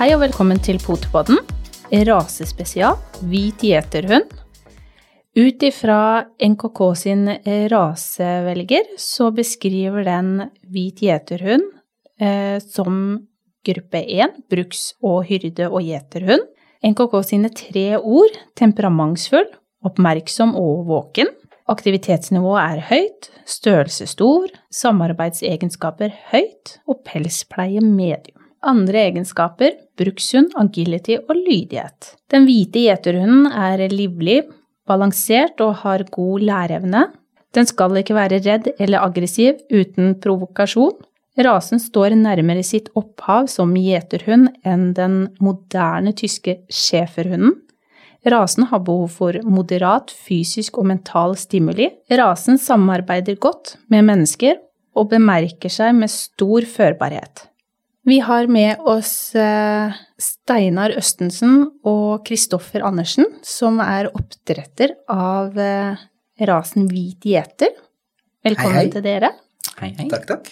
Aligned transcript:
Hei 0.00 0.14
og 0.14 0.22
velkommen 0.22 0.56
til 0.64 0.78
Potepodden, 0.80 1.42
rasespesial, 2.08 2.94
hvit 3.28 3.60
gjeterhund. 3.60 4.30
Ut 5.36 5.66
ifra 5.68 6.22
NKK 6.40 6.80
sin 6.96 7.28
rasevelger 7.68 8.88
så 8.96 9.28
beskriver 9.36 10.08
den 10.08 10.30
hvit 10.72 11.04
gjeterhund 11.04 11.68
eh, 12.16 12.56
som 12.64 12.96
gruppe 13.68 14.00
1, 14.00 14.40
bruks- 14.48 14.94
og 15.04 15.28
hyrde- 15.28 15.68
og 15.68 15.84
gjeterhund. 15.84 16.48
NKK 16.80 17.20
sine 17.34 17.52
tre 17.52 17.86
ord, 18.00 18.40
temperamentsfull, 18.56 19.52
oppmerksom 19.84 20.56
og 20.56 20.86
våken. 20.88 21.28
Aktivitetsnivået 21.68 22.64
er 22.64 22.86
høyt, 22.88 23.34
størrelse 23.44 24.08
stor, 24.16 24.48
samarbeidsegenskaper 24.72 26.16
høyt 26.32 26.78
og 26.88 27.04
pelspleie 27.04 27.84
medium. 27.84 28.39
Andre 28.60 29.06
egenskaper 29.08 29.76
brukshund, 29.96 30.52
agility 30.60 31.16
og 31.20 31.36
lydighet. 31.36 32.14
Den 32.30 32.44
hvite 32.48 32.82
gjeterhunden 32.84 33.46
er 33.48 33.86
livlig, 33.92 34.42
balansert 34.88 35.60
og 35.64 35.80
har 35.84 36.04
god 36.12 36.44
læreevne. 36.44 37.06
Den 37.56 37.66
skal 37.66 37.96
ikke 37.98 38.14
være 38.14 38.42
redd 38.44 38.68
eller 38.78 39.02
aggressiv 39.02 39.58
uten 39.72 40.14
provokasjon. 40.22 40.98
Rasen 41.40 41.80
står 41.80 42.14
nærmere 42.18 42.62
sitt 42.66 42.90
opphav 42.98 43.48
som 43.48 43.72
gjeterhund 43.78 44.50
enn 44.66 44.90
den 44.94 45.20
moderne 45.40 46.12
tyske 46.16 46.60
schæferhunden. 46.68 47.56
Rasen 48.28 48.66
har 48.68 48.82
behov 48.84 49.08
for 49.14 49.38
moderat 49.48 50.12
fysisk 50.12 50.76
og 50.78 50.90
mental 50.90 51.32
stimuli. 51.40 51.88
Rasen 52.12 52.60
samarbeider 52.60 53.38
godt 53.40 53.78
med 53.88 54.04
mennesker 54.10 54.58
og 54.92 55.08
bemerker 55.14 55.72
seg 55.72 55.94
med 55.96 56.12
stor 56.12 56.66
førbarhet. 56.68 57.46
Vi 58.02 58.18
har 58.20 58.46
med 58.46 58.80
oss 58.80 59.34
eh, 59.34 59.92
Steinar 60.18 60.94
Østensen 60.96 61.66
og 61.84 62.24
Kristoffer 62.24 62.80
Andersen, 62.88 63.26
som 63.44 63.76
er 63.84 64.08
oppdretter 64.16 64.94
av 65.12 65.58
eh, 65.60 66.00
rasen 66.48 66.86
hvit 66.88 67.26
gjeter. 67.28 67.74
Velkommen 68.44 68.78
Hei, 68.78 68.86
hei. 68.86 68.92
til 68.94 69.04
dere. 69.04 69.28
Hei, 69.82 69.90
hei. 69.98 70.06
Takk, 70.08 70.24
takk. 70.30 70.48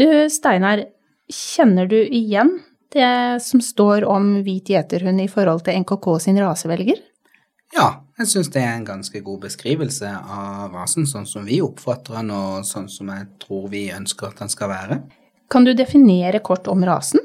Du, 0.00 0.06
Steinar, 0.32 0.86
kjenner 1.28 1.90
du 1.90 1.98
igjen 2.00 2.54
det 2.94 3.42
som 3.44 3.60
står 3.60 4.06
om 4.08 4.38
hvit 4.46 4.72
gjeterhund 4.72 5.20
i 5.20 5.28
forhold 5.28 5.66
til 5.66 5.76
NKK 5.82 6.08
sin 6.24 6.40
rasevelger? 6.40 7.02
Ja, 7.74 7.90
jeg 8.16 8.30
syns 8.30 8.48
det 8.54 8.62
er 8.62 8.78
en 8.78 8.86
ganske 8.88 9.20
god 9.26 9.44
beskrivelse 9.44 10.08
av 10.08 10.72
rasen, 10.72 11.04
sånn 11.10 11.28
som 11.28 11.44
vi 11.44 11.60
oppfatter 11.60 12.16
den, 12.16 12.32
og 12.32 12.64
sånn 12.64 12.88
som 12.88 13.12
jeg 13.12 13.28
tror 13.44 13.68
vi 13.72 13.90
ønsker 13.92 14.30
at 14.30 14.40
den 14.40 14.52
skal 14.52 14.72
være. 14.72 14.98
Kan 15.50 15.64
du 15.64 15.74
definere 15.76 16.40
kort 16.44 16.68
om 16.70 16.84
rasen? 16.86 17.20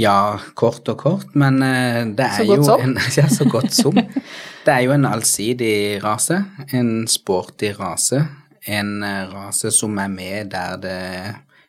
Ja, 0.00 0.38
kort 0.56 0.88
og 0.88 1.02
kort, 1.02 1.34
men 1.36 1.60
eh, 1.64 2.00
det 2.16 2.24
er 2.24 2.46
jo 2.48 2.62
en 2.78 2.96
Ja, 3.18 3.26
så 3.28 3.44
godt 3.50 3.74
som. 3.76 3.96
Det 3.96 4.72
er 4.72 4.86
jo 4.86 4.94
en 4.94 5.04
allsidig 5.08 6.00
rase, 6.04 6.38
en 6.72 7.06
sporty 7.10 7.74
rase. 7.76 8.22
En 8.64 9.02
eh, 9.04 9.26
rase 9.28 9.72
som 9.74 9.98
er 10.00 10.12
med 10.12 10.52
der 10.54 10.78
det 10.80 11.00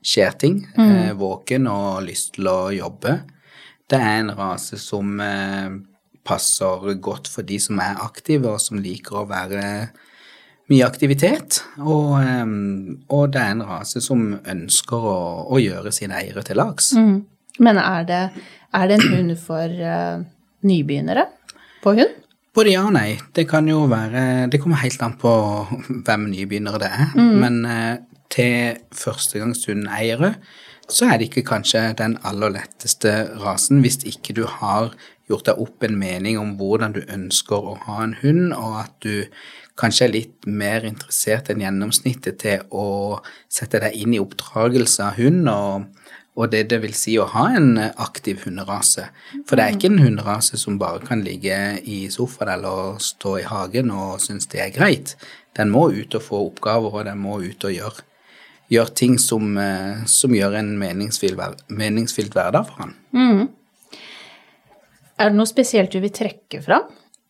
skjer 0.04 0.38
ting. 0.40 0.62
Mm. 0.78 1.18
Våken 1.20 1.68
og 1.72 2.04
lyst 2.08 2.36
til 2.38 2.48
å 2.52 2.72
jobbe. 2.76 3.20
Det 3.92 4.00
er 4.00 4.22
en 4.22 4.32
rase 4.38 4.80
som 4.80 5.20
eh, 5.20 5.76
passer 6.24 6.96
godt 7.04 7.28
for 7.28 7.44
de 7.48 7.60
som 7.60 7.82
er 7.84 8.00
aktive, 8.04 8.56
og 8.56 8.64
som 8.64 8.80
liker 8.80 9.20
å 9.20 9.28
være 9.30 9.64
mye 10.72 10.86
aktivitet. 10.88 11.62
Og, 11.82 12.16
eh, 12.22 12.54
og 13.10 13.34
det 13.34 13.42
er 13.42 13.56
en 13.56 13.66
rase 13.68 14.02
som 14.04 14.34
ønsker 14.40 15.08
å, 15.14 15.20
å 15.52 15.62
gjøre 15.62 15.94
sine 15.96 16.22
eiere 16.22 16.46
til 16.46 16.60
lags. 16.62 16.94
Men 17.62 17.80
er 17.82 18.10
det, 18.10 18.24
er 18.74 18.90
det 18.90 18.98
en 18.98 19.14
hund 19.14 19.36
for 19.38 19.70
uh, 19.70 20.24
nybegynnere 20.66 21.28
på 21.84 21.94
hund? 22.00 22.20
Både 22.54 22.74
ja 22.74 22.84
og 22.88 22.96
nei. 22.96 23.20
Det 23.34 23.48
kan 23.50 23.66
jo 23.70 23.84
være 23.90 24.48
Det 24.50 24.60
kommer 24.62 24.82
helt 24.82 25.02
an 25.06 25.16
på 25.22 25.32
hvem 26.06 26.28
nybegynnere 26.32 26.82
det 26.82 26.90
er. 26.90 27.14
Men 27.18 27.62
uh, 27.66 27.96
til 28.34 28.80
førstegangshundeiere 28.98 30.34
så 30.92 31.08
er 31.08 31.18
det 31.18 31.30
ikke 31.30 31.46
kanskje 31.48 31.94
den 31.98 32.18
aller 32.28 32.52
letteste 32.58 33.12
rasen 33.40 33.80
hvis 33.86 34.02
ikke 34.10 34.36
du 34.36 34.44
har 34.50 34.92
gjort 35.32 35.48
deg 35.48 35.62
opp 35.64 35.86
en 35.88 35.96
mening 35.98 36.38
om 36.40 36.56
hvordan 36.60 36.96
du 36.98 37.02
ønsker 37.08 37.56
å 37.56 37.78
ha 37.86 38.02
en 38.04 38.18
hund, 38.20 38.52
og 38.52 38.82
at 38.82 38.94
du 39.06 39.24
kanskje 39.80 40.06
er 40.06 40.14
litt 40.14 40.48
mer 40.48 40.86
interessert 40.86 41.50
enn 41.50 41.64
gjennomsnittet 41.64 42.40
til 42.44 42.66
å 42.70 43.20
sette 43.52 43.82
deg 43.82 43.98
inn 43.98 44.14
i 44.14 44.22
oppdragelse 44.22 45.08
av 45.08 45.20
hund 45.22 45.50
og 45.50 45.90
og 46.34 46.50
det 46.50 46.64
det 46.72 46.80
vil 46.82 46.96
si 46.98 47.14
å 47.22 47.28
ha 47.30 47.44
en 47.54 47.76
aktiv 47.78 48.42
hunderase. 48.48 49.06
For 49.46 49.58
det 49.58 49.66
er 49.66 49.76
ikke 49.76 49.92
en 49.92 50.02
hunderase 50.02 50.58
som 50.58 50.80
bare 50.82 51.04
kan 51.06 51.22
ligge 51.26 51.58
i 51.86 52.08
sofaen 52.14 52.56
eller 52.56 52.98
stå 53.06 53.36
i 53.44 53.46
hagen 53.46 53.92
og 53.94 54.22
synes 54.24 54.50
det 54.50 54.64
er 54.64 54.74
greit. 54.74 55.14
Den 55.54 55.70
må 55.70 55.92
ut 55.94 56.16
og 56.18 56.26
få 56.26 56.40
oppgaver, 56.48 56.90
og 56.90 57.06
den 57.06 57.22
må 57.22 57.38
ut 57.44 57.68
og 57.70 57.76
gjøre, 57.76 58.06
gjøre 58.74 58.96
ting 58.98 59.20
som, 59.22 59.58
eh, 59.62 60.06
som 60.10 60.34
gjør 60.34 60.58
en 60.58 60.72
meningsfylt, 60.80 61.38
meningsfylt 61.70 62.34
hverdag 62.34 62.66
for 62.66 62.82
han. 62.82 62.96
Er 65.20 65.30
det 65.30 65.38
noe 65.38 65.46
spesielt 65.46 65.94
du 65.94 66.00
vil 66.02 66.10
trekke 66.10 66.64
fram? 66.66 66.90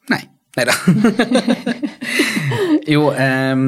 Nei. 0.09 0.24
Nei 0.53 0.66
da. 0.69 0.74
jo, 2.94 3.08
um, 3.09 3.64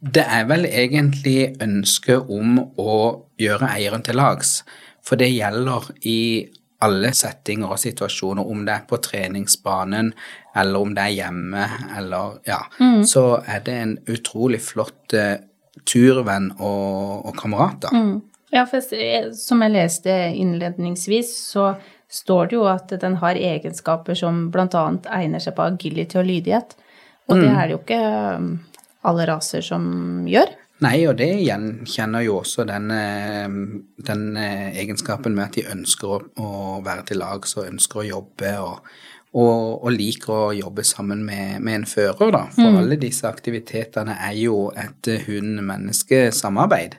det 0.00 0.24
er 0.24 0.46
vel 0.48 0.64
egentlig 0.68 1.50
ønsket 1.60 2.30
om 2.32 2.60
å 2.80 2.94
gjøre 3.40 3.72
eieren 3.74 4.04
til 4.06 4.16
lags. 4.20 4.62
For 5.04 5.20
det 5.20 5.28
gjelder 5.32 5.90
i 6.08 6.46
alle 6.84 7.10
settinger 7.16 7.74
og 7.74 7.80
situasjoner, 7.82 8.46
om 8.46 8.62
det 8.66 8.76
er 8.76 8.86
på 8.88 9.00
treningsbanen 9.02 10.12
eller 10.58 10.78
om 10.80 10.94
det 10.94 11.04
er 11.04 11.16
hjemme 11.16 11.64
eller 11.98 12.38
ja, 12.46 12.60
så 13.06 13.24
er 13.42 13.64
det 13.66 13.74
en 13.82 13.94
utrolig 14.10 14.60
flott 14.62 15.14
uh, 15.18 15.34
turvenn 15.88 16.52
og, 16.56 17.26
og 17.28 17.34
kamerat, 17.38 17.82
da. 17.86 18.02
Ja, 18.54 18.64
for 18.64 18.80
som 19.36 19.62
jeg 19.64 19.74
leste 19.74 20.14
innledningsvis, 20.38 21.34
så 21.50 21.72
står 22.08 22.50
det 22.50 22.56
jo 22.56 22.64
at 22.70 22.92
den 23.00 23.18
har 23.20 23.36
egenskaper 23.36 24.16
som 24.16 24.46
bl.a. 24.52 24.84
egner 25.18 25.42
seg 25.44 25.56
på 25.56 25.66
agility 25.68 26.18
og 26.20 26.28
lydighet. 26.28 26.76
Og 27.28 27.42
det 27.42 27.50
er 27.52 27.66
det 27.66 27.74
jo 27.74 27.82
ikke 27.82 28.00
um, 28.40 28.48
alle 29.08 29.26
raser 29.28 29.64
som 29.64 29.84
gjør. 30.28 30.54
Nei, 30.84 31.02
og 31.10 31.16
det 31.18 31.28
gjenkjenner 31.42 32.22
jo 32.22 32.38
også 32.38 32.64
den, 32.68 32.90
eh, 32.94 33.46
den 34.06 34.24
eh, 34.38 34.78
egenskapen 34.78 35.34
med 35.34 35.48
at 35.48 35.56
de 35.58 35.66
ønsker 35.74 36.28
å, 36.38 36.50
være 36.86 37.08
til 37.08 37.18
lags 37.18 37.56
og 37.58 37.66
ønsker 37.66 38.04
å 38.04 38.06
jobbe 38.06 38.52
og, 38.62 38.92
og, 39.34 39.56
og 39.82 39.90
liker 39.90 40.34
å 40.36 40.52
jobbe 40.54 40.86
sammen 40.86 41.24
med, 41.26 41.58
med 41.66 41.80
en 41.80 41.88
fører, 41.90 42.30
da. 42.30 42.44
For 42.54 42.78
alle 42.78 43.00
disse 43.02 43.26
aktivitetene 43.26 44.14
er 44.30 44.38
jo 44.38 44.68
et 44.70 45.10
eh, 45.10 45.26
hund-menneske-samarbeid. 45.26 46.94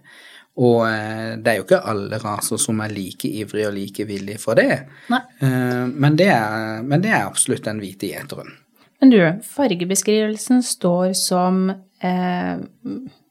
Og 0.60 0.82
eh, 0.90 1.38
det 1.40 1.52
er 1.54 1.60
jo 1.62 1.64
ikke 1.68 1.82
alle 1.88 2.18
raser 2.20 2.60
som 2.60 2.82
er 2.84 2.92
like 2.92 3.30
ivrige 3.32 3.70
og 3.70 3.76
like 3.78 4.06
villige 4.10 4.42
for 4.44 4.60
det. 4.60 4.82
Eh, 5.10 5.86
Men 5.88 6.18
det, 6.20 6.28
er, 6.36 6.82
men 6.84 7.02
det 7.06 7.14
er 7.16 7.28
absolutt 7.30 7.64
den 7.70 7.80
hvite 7.80 8.10
gjeteren. 8.12 8.52
Men 9.00 9.14
du, 9.14 9.20
fargebeskrivelsen 9.56 10.60
står 10.66 11.14
som 11.16 11.70
eh, 11.72 12.58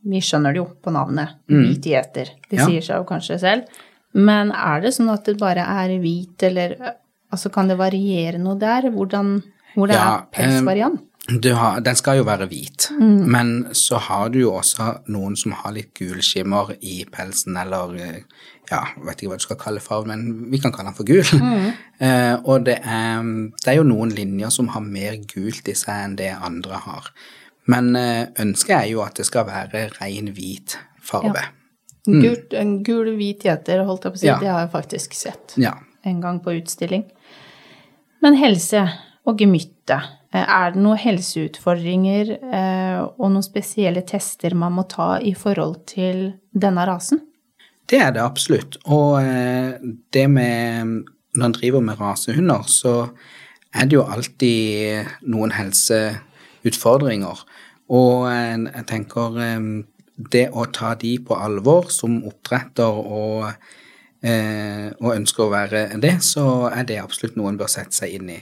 Vi 0.09 0.21
skjønner 0.25 0.55
det 0.56 0.62
jo 0.62 0.69
på 0.81 0.93
navnet. 0.94 1.35
Hvit 1.50 1.85
gjeter. 1.91 2.31
Det 2.49 2.56
Ja. 2.62 2.64
sier 2.67 2.81
seg 2.87 3.02
jo 3.02 3.05
kanskje 3.11 3.37
selv. 3.43 3.69
Men 4.14 4.50
er 4.56 4.81
det 4.81 4.94
sånn 4.97 5.11
at 5.12 5.26
det 5.29 5.37
bare 5.38 5.61
er 5.69 5.93
hvit, 6.00 6.41
eller 6.49 6.79
altså 7.31 7.50
kan 7.52 7.69
det 7.69 7.76
variere 7.76 8.38
noe 8.41 8.56
der? 8.58 8.88
Hvordan, 8.94 9.35
hvordan 9.76 9.94
Ja, 9.99 10.06
er 10.17 10.26
pelsvariant? 10.32 11.02
Har, 11.28 11.80
den 11.84 11.96
skal 11.98 12.16
jo 12.16 12.25
være 12.25 12.46
hvit, 12.48 12.86
men 12.98 13.66
så 13.76 13.98
har 14.00 14.30
du 14.32 14.38
jo 14.40 14.54
også 14.56 15.02
noen 15.12 15.34
som 15.36 15.52
har 15.52 15.75
litt 15.76 15.90
gul 15.98 16.22
skimmer 16.25 16.70
i 16.80 17.02
pelsen, 17.12 17.56
eller 17.60 17.92
eh, 18.00 18.22
ja, 18.70 18.78
vet 19.04 19.20
ikke 19.20 19.34
hva 19.34 19.36
du 19.36 19.44
skal 19.44 19.58
kalle 19.60 19.82
fargen, 19.84 20.08
men 20.08 20.46
vi 20.52 20.60
kan 20.62 20.72
kalle 20.72 20.88
den 20.88 20.96
for 20.96 21.08
gul. 21.08 21.25
Eh, 21.98 22.36
og 22.46 22.62
det 22.69 22.76
er, 22.86 23.25
det 23.58 23.72
er 23.72 23.75
jo 23.80 23.82
noen 23.88 24.12
linjer 24.14 24.52
som 24.54 24.69
har 24.70 24.84
mer 24.86 25.16
gult 25.26 25.66
i 25.66 25.72
seg 25.75 26.04
enn 26.04 26.12
det 26.20 26.28
andre 26.46 26.76
har. 26.84 27.08
Men 27.66 27.88
eh, 27.98 28.28
ønsket 28.38 28.70
er 28.76 28.84
jo 28.92 29.00
at 29.02 29.19
det 29.19 29.26
skal 29.26 29.48
være 29.48 29.80
ren 29.96 30.28
hvit 30.36 30.76
farge. 31.02 31.42
Gult, 32.06 32.54
en 32.54 32.76
gul, 32.86 33.10
hvit 33.19 33.42
gjeter, 33.48 33.82
holdt 33.84 34.06
jeg 34.06 34.14
på 34.14 34.20
å 34.20 34.22
si, 34.22 34.28
Ja. 34.30 34.36
det 34.38 34.46
har 34.52 34.60
jeg 34.62 34.70
faktisk 34.76 35.19
sett 35.19 35.56
Ja. 35.58 35.75
en 36.06 36.20
gang 36.22 36.38
på 36.40 36.54
utstilling. 36.60 37.02
Men 38.22 38.38
helse 38.38 38.86
og 39.28 39.40
gemytte, 39.42 39.98
eh, 40.32 40.44
er 40.44 40.72
det 40.72 40.82
noen 40.82 41.00
helseutfordringer 41.00 42.32
eh, 42.38 43.00
og 43.04 43.32
noen 43.34 43.44
spesielle 43.44 44.04
tester 44.08 44.56
man 44.56 44.76
må 44.78 44.86
ta 44.88 45.16
i 45.20 45.34
forhold 45.36 45.82
til 45.90 46.30
denne 46.52 46.86
rasen? 46.88 47.20
Det 47.88 48.00
er 48.04 48.12
det 48.16 48.25
absolutt. 48.25 48.80
Og 48.86 49.20
eh, 49.22 49.76
det 50.12 50.26
med 50.30 51.04
Når 51.38 51.44
en 51.44 51.52
driver 51.52 51.80
med 51.80 52.00
rasehunder, 52.00 52.62
så 52.66 53.10
er 53.75 53.84
det 53.86 53.94
jo 53.94 54.02
alltid 54.02 55.06
noen 55.28 55.52
helseutfordringer. 55.52 57.42
Og 57.94 58.25
jeg 58.32 58.86
tenker 58.88 59.36
det 60.32 60.46
å 60.50 60.64
ta 60.72 60.94
de 60.98 61.12
på 61.20 61.36
alvor 61.36 61.92
som 61.94 62.25
oppdretter 62.26 62.90
og 62.90 63.52
og 64.98 65.12
ønsker 65.14 65.44
å 65.44 65.52
være 65.52 65.82
det, 66.02 66.16
så 66.26 66.72
er 66.72 66.88
det 66.88 66.96
absolutt 66.98 67.36
noe 67.38 67.52
en 67.52 67.60
bør 67.60 67.70
sette 67.70 67.94
seg 67.94 68.16
inn 68.16 68.32
i. 68.34 68.40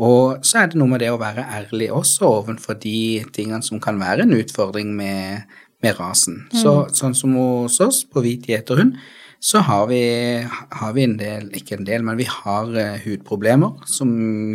Og 0.00 0.44
så 0.46 0.62
er 0.62 0.70
det 0.70 0.80
noe 0.80 0.88
med 0.88 1.02
det 1.04 1.10
å 1.12 1.20
være 1.20 1.44
ærlig 1.58 1.90
også 1.92 2.28
overfor 2.40 2.78
de 2.80 3.20
tingene 3.36 3.60
som 3.64 3.82
kan 3.82 4.00
være 4.00 4.24
en 4.24 4.36
utfordring 4.38 4.94
med, 4.96 5.50
med 5.84 5.98
rasen. 6.00 6.46
Så, 6.56 6.72
sånn 6.96 7.16
som 7.16 7.36
hos 7.36 7.80
oss 7.84 8.04
på 8.08 8.22
hvit 8.24 8.48
gjeterhund, 8.48 8.96
så 9.40 9.62
har 9.64 9.86
vi, 9.88 10.00
har 10.44 10.96
vi 10.96 11.04
en 11.04 11.16
del, 11.20 11.48
ikke 11.56 11.78
en 11.78 11.86
del, 11.88 12.04
men 12.04 12.18
vi 12.20 12.26
har 12.28 12.68
uh, 12.76 12.96
hudproblemer 13.00 13.86
som 13.88 14.10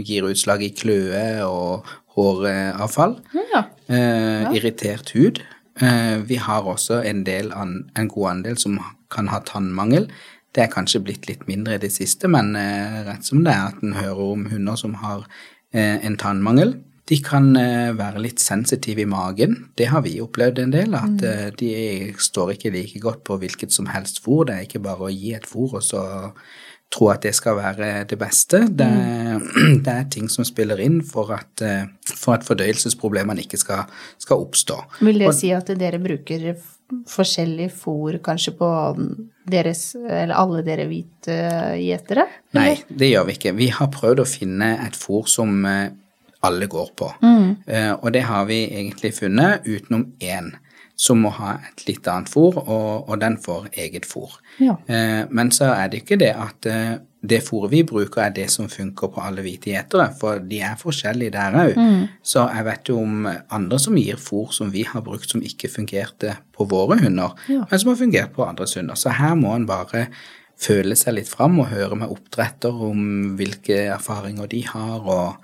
gir 0.06 0.28
utslag 0.30 0.62
i 0.62 0.74
kløe 0.78 1.42
og 1.46 1.90
håravfall. 2.16 3.18
Ja. 3.52 3.66
Eh, 3.92 4.54
Irritert 4.56 5.10
hud. 5.18 5.42
Uh, 5.82 6.22
vi 6.30 6.38
har 6.40 6.70
også 6.70 7.02
en, 7.04 7.26
del 7.28 7.50
an, 7.58 7.90
en 7.98 8.12
god 8.14 8.30
andel 8.38 8.62
som 8.62 8.78
kan 9.12 9.30
ha 9.34 9.42
tannmangel. 9.46 10.08
Det 10.56 10.64
er 10.64 10.72
kanskje 10.72 11.04
blitt 11.04 11.28
litt 11.28 11.44
mindre 11.50 11.76
i 11.76 11.84
det 11.84 11.92
siste, 11.92 12.30
men 12.32 12.54
eh, 12.56 13.02
rett 13.10 13.28
som 13.28 13.44
det 13.44 13.52
er 13.52 13.74
at 13.74 13.82
en 13.84 13.98
hører 13.98 14.22
om 14.24 14.46
hunder 14.54 14.78
som 14.80 14.96
har 15.02 15.26
eh, 15.76 15.98
en 16.00 16.16
tannmangel. 16.20 16.78
De 17.12 17.18
kan 17.22 17.52
eh, 17.60 17.92
være 17.98 18.24
litt 18.24 18.40
sensitive 18.42 19.04
i 19.04 19.10
magen. 19.10 19.58
Det 19.78 19.90
har 19.92 20.06
vi 20.06 20.16
opplevd 20.24 20.64
en 20.64 20.72
del, 20.74 20.96
at 20.96 21.20
mm. 21.20 21.58
de 21.60 21.74
står 22.24 22.56
ikke 22.56 22.72
like 22.74 23.02
godt 23.04 23.26
på 23.28 23.38
hvilket 23.42 23.76
som 23.76 23.92
helst 23.92 24.24
fôr. 24.24 24.48
Det 24.48 24.56
er 24.56 24.70
ikke 24.70 24.86
bare 24.88 25.10
å 25.10 25.12
gi 25.12 25.36
et 25.36 25.46
fôr 25.50 25.76
og 25.76 25.84
så 25.84 26.06
tro 26.96 27.10
at 27.12 27.26
det 27.26 27.34
skal 27.36 27.60
være 27.60 27.92
det 28.08 28.18
beste. 28.22 28.64
Det, 28.72 28.90
det 29.86 29.92
er 29.92 30.08
ting 30.14 30.32
som 30.32 30.48
spiller 30.48 30.80
inn 30.80 31.02
for 31.04 31.36
at, 31.36 31.66
for 32.14 32.38
at 32.38 32.48
fordøyelsesproblemene 32.48 33.44
ikke 33.44 33.60
skal, 33.60 33.92
skal 34.22 34.48
oppstå. 34.48 34.80
Vil 35.04 35.20
det 35.20 35.36
si 35.36 35.52
at 35.52 35.74
dere 35.76 36.00
bruker 36.00 36.54
forskjellig 37.10 37.70
fôr 37.74 38.20
kanskje 38.24 38.54
på 38.60 38.70
deres, 39.50 39.96
eller 39.96 40.36
alle 40.38 40.64
dere 40.66 40.88
hvite 40.90 41.38
gjetere? 41.82 42.28
Nei, 42.58 42.76
det 42.90 43.12
gjør 43.12 43.30
vi 43.30 43.38
ikke. 43.40 43.56
Vi 43.58 43.70
har 43.74 43.92
prøvd 43.94 44.24
å 44.24 44.28
finne 44.30 44.72
et 44.86 44.98
fôr 44.98 45.30
som 45.30 45.66
eh, 45.70 45.90
alle 46.46 46.70
går 46.70 46.94
på. 46.98 47.10
Eh, 47.26 47.92
og 47.96 48.12
det 48.14 48.26
har 48.30 48.46
vi 48.50 48.66
egentlig 48.68 49.16
funnet, 49.18 49.66
utenom 49.66 50.12
én 50.22 50.54
som 50.96 51.20
må 51.20 51.32
ha 51.36 51.58
et 51.68 51.84
litt 51.90 52.08
annet 52.08 52.32
fôr, 52.32 52.56
og, 52.62 53.10
og 53.10 53.20
den 53.20 53.36
får 53.42 53.68
eget 53.74 54.08
fôr. 54.08 54.38
Ja. 54.64 54.78
Eh, 54.88 55.26
men 55.30 55.52
så 55.52 55.74
er 55.74 55.92
det 55.92 56.06
ikke 56.06 56.20
det 56.22 56.32
at 56.32 56.70
det 57.28 57.42
fôret 57.44 57.72
vi 57.72 57.82
bruker, 57.84 58.22
er 58.22 58.30
det 58.36 58.50
som 58.54 58.68
funker 58.70 59.08
på 59.14 59.22
alle 59.24 59.42
hvite 59.46 59.72
gjetere, 59.74 60.08
for 60.20 60.40
de 60.40 60.60
er 60.62 60.76
forskjellige 60.80 61.32
der 61.36 61.58
òg. 61.66 61.76
Så 62.24 62.46
jeg 62.54 62.66
vet 62.66 62.90
jo 62.92 63.00
om 63.02 63.28
andre 63.50 63.80
som 63.80 63.96
gir 64.00 64.16
fôr 64.22 64.52
som 64.54 64.72
vi 64.72 64.84
har 64.84 65.02
brukt 65.06 65.30
som 65.30 65.42
ikke 65.42 65.70
fungerte 65.72 66.38
på 66.56 66.68
våre 66.70 67.00
hunder, 67.02 67.34
Ja. 67.50 67.66
men 67.70 67.80
som 67.80 67.90
har 67.90 67.96
fungert 68.02 68.34
på 68.34 68.46
andres 68.48 68.76
hunder. 68.76 68.96
Så 68.96 69.10
her 69.10 69.36
må 69.36 69.56
en 69.56 69.66
bare 69.66 70.08
føle 70.58 70.96
seg 70.96 71.16
litt 71.16 71.28
fram 71.28 71.60
og 71.60 71.68
høre 71.68 71.96
med 72.00 72.08
oppdretter 72.10 72.72
om 72.72 73.36
hvilke 73.36 73.76
erfaringer 73.92 74.48
de 74.48 74.62
har, 74.66 75.02
og 75.04 75.36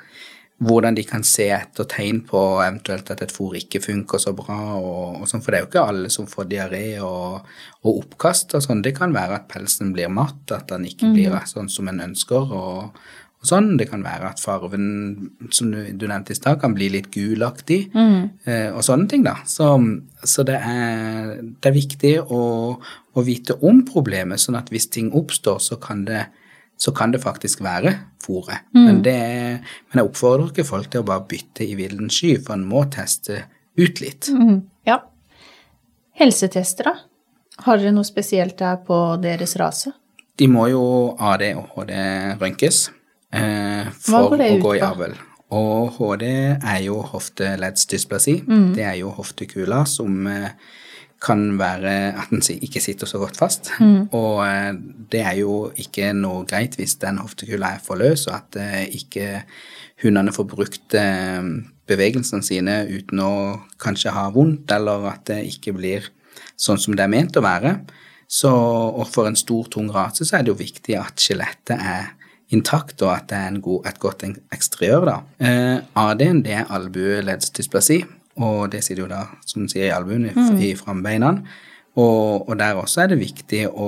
hvordan 0.61 0.97
de 0.97 1.03
kan 1.07 1.23
se 1.25 1.47
etter 1.53 1.87
tegn 1.89 2.21
på 2.27 2.39
eventuelt 2.61 3.09
at 3.13 3.23
et 3.25 3.33
fôr 3.33 3.55
ikke 3.57 3.81
funker 3.81 4.21
så 4.21 4.33
bra, 4.37 4.59
og, 4.77 5.21
og 5.21 5.29
sånn, 5.29 5.41
for 5.41 5.53
det 5.53 5.57
er 5.57 5.63
jo 5.65 5.69
ikke 5.71 5.85
alle 5.93 6.11
som 6.13 6.27
får 6.29 6.49
diaré 6.51 6.85
og, 7.01 7.47
og 7.81 8.03
oppkast 8.03 8.53
og 8.57 8.65
sånn. 8.67 8.83
Det 8.85 8.93
kan 8.97 9.15
være 9.15 9.39
at 9.39 9.47
pelsen 9.49 9.89
blir 9.95 10.11
matt, 10.13 10.43
at 10.53 10.69
den 10.69 10.85
ikke 10.89 11.09
blir 11.15 11.33
sånn 11.49 11.69
som 11.71 11.89
en 11.89 12.03
ønsker, 12.05 12.53
og, 12.53 12.99
og 13.41 13.49
sånn. 13.49 13.71
Det 13.79 13.87
kan 13.89 14.05
være 14.05 14.29
at 14.29 14.43
farven, 14.43 14.85
som 15.49 15.71
du, 15.73 15.79
du 15.97 16.05
nevnte 16.05 16.35
i 16.35 16.37
stad, 16.37 16.59
kan 16.61 16.77
bli 16.77 16.91
litt 16.93 17.09
gulaktig, 17.15 17.87
eh, 18.45 18.69
og 18.69 18.85
sånne 18.85 19.09
ting, 19.09 19.25
da. 19.25 19.39
Så, 19.49 19.71
så 20.21 20.45
det, 20.45 20.59
er, 20.61 21.39
det 21.41 21.71
er 21.71 21.79
viktig 21.79 22.13
å, 22.21 22.43
å 22.77 23.25
vite 23.25 23.57
om 23.65 23.81
problemet, 23.89 24.45
sånn 24.45 24.61
at 24.61 24.69
hvis 24.69 24.91
ting 24.93 25.09
oppstår, 25.09 25.57
så 25.57 25.81
kan 25.81 26.05
det 26.05 26.27
så 26.81 26.91
kan 26.97 27.13
det 27.13 27.21
faktisk 27.21 27.61
være 27.61 27.93
fôret. 28.23 28.65
Men, 28.73 29.03
det, 29.05 29.13
men 29.91 30.01
jeg 30.01 30.07
oppfordrer 30.07 30.49
ikke 30.49 30.65
folk 30.65 30.89
til 30.89 31.03
å 31.03 31.07
bare 31.11 31.27
bytte 31.29 31.65
i 31.67 31.75
villen 31.77 32.09
sky, 32.09 32.35
for 32.41 32.57
en 32.57 32.65
må 32.65 32.87
teste 32.93 33.43
ut 33.77 34.01
litt. 34.01 34.31
Ja. 34.87 34.97
Helsetester, 36.17 36.89
da? 36.89 36.95
Har 37.67 37.77
dere 37.77 37.93
noe 37.93 38.07
spesielt 38.07 38.57
der 38.57 38.79
på 38.85 38.97
deres 39.21 39.53
rase? 39.61 39.93
De 40.41 40.47
må 40.49 40.65
jo 40.71 40.83
AD 41.21 41.43
og 41.59 41.75
HD 41.75 41.93
rønkes 42.41 42.87
eh, 43.35 43.91
for 44.01 44.33
å 44.33 44.51
gå 44.63 44.75
i 44.79 44.81
avl. 44.85 45.13
Og 45.53 45.97
HD 45.99 46.25
er 46.31 46.79
jo 46.85 47.01
hofteleddsdysplasi. 47.11 48.37
Mm. 48.47 48.69
Det 48.77 48.87
er 48.87 48.97
jo 49.03 49.11
hoftekula 49.13 49.83
som 49.89 50.25
eh, 50.31 50.55
kan 51.21 51.43
være 51.59 51.93
at 52.17 52.31
den 52.31 52.41
ikke 52.65 52.81
sitter 52.81 53.09
så 53.09 53.19
godt 53.21 53.37
fast. 53.37 53.69
Mm. 53.79 54.09
Og 54.17 54.41
eh, 54.45 54.71
det 55.11 55.21
er 55.21 55.35
jo 55.41 55.71
ikke 55.77 56.11
noe 56.17 56.45
greit 56.49 56.77
hvis 56.79 56.97
den 57.01 57.21
hoftekula 57.21 57.75
er 57.75 57.83
for 57.83 58.01
løs, 58.01 58.25
og 58.29 58.39
at 58.39 58.57
eh, 58.61 58.87
ikke 58.97 59.43
hundene 60.01 60.33
får 60.33 60.47
brukt 60.49 60.97
eh, 60.97 61.41
bevegelsene 61.91 62.45
sine 62.45 62.81
uten 62.89 63.21
å 63.21 63.33
kanskje 63.81 64.15
ha 64.15 64.29
vondt, 64.33 64.71
eller 64.73 65.11
at 65.13 65.27
det 65.29 65.43
ikke 65.51 65.75
blir 65.77 66.09
sånn 66.57 66.81
som 66.81 66.97
det 66.97 67.05
er 67.05 67.13
ment 67.13 67.37
å 67.37 67.45
være. 67.45 67.75
Så, 68.31 68.49
og 68.49 69.05
for 69.11 69.27
en 69.27 69.37
stor, 69.37 69.67
tung 69.69 69.89
rase 69.91 70.25
så 70.25 70.37
er 70.37 70.45
det 70.45 70.53
jo 70.53 70.61
viktig 70.61 70.95
at 70.95 71.19
skjelettet 71.19 71.75
er 71.75 72.13
intakt, 72.55 72.97
og 73.03 73.11
at 73.13 73.27
det 73.29 73.37
er 73.37 73.51
en 73.51 73.61
god, 73.63 73.87
et 73.91 73.99
godt 73.99 74.25
eksteriør. 74.25 75.07
da. 75.07 75.17
Eh, 75.43 75.77
AD-en 75.99 76.41
det 76.45 76.55
er 76.61 76.71
albueleddsdysplasi, 76.71 78.01
og 78.39 78.71
det 78.71 78.83
sitter 78.85 79.03
jo 79.03 79.11
da, 79.11 79.25
som 79.45 79.67
sier, 79.67 79.89
i 79.89 79.93
albuen, 79.95 80.29
i, 80.29 80.71
i 80.71 80.71
frambeina. 80.79 81.35
Og, 81.99 82.47
og 82.47 82.55
der 82.55 82.77
også 82.79 83.03
er 83.03 83.11
det 83.11 83.19
viktig 83.19 83.65
å, 83.67 83.87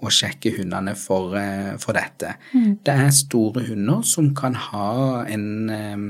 å 0.00 0.12
sjekke 0.12 0.54
hundene 0.56 0.94
for, 0.96 1.34
eh, 1.36 1.74
for 1.82 1.92
dette. 1.96 2.38
Det 2.80 2.94
er 2.94 3.10
store 3.12 3.66
hunder 3.66 4.00
som 4.08 4.30
kan 4.36 4.56
ha 4.70 5.24
en, 5.28 5.50
eh, 5.68 6.06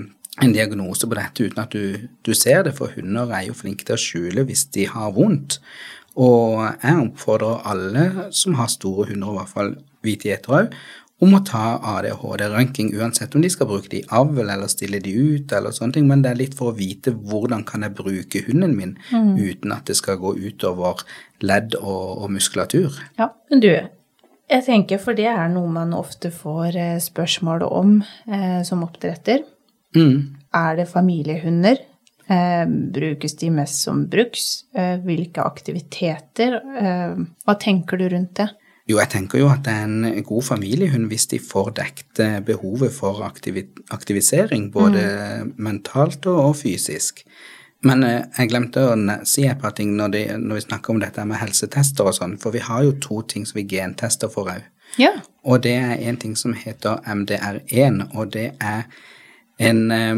en 0.47 0.55
diagnose 0.55 1.09
på 1.09 1.19
dette 1.19 1.49
uten 1.49 1.65
at 1.65 1.75
du, 1.75 2.07
du 2.23 2.31
ser 2.39 2.63
det, 2.69 2.77
for 2.79 2.95
hunder 2.95 3.35
er 3.35 3.49
jo 3.49 3.59
flinke 3.59 3.89
til 3.89 3.99
å 3.99 4.05
skjule 4.05 4.47
hvis 4.47 4.69
de 4.77 4.87
har 4.87 5.11
vondt. 5.19 5.59
Og 6.23 6.61
jeg 6.63 7.09
oppfordrer 7.09 7.67
alle 7.73 8.07
som 8.37 8.55
har 8.61 8.71
store 8.71 9.09
hunder, 9.11 9.33
i 9.33 9.41
hvert 9.41 9.55
fall 9.57 9.75
hvite 10.03 10.29
gjetere 10.31 10.59
òg, 10.61 10.81
om 11.23 11.37
å 11.39 11.43
ta 11.47 11.77
ADHD-røntgen, 11.93 12.91
uansett 12.99 13.37
om 13.39 13.45
de 13.45 13.51
skal 13.53 13.69
bruke 13.71 13.91
det 13.93 14.01
i 14.03 14.07
avl 14.11 14.43
eller 14.43 14.71
stille 14.71 14.99
de 15.05 15.13
ut, 15.15 15.53
eller 15.55 15.75
sånne 15.75 15.97
ting, 15.97 16.09
men 16.11 16.25
det 16.25 16.33
er 16.33 16.41
litt 16.41 16.57
for 16.59 16.73
å 16.73 16.77
vite 16.77 17.15
hvordan 17.15 17.63
kan 17.69 17.87
jeg 17.87 17.95
bruke 17.99 18.43
hunden 18.49 18.75
min 18.79 18.97
uten 19.13 19.75
at 19.75 19.87
det 19.87 19.99
skal 20.01 20.19
gå 20.23 20.35
utover 20.35 21.05
ledd 21.43 21.77
og, 21.79 22.25
og 22.25 22.33
muskulatur. 22.35 22.99
Ja, 23.21 23.31
men 23.53 23.63
du, 23.63 23.71
jeg 24.53 24.67
tenker 24.67 25.01
for 25.03 25.19
det 25.19 25.31
er 25.31 25.47
noe 25.53 25.71
man 25.73 25.95
ofte 25.97 26.33
får 26.35 26.77
eh, 26.77 26.99
spørsmål 27.03 27.65
om 27.71 27.97
eh, 28.03 28.61
som 28.67 28.83
oppdretter. 28.85 29.47
Mm. 29.97 30.43
Er 30.59 30.77
det 30.81 30.91
familiehunder? 30.91 31.79
Eh, 32.27 32.65
brukes 32.67 33.37
de 33.41 33.51
mest 33.55 33.83
som 33.87 34.05
bruks? 34.11 34.65
Eh, 34.75 34.99
hvilke 35.07 35.45
aktiviteter? 35.45 36.59
Eh, 36.83 37.15
hva 37.47 37.57
tenker 37.61 38.01
du 38.01 38.09
rundt 38.13 38.35
det? 38.43 38.49
Jo, 38.93 38.99
jeg 39.01 39.09
tenker 39.15 39.41
jo 39.41 39.49
at 39.49 39.63
det 39.65 39.73
er 39.73 39.87
en 39.89 40.25
god 40.27 40.45
familiehund 40.45 41.07
hvis 41.09 41.25
de 41.31 41.39
får 41.41 41.71
dekt 41.79 42.21
eh, 42.21 42.41
behovet 42.45 42.93
for 42.93 43.23
aktivi 43.25 43.65
aktivisering, 43.95 44.69
både 44.75 45.05
mentalt 45.57 46.27
og, 46.29 46.41
og 46.51 46.57
fysisk. 46.61 47.23
Men 47.87 48.05
eh, 48.05 48.27
jeg 48.37 48.51
glemte 48.53 48.85
å 48.85 48.97
si 49.29 49.47
et 49.49 49.61
par 49.63 49.73
ting 49.79 49.95
når, 49.97 50.13
de, 50.13 50.23
når 50.43 50.61
vi 50.61 50.65
snakker 50.67 50.95
om 50.95 51.01
dette 51.03 51.25
med 51.29 51.41
helsetester 51.41 52.11
og 52.11 52.19
sånn, 52.19 52.37
for 52.43 52.55
vi 52.55 52.63
har 52.67 52.85
jo 52.85 52.99
to 53.03 53.23
ting 53.33 53.47
som 53.49 53.63
vi 53.63 53.67
gentester 53.71 54.31
for 54.33 54.51
òg. 54.53 54.69
Ja. 55.01 55.15
Og 55.49 55.63
det 55.65 55.75
er 55.81 55.97
en 56.11 56.19
ting 56.21 56.37
som 56.37 56.53
heter 56.53 57.01
MDR1, 57.09 58.03
og 58.13 58.35
det 58.37 58.51
er 58.61 58.85
en 59.63 59.85
eh, 59.91 60.17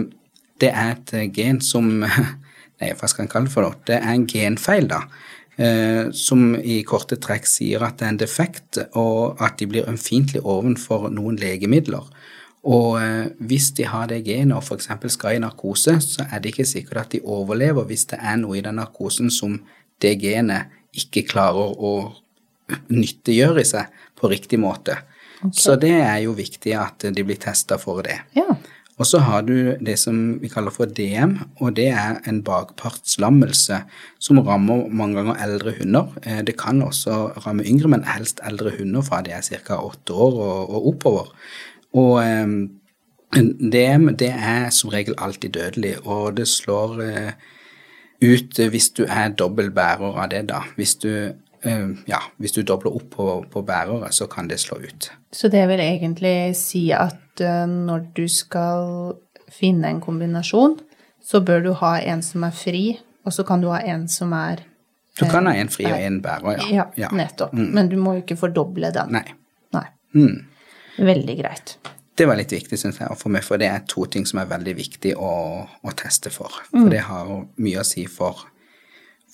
Det 0.63 0.69
er 0.71 0.93
et 0.93 1.11
gen 1.35 1.59
som 1.61 1.89
Nei, 2.81 2.91
hva 2.95 3.09
skal 3.11 3.25
en 3.25 3.31
kalle 3.31 3.49
det 3.49 3.53
for 3.53 3.67
noe? 3.67 3.79
Det 3.87 3.97
er 3.97 4.13
en 4.13 4.27
genfeil, 4.27 4.87
da. 4.91 5.01
Eh, 5.57 6.11
Som 6.13 6.55
i 6.57 6.83
korte 6.83 7.17
trekk 7.17 7.47
sier 7.49 7.85
at 7.87 7.99
det 7.99 8.07
er 8.07 8.15
en 8.15 8.23
defekt, 8.23 8.79
og 8.95 9.43
at 9.43 9.59
de 9.59 9.69
blir 9.71 9.89
ømfintlige 9.91 10.45
ovenfor 10.45 11.11
noen 11.11 11.37
legemidler. 11.41 12.09
Og 12.65 12.97
eh, 13.01 13.31
hvis 13.45 13.71
de 13.77 13.87
har 13.89 14.09
det 14.09 14.25
genet 14.25 14.57
og 14.57 14.65
f.eks. 14.65 14.89
skal 15.13 15.37
i 15.37 15.43
narkose, 15.43 15.99
så 16.01 16.27
er 16.31 16.41
det 16.41 16.55
ikke 16.55 16.69
sikkert 16.69 17.03
at 17.05 17.17
de 17.17 17.25
overlever 17.25 17.85
hvis 17.85 18.07
det 18.13 18.21
er 18.23 18.39
noe 18.41 18.59
i 18.59 18.65
den 18.65 18.81
narkosen 18.81 19.31
som 19.31 19.59
det 20.03 20.17
genet 20.23 20.73
ikke 20.97 21.27
klarer 21.29 21.75
å 21.75 21.95
nyttiggjøre 22.89 23.65
seg 23.69 24.05
på 24.17 24.31
riktig 24.33 24.61
måte. 24.63 24.97
Så 25.53 25.75
det 25.77 25.93
er 26.01 26.23
jo 26.25 26.33
viktig 26.37 26.73
at 26.79 27.05
de 27.13 27.25
blir 27.27 27.37
testa 27.41 27.77
for 27.81 28.01
det. 28.07 28.17
Ja. 28.37 28.57
Og 28.95 29.07
så 29.07 29.19
har 29.27 29.43
du 29.43 29.75
det 29.83 29.97
som 29.99 30.19
vi 30.39 30.49
kaller 30.49 30.71
for 30.71 30.87
DM, 30.87 31.35
og 31.59 31.75
det 31.75 31.89
er 31.91 32.21
en 32.31 32.43
bakpartslammelse 32.47 33.81
som 34.23 34.39
rammer 34.47 34.87
mange 34.87 35.19
ganger 35.19 35.41
eldre 35.43 35.73
hunder. 35.81 36.13
Eh, 36.23 36.43
Det 36.47 36.57
kan 36.59 36.83
også 36.83 37.33
ramme 37.47 37.65
yngre, 37.67 37.89
men 37.89 38.05
helst 38.05 38.41
eldre 38.47 38.71
hunder 38.79 39.03
fra 39.03 39.23
de 39.23 39.31
er 39.31 39.43
ca. 39.43 39.75
åtte 39.75 40.13
år 40.13 40.39
og, 40.39 40.71
og 40.71 40.87
oppover. 40.89 41.35
Og 41.93 42.23
eh, 42.23 42.47
DM 43.73 44.15
det 44.17 44.31
er 44.31 44.71
som 44.71 44.91
regel 44.91 45.15
alltid 45.19 45.51
dødelig, 45.51 46.07
og 46.07 46.37
det 46.37 46.49
slår 46.49 47.03
eh, 47.03 47.33
ut 48.23 48.59
hvis 48.71 48.91
du 48.91 49.05
er 49.09 49.35
dobbel 49.35 49.71
bærer 49.71 50.15
av 50.23 50.31
det, 50.31 50.49
da. 50.49 50.63
Hvis 50.77 50.95
du 50.95 51.33
ja, 52.11 52.21
hvis 52.43 52.55
du 52.57 52.63
dobler 52.67 52.95
opp 52.95 53.09
på, 53.15 53.29
på 53.51 53.63
bærere, 53.67 54.11
så 54.13 54.27
kan 54.31 54.49
det 54.51 54.61
slå 54.63 54.79
ut. 54.83 55.11
Så 55.33 55.49
det 55.53 55.65
vil 55.71 55.83
egentlig 55.83 56.55
si 56.59 56.87
at 56.97 57.41
eh, 57.41 57.65
når 57.69 58.09
du 58.17 58.25
skal 58.31 59.17
finne 59.53 59.91
en 59.91 60.03
kombinasjon, 60.05 60.79
så 61.25 61.41
bør 61.41 61.65
du 61.65 61.73
ha 61.81 61.97
en 62.05 62.23
som 62.23 62.45
er 62.45 62.55
fri, 62.57 62.85
og 63.25 63.33
så 63.33 63.47
kan 63.49 63.63
du 63.63 63.71
ha 63.73 63.81
en 63.81 64.09
som 64.09 64.33
er 64.37 64.67
Du 65.19 65.25
kan 65.31 65.47
ha 65.47 65.55
en 65.55 65.71
fri 65.71 65.87
og 65.87 65.97
en 65.97 66.21
bærer, 66.23 66.65
ja. 66.75 66.89
Ja, 66.99 67.09
nettopp. 67.15 67.53
Men 67.55 67.89
du 67.89 67.97
må 67.97 68.17
jo 68.17 68.25
ikke 68.25 68.37
fordoble 68.37 68.91
den. 68.95 69.15
Nei. 69.15 69.29
Nei. 69.77 69.87
Mm. 70.15 70.41
Veldig 70.99 71.37
greit. 71.39 71.77
Det 72.15 72.27
var 72.31 72.39
litt 72.39 72.53
viktig, 72.55 72.79
syns 72.79 73.01
jeg, 73.01 73.11
å 73.11 73.19
få 73.19 73.31
med, 73.31 73.43
for 73.47 73.59
det 73.59 73.69
er 73.71 73.87
to 73.91 74.05
ting 74.11 74.27
som 74.27 74.39
er 74.43 74.51
veldig 74.51 74.75
viktig 74.79 75.15
å, 75.19 75.31
å 75.67 75.95
teste 75.99 76.31
for. 76.35 76.61
For 76.71 76.91
det 76.91 77.05
har 77.09 77.31
mye 77.63 77.81
å 77.83 77.87
si 77.87 78.05
for 78.11 78.45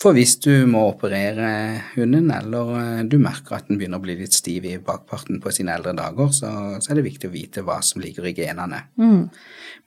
for 0.01 0.17
hvis 0.17 0.39
du 0.41 0.65
må 0.71 0.87
operere 0.95 1.49
hunden, 1.93 2.31
eller 2.33 2.71
eh, 2.81 3.03
du 3.05 3.19
merker 3.21 3.59
at 3.59 3.69
den 3.69 3.77
begynner 3.81 4.01
å 4.01 4.05
bli 4.05 4.17
litt 4.23 4.37
stiv 4.37 4.65
i 4.65 4.79
bakparten 4.81 5.43
på 5.45 5.53
sine 5.53 5.75
eldre 5.77 5.93
dager, 5.99 6.33
så, 6.33 6.53
så 6.81 6.93
er 6.93 7.01
det 7.01 7.09
viktig 7.11 7.29
å 7.29 7.35
vite 7.35 7.65
hva 7.67 7.81
som 7.85 8.01
ligger 8.01 8.31
i 8.31 8.35
genene. 8.39 8.81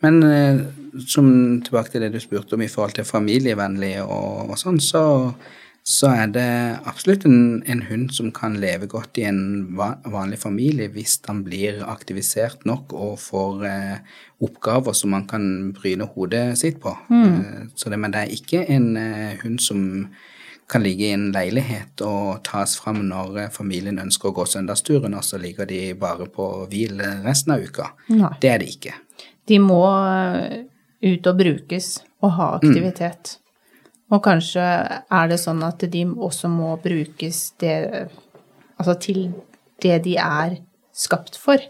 Men 0.06 0.22
eh, 0.28 0.62
som 1.10 1.28
tilbake 1.66 1.96
til 1.96 2.06
det 2.06 2.14
du 2.14 2.22
spurte 2.22 2.58
om 2.58 2.66
i 2.66 2.70
forhold 2.70 3.00
til 3.00 3.10
familievennlig 3.10 3.96
og, 4.06 4.54
og 4.54 4.62
sånn, 4.62 4.78
så, 4.84 5.04
så 5.84 6.08
er 6.16 6.30
det 6.32 6.50
absolutt 6.88 7.26
en, 7.28 7.60
en 7.68 7.82
hund 7.90 8.12
som 8.16 8.30
kan 8.32 8.56
leve 8.56 8.88
godt 8.88 9.20
i 9.20 9.26
en 9.28 9.42
vanlig 9.76 10.40
familie 10.40 10.88
hvis 10.94 11.18
han 11.28 11.42
blir 11.44 11.82
aktivisert 11.92 12.64
nok 12.68 12.94
og 12.96 13.18
får 13.20 13.66
eh, 13.68 14.14
oppgaver 14.44 14.96
som 14.96 15.12
man 15.12 15.28
kan 15.28 15.74
bryne 15.76 16.08
hodet 16.16 16.46
sitt 16.62 16.80
på. 16.84 16.96
Eh, 17.12 17.66
så 17.76 17.92
det, 17.92 18.00
men 18.00 18.16
det 18.16 18.24
er 18.24 18.38
ikke 18.38 18.64
en 18.72 18.96
eh, 18.96 19.36
hund 19.44 19.60
som 19.60 19.84
kan 20.72 20.88
ligge 20.88 21.10
i 21.10 21.14
en 21.18 21.28
leilighet 21.36 22.00
og 22.08 22.40
tas 22.48 22.78
fram 22.80 23.04
når 23.12 23.44
eh, 23.44 23.52
familien 23.52 24.00
ønsker 24.00 24.32
å 24.32 24.38
gå 24.40 24.48
søndagsturen, 24.48 25.20
og 25.20 25.28
så 25.28 25.42
ligger 25.42 25.68
de 25.68 25.84
bare 26.00 26.32
på 26.32 26.50
hvil 26.72 27.04
resten 27.28 27.58
av 27.58 27.68
uka. 27.68 27.92
Nei. 28.16 28.32
Det 28.40 28.56
er 28.56 28.64
det 28.64 28.72
ikke. 28.78 28.96
De 29.52 29.60
må 29.60 29.84
eh, 30.00 30.62
ut 31.04 31.28
og 31.28 31.40
brukes 31.44 31.98
og 32.24 32.38
ha 32.40 32.54
aktivitet. 32.62 33.38
Og 34.14 34.22
kanskje 34.22 34.64
er 34.64 35.32
det 35.32 35.40
sånn 35.42 35.64
at 35.66 35.84
de 35.90 36.04
også 36.06 36.52
må 36.52 36.76
brukes 36.84 37.46
det, 37.62 37.78
altså 38.78 38.98
til 39.02 39.26
det 39.82 40.04
de 40.06 40.18
er 40.22 40.60
skapt 40.94 41.40
for. 41.42 41.62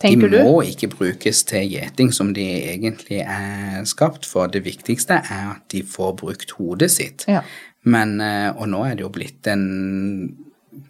Tenker 0.00 0.28
du? 0.28 0.36
de 0.36 0.42
du? 0.42 0.48
må 0.48 0.60
ikke 0.68 0.90
brukes 0.92 1.42
til 1.48 1.72
gjeting 1.72 2.12
som 2.16 2.34
de 2.36 2.44
egentlig 2.74 3.22
er 3.24 3.80
skapt 3.88 4.28
for. 4.28 4.50
Det 4.52 4.62
viktigste 4.64 5.22
er 5.22 5.50
at 5.54 5.64
de 5.72 5.82
får 5.86 6.14
brukt 6.20 6.54
hodet 6.58 6.90
sitt. 6.92 7.26
Ja. 7.28 7.42
Men, 7.88 8.18
eh, 8.20 8.50
og 8.52 8.68
nå 8.68 8.84
er 8.84 8.96
det 8.96 9.06
jo 9.06 9.12
blitt 9.12 9.48
en 9.48 9.66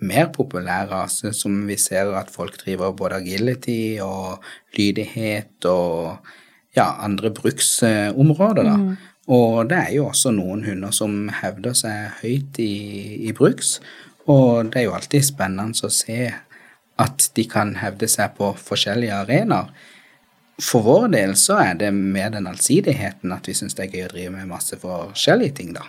mer 0.03 0.29
populær 0.35 0.91
rase 0.91 1.33
som 1.35 1.55
vi 1.69 1.77
ser 1.81 2.11
at 2.19 2.31
folk 2.31 2.59
driver 2.61 2.93
både 2.97 3.23
agility 3.23 3.99
og 4.05 4.43
lydighet 4.77 5.67
og 5.71 6.19
ja, 6.77 6.87
andre 7.03 7.33
bruksområder, 7.35 8.67
da. 8.67 8.77
Og 9.31 9.69
det 9.71 9.79
er 9.79 9.93
jo 9.95 10.09
også 10.11 10.33
noen 10.35 10.65
hunder 10.67 10.91
som 10.95 11.29
hevder 11.41 11.77
seg 11.79 12.17
høyt 12.23 12.59
i, 12.63 12.73
i 13.29 13.35
bruks, 13.37 13.77
og 14.31 14.73
det 14.73 14.81
er 14.83 14.89
jo 14.89 14.97
alltid 14.97 15.25
spennende 15.27 15.87
å 15.87 15.91
se 15.95 16.33
at 17.01 17.31
de 17.37 17.45
kan 17.49 17.77
hevde 17.81 18.09
seg 18.11 18.35
på 18.37 18.51
forskjellige 18.59 19.23
arenaer. 19.23 19.71
For 20.61 20.85
vår 20.85 21.07
del 21.15 21.31
så 21.41 21.57
er 21.63 21.79
det 21.81 21.89
mer 21.97 22.29
den 22.35 22.49
allsidigheten 22.51 23.33
at 23.33 23.47
vi 23.49 23.55
syns 23.57 23.79
det 23.79 23.87
er 23.87 23.95
gøy 23.95 24.05
å 24.05 24.11
drive 24.13 24.33
med 24.35 24.51
masse 24.51 24.77
forskjellige 24.83 25.55
ting, 25.57 25.71
da. 25.79 25.87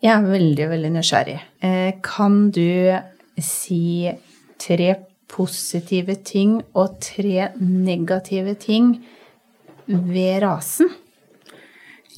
Jeg 0.00 0.10
er 0.16 0.24
veldig, 0.26 0.66
veldig 0.72 0.90
nysgjerrig. 0.96 1.38
Eh, 1.62 1.92
Kan 2.02 2.50
du 2.50 2.96
si 3.38 4.10
tre 4.58 4.94
positive 5.30 6.16
ting 6.26 6.56
og 6.74 6.98
tre 7.04 7.50
negative 7.60 8.56
ting 8.58 8.96
ved 9.86 10.42
rasen? 10.42 10.90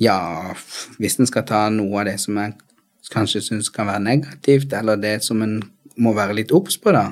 Ja, 0.02 0.18
hvis 0.98 1.18
en 1.20 1.28
skal 1.30 1.46
ta 1.46 1.66
noe 1.70 2.02
av 2.02 2.08
det 2.10 2.18
som 2.22 2.38
jeg 2.40 2.56
kanskje 3.12 3.42
syns 3.44 3.70
kan 3.72 3.90
være 3.90 4.02
negativt, 4.02 4.72
eller 4.74 5.00
det 5.00 5.18
som 5.26 5.42
en 5.44 5.60
må 6.00 6.14
være 6.16 6.38
litt 6.38 6.54
obs 6.54 6.78
på, 6.80 6.94
da, 6.96 7.10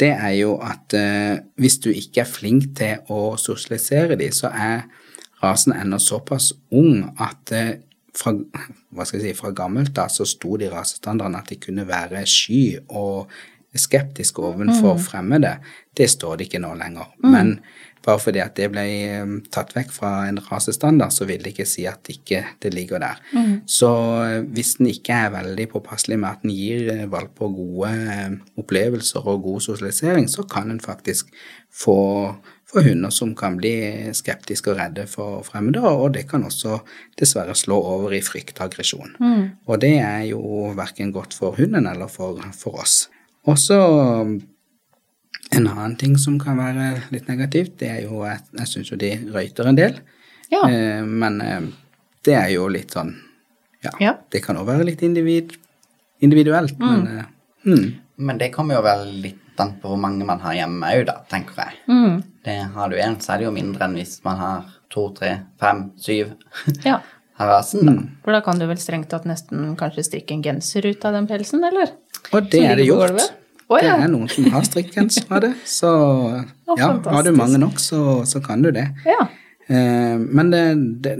det 0.00 0.10
er 0.14 0.34
jo 0.38 0.56
at 0.64 0.96
eh, 0.96 1.42
hvis 1.60 1.78
du 1.84 1.90
ikke 1.92 2.24
er 2.24 2.28
flink 2.28 2.72
til 2.78 3.12
å 3.12 3.36
sosialisere 3.40 4.16
de, 4.20 4.30
så 4.32 4.50
er 4.50 4.88
rasen 5.42 5.76
ennå 5.76 6.00
såpass 6.00 6.50
ung 6.76 7.04
at 7.20 7.52
eh, 7.56 7.78
fra, 8.16 8.34
hva 8.90 9.06
skal 9.06 9.20
jeg 9.20 9.34
si, 9.34 9.38
fra 9.38 9.52
gammelt 9.56 9.94
da 9.96 10.08
så 10.10 10.26
sto 10.28 10.56
de 10.60 10.70
rasestandardene 10.72 11.40
at 11.40 11.52
de 11.52 11.60
kunne 11.62 11.86
være 11.88 12.24
sky 12.28 12.64
og 12.88 13.30
skeptiske 13.76 14.42
overfor 14.42 14.98
fremmede. 14.98 15.52
Det 15.94 16.08
står 16.10 16.40
det 16.40 16.48
ikke 16.48 16.62
nå 16.64 16.72
lenger. 16.80 17.12
Men 17.22 17.60
bare 18.04 18.20
fordi 18.20 18.40
at 18.42 18.54
det 18.56 18.70
ble 18.72 18.84
eh, 19.04 19.32
tatt 19.52 19.74
vekk 19.76 19.90
fra 19.92 20.10
en 20.28 20.40
rasestandard, 20.46 21.12
så 21.12 21.26
vil 21.28 21.42
det 21.44 21.52
ikke 21.54 21.68
si 21.68 21.84
at 21.88 22.08
ikke 22.12 22.42
det 22.62 22.72
ligger 22.74 23.02
der. 23.02 23.18
Så 23.68 23.90
eh, 24.24 24.38
hvis 24.54 24.76
den 24.78 24.88
ikke 24.92 25.16
er 25.26 25.34
veldig 25.34 25.66
påpasselig 25.74 26.18
med 26.20 26.30
at 26.30 26.46
den 26.46 26.54
gir 26.56 26.88
eh, 26.94 27.04
valper 27.12 27.52
gode 27.52 27.90
opplevelser 28.60 29.26
og 29.28 29.44
god 29.44 29.66
sosialisering, 29.68 30.30
så 30.32 30.46
kan 30.48 30.72
en 30.72 30.80
faktisk 30.80 31.28
få, 31.68 31.98
få 32.70 32.84
hunder 32.88 33.12
som 33.12 33.34
kan 33.36 33.58
bli 33.60 33.74
skeptiske 34.16 34.72
og 34.72 34.80
redde 34.80 35.04
for 35.10 35.44
fremmede, 35.46 35.84
og 35.84 36.14
det 36.16 36.26
kan 36.30 36.44
også 36.48 36.80
dessverre 37.20 37.54
slå 37.58 37.76
over 37.76 38.16
i 38.16 38.22
frykt 38.24 38.62
og 38.62 38.70
aggresjon. 38.70 39.12
Og 39.68 39.80
det 39.82 39.98
er 40.00 40.24
jo 40.32 40.72
verken 40.76 41.12
godt 41.12 41.36
for 41.36 41.58
hunden 41.58 41.86
eller 41.90 42.08
for, 42.08 42.40
for 42.56 42.80
oss. 42.80 43.02
Og 43.48 43.58
så 43.58 43.76
en 45.56 45.66
annen 45.66 45.96
ting 45.98 46.16
som 46.18 46.38
kan 46.40 46.58
være 46.60 47.02
litt 47.10 47.28
negativt, 47.30 47.76
det 47.80 47.88
er 47.90 48.00
jo 48.04 48.22
at 48.28 48.44
jeg 48.58 48.70
syns 48.70 48.90
jo 48.92 48.98
de 49.00 49.10
røyter 49.34 49.66
en 49.70 49.78
del. 49.78 49.98
Ja. 50.50 50.62
Eh, 50.68 51.02
men 51.06 51.40
eh, 51.44 51.66
det 52.26 52.34
er 52.38 52.48
jo 52.54 52.68
litt 52.70 52.94
sånn 52.96 53.14
Ja, 53.82 53.90
Ja. 54.02 54.14
det 54.30 54.42
kan 54.44 54.58
òg 54.60 54.66
være 54.68 54.84
litt 54.84 55.00
individ, 55.06 55.54
individuelt, 56.20 56.74
men 56.78 57.06
eh, 57.08 57.24
mm. 57.64 57.86
Men 58.20 58.36
det 58.36 58.50
kommer 58.52 58.76
jo 58.76 58.82
vel 58.84 59.06
litt 59.22 59.60
an 59.62 59.78
på 59.80 59.88
hvor 59.88 59.96
mange 60.00 60.26
man 60.28 60.42
har 60.42 60.52
hjemme 60.58 60.90
òg, 60.92 61.06
da, 61.08 61.14
tenker 61.30 61.56
jeg. 61.62 61.78
Mm. 61.88 62.18
Det 62.44 62.56
Har 62.74 62.90
du 62.92 62.96
én, 63.00 63.16
så 63.20 63.32
er 63.32 63.38
det 63.40 63.46
jo 63.46 63.54
mindre 63.54 63.86
enn 63.86 63.96
hvis 63.96 64.18
man 64.24 64.36
har 64.36 64.66
to, 64.92 65.06
tre, 65.16 65.38
fem, 65.60 65.86
syv 65.96 66.34
Ja. 66.84 66.98
av 67.40 67.48
rasen, 67.48 67.86
da. 67.88 67.94
For 68.24 68.36
da 68.36 68.42
kan 68.44 68.58
du 68.60 68.66
vel 68.68 68.76
strengt 68.80 69.08
tatt 69.08 69.24
nesten 69.24 69.72
kanskje 69.80 70.04
strikke 70.04 70.36
en 70.36 70.42
genser 70.44 70.84
ut 70.90 71.04
av 71.08 71.16
den 71.16 71.28
pelsen, 71.30 71.64
eller? 71.64 71.94
Og 72.36 72.50
det 72.52 72.60
er 72.66 72.76
det 72.76 72.84
gjort. 72.90 73.16
Å, 73.70 73.78
ja. 73.78 73.94
Det 74.00 74.06
er 74.08 74.10
noen 74.10 74.30
som 74.30 74.48
har 74.50 74.64
strikkens 74.66 75.20
av 75.28 75.44
det, 75.44 75.52
så 75.68 75.90
oh, 75.94 76.74
ja, 76.74 76.88
har 76.90 77.22
du 77.22 77.30
mange 77.36 77.60
nok, 77.62 77.78
så, 77.78 78.24
så 78.26 78.42
kan 78.42 78.64
du 78.64 78.72
det. 78.74 78.88
Ja. 79.06 79.28
Eh, 79.70 80.18
men 80.18 80.50
det, 80.50 80.64
det, 81.06 81.12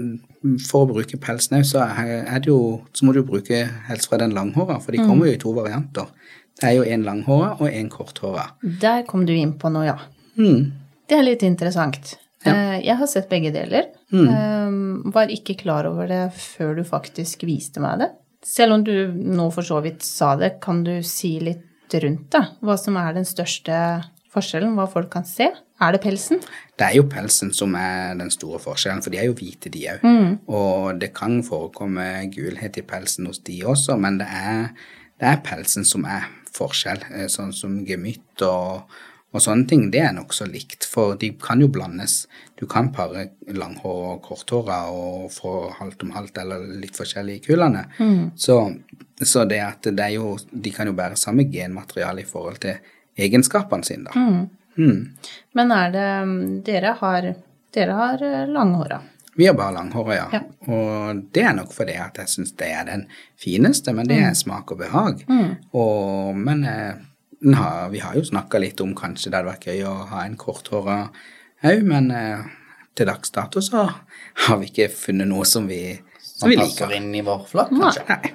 for 0.67 0.83
å 0.83 0.89
bruke 0.91 1.21
pelsen 1.23 1.63
så 1.69 1.85
Så 1.87 3.07
må 3.07 3.15
du 3.15 3.23
bruke 3.23 3.63
helst 3.87 4.11
fra 4.11 4.19
den 4.19 4.35
langhåra, 4.35 4.81
for 4.83 4.97
de 4.97 5.05
kommer 5.05 5.31
jo 5.31 5.37
i 5.37 5.43
to 5.43 5.55
varianter. 5.55 6.11
Det 6.59 6.67
er 6.73 6.75
jo 6.81 6.89
en 6.91 7.07
langhåra 7.07 7.55
og 7.61 7.69
en 7.71 7.89
korthåra. 7.93 8.49
Der 8.83 9.07
kom 9.07 9.23
du 9.27 9.33
inn 9.37 9.55
på 9.59 9.71
noe, 9.71 9.87
ja. 9.87 9.99
Mm. 10.35 10.73
Det 11.07 11.19
er 11.19 11.27
litt 11.27 11.47
interessant. 11.47 12.17
Ja. 12.45 12.57
Jeg 12.81 12.97
har 12.97 13.09
sett 13.11 13.31
begge 13.31 13.53
deler. 13.55 13.93
Mm. 14.11 15.13
Var 15.15 15.33
ikke 15.33 15.59
klar 15.61 15.87
over 15.87 16.09
det 16.11 16.25
før 16.35 16.81
du 16.81 16.85
faktisk 16.89 17.45
viste 17.47 17.83
meg 17.85 18.03
det. 18.03 18.11
Selv 18.47 18.79
om 18.79 18.85
du 18.85 19.13
nå 19.13 19.51
for 19.53 19.67
så 19.67 19.83
vidt 19.85 20.03
sa 20.07 20.35
det, 20.41 20.57
kan 20.65 20.83
du 20.85 20.95
si 21.05 21.37
litt 21.45 21.67
rundt 21.99 22.31
det? 22.31 22.45
Hva 22.63 22.77
som 22.79 22.97
er 22.97 23.13
den 23.17 23.25
største 23.25 23.75
forskjellen, 24.31 24.77
hva 24.79 24.87
folk 24.91 25.11
kan 25.11 25.25
se? 25.27 25.49
Er 25.81 25.93
det 25.93 26.03
pelsen? 26.05 26.39
Det 26.79 26.87
er 26.87 26.95
jo 26.99 27.07
pelsen 27.11 27.51
som 27.57 27.75
er 27.75 28.15
den 28.21 28.31
store 28.31 28.61
forskjellen, 28.63 29.03
for 29.03 29.11
de 29.11 29.19
er 29.19 29.27
jo 29.31 29.35
hvite, 29.35 29.71
de 29.73 29.87
òg. 29.91 30.05
Og 30.47 31.01
det 31.01 31.13
kan 31.17 31.43
forekomme 31.43 32.31
gulhet 32.35 32.77
i 32.79 32.83
pelsen 32.87 33.27
hos 33.27 33.41
de 33.47 33.63
også, 33.65 33.97
men 33.99 34.19
det 34.21 34.29
er, 34.29 34.69
det 35.19 35.29
er 35.33 35.43
pelsen 35.43 35.85
som 35.85 36.05
er 36.05 36.29
forskjell. 36.55 37.03
Eh, 37.15 37.27
Sånn 37.33 37.53
som 37.53 37.81
gemytt 37.87 38.43
og, 38.47 38.85
og 39.31 39.43
sånne 39.45 39.67
ting, 39.71 39.85
det 39.95 40.01
er 40.03 40.15
nokså 40.17 40.49
likt, 40.51 40.85
for 40.91 41.15
de 41.19 41.31
kan 41.39 41.61
jo 41.63 41.69
blandes. 41.71 42.25
Du 42.59 42.65
kan 42.71 42.89
pare 42.93 43.29
langhåra 43.55 44.17
og 44.17 44.25
korthåra 44.25 44.81
og 44.91 45.29
få 45.31 45.53
halvt 45.77 46.03
om 46.03 46.11
halvt 46.17 46.41
eller 46.43 46.65
litt 46.81 46.99
forskjellig 46.99 47.37
i 47.39 47.43
kullene. 47.45 47.85
Så, 48.35 48.57
så 49.23 49.45
det 49.47 49.61
at 49.63 49.87
det 49.87 50.07
er 50.09 50.17
jo 50.17 50.35
De 50.51 50.73
kan 50.75 50.91
jo 50.91 50.97
bære 50.99 51.19
samme 51.21 51.47
genmateriale 51.53 52.25
i 52.25 52.27
forhold 52.27 52.59
til 52.65 52.75
egenskapene 53.21 53.87
sine, 53.87 54.11
da. 54.11 54.27
Mm. 54.81 54.99
Men 55.55 55.73
er 55.77 55.95
det 55.95 56.11
Dere 56.67 56.97
har, 56.99 57.31
dere 57.75 57.97
har 57.99 58.23
eh, 58.25 58.47
langhåra. 58.49 59.01
Vi 59.39 59.47
har 59.47 59.55
bare 59.55 59.75
langhåra, 59.75 60.15
ja. 60.15 60.27
Ja. 60.33 60.41
Og 60.67 61.23
det 61.33 61.45
er 61.47 61.55
nok 61.55 61.71
fordi 61.73 61.95
at 62.03 62.19
jeg 62.19 62.33
syns 62.33 62.53
det 62.59 62.71
er 62.75 62.89
den 62.89 63.07
fineste, 63.39 63.95
men 63.95 64.09
det 64.11 64.19
er 64.21 64.35
smak 64.35 64.73
og 64.75 64.83
behag. 64.83 65.23
Og, 65.73 66.37
men 66.37 66.65
eh, 66.67 66.99
har, 67.57 67.89
vi 67.91 67.99
har 68.05 68.15
jo 68.19 68.25
snakka 68.25 68.59
litt 68.61 68.81
om 68.85 68.95
kanskje 68.95 69.31
det 69.31 69.39
hadde 69.41 69.49
vært 69.53 69.67
gøy 69.71 69.85
å 69.89 69.95
ha 70.11 70.25
en 70.27 70.37
korthåra 70.37 70.97
haug, 71.65 71.83
men 71.89 72.11
eh, 72.13 72.43
til 72.99 73.07
dags 73.09 73.31
dato 73.33 73.63
så 73.65 73.87
har 74.47 74.59
vi 74.61 74.69
ikke 74.69 74.91
funnet 74.93 75.29
noe 75.31 75.45
som 75.49 75.67
vi, 75.71 75.95
som 76.21 76.45
Som 76.45 76.51
vi 76.53 76.57
passer 76.61 76.87
liker. 76.91 76.97
inn 76.99 77.15
i 77.15 77.23
vår 77.25 77.47
flokk, 77.49 77.73
kanskje. 77.73 78.05
Nei. 78.09 78.33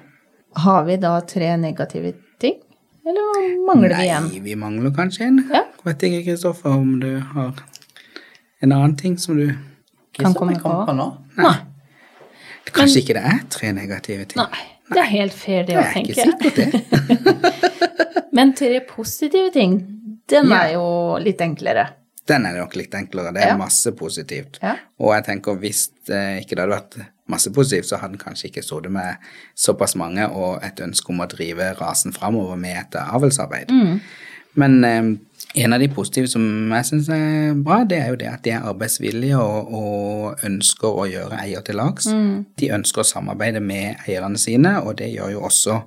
Har 0.65 0.85
vi 0.87 0.95
da 1.03 1.13
tre 1.27 1.51
negative 1.59 2.13
ting, 2.41 2.57
eller 3.05 3.47
mangler 3.67 3.93
vi 3.99 4.09
en? 4.09 4.29
Nei, 4.31 4.39
vi 4.45 4.55
mangler 4.55 4.93
kanskje 4.95 5.27
en. 5.29 5.41
Ja. 5.53 5.63
Vet 5.85 6.03
ikke, 6.07 6.23
Kristoffer, 6.31 6.73
om 6.79 6.95
du 7.03 7.11
har 7.35 7.53
en 8.63 8.71
annen 8.71 8.95
ting 8.97 9.17
som 9.21 9.37
du 9.37 9.49
Kan 10.15 10.33
komme 10.33 10.55
på. 10.57 10.71
på 10.87 10.93
nå. 10.95 11.09
Nei. 11.37 11.55
Kanskje 12.75 13.01
ikke 13.03 13.13
det 13.17 13.23
er 13.29 13.41
tre 13.51 13.69
negative 13.75 14.25
ting? 14.31 14.39
Nei. 14.41 14.63
Det 14.91 14.97
er 15.01 15.09
helt 15.09 15.33
fair, 15.33 15.63
det 15.65 15.75
å 15.77 15.81
er 15.81 15.95
ikke 15.97 16.13
sikkert, 16.13 16.55
det. 16.55 18.25
Men 18.35 18.51
tre 18.57 18.79
positive 18.87 19.51
ting, 19.55 19.77
den 20.29 20.49
Ja. 20.51 20.63
er 20.65 20.73
jo 20.75 21.17
litt 21.23 21.41
enklere. 21.41 21.87
Den 22.27 22.45
er 22.45 22.53
nok 22.57 22.75
litt 22.75 22.93
enklere. 22.97 23.31
Det 23.33 23.43
er 23.43 23.47
Ja. 23.53 23.57
masse 23.57 23.91
positivt. 23.97 24.59
Ja. 24.61 24.75
Og 24.99 25.13
jeg 25.13 25.23
tenker 25.25 25.55
hvis 25.61 25.89
det 26.07 26.43
ikke 26.43 26.55
det 26.55 26.59
hadde 26.65 26.75
vært 26.79 27.07
masse 27.27 27.49
positivt, 27.53 27.85
så 27.89 27.97
hadde 28.01 28.17
den 28.17 28.23
kanskje 28.25 28.49
ikke 28.51 28.63
sittet 28.63 28.91
med 28.91 29.17
såpass 29.55 29.95
mange 29.95 30.27
og 30.29 30.63
et 30.63 30.75
ønske 30.81 31.09
om 31.09 31.19
å 31.21 31.27
drive 31.29 31.75
rasen 31.79 32.13
framover 32.13 32.55
med 32.57 32.77
et 32.77 32.99
avlsarbeid. 32.99 33.69
Mm. 33.69 34.01
Men 34.59 34.83
eh, 34.83 35.13
en 35.55 35.73
av 35.73 35.79
de 35.79 35.87
positive 35.91 36.27
som 36.31 36.43
jeg 36.75 36.87
syns 36.89 37.09
er 37.15 37.55
bra, 37.63 37.83
det 37.87 38.01
er 38.01 38.11
jo 38.11 38.19
det 38.19 38.31
at 38.31 38.43
de 38.43 38.51
er 38.55 38.67
arbeidsvillige 38.67 39.39
og, 39.39 39.71
og 39.79 40.45
ønsker 40.47 40.99
å 41.03 41.07
gjøre 41.07 41.39
eier 41.43 41.63
til 41.65 41.79
lags. 41.79 42.09
Mm. 42.11 42.43
De 42.59 42.73
ønsker 42.75 43.03
å 43.03 43.07
samarbeide 43.07 43.63
med 43.63 44.03
eierne 44.07 44.39
sine, 44.41 44.77
og 44.83 44.97
det 44.99 45.13
gjør 45.13 45.35
jo 45.37 45.45
også 45.47 45.77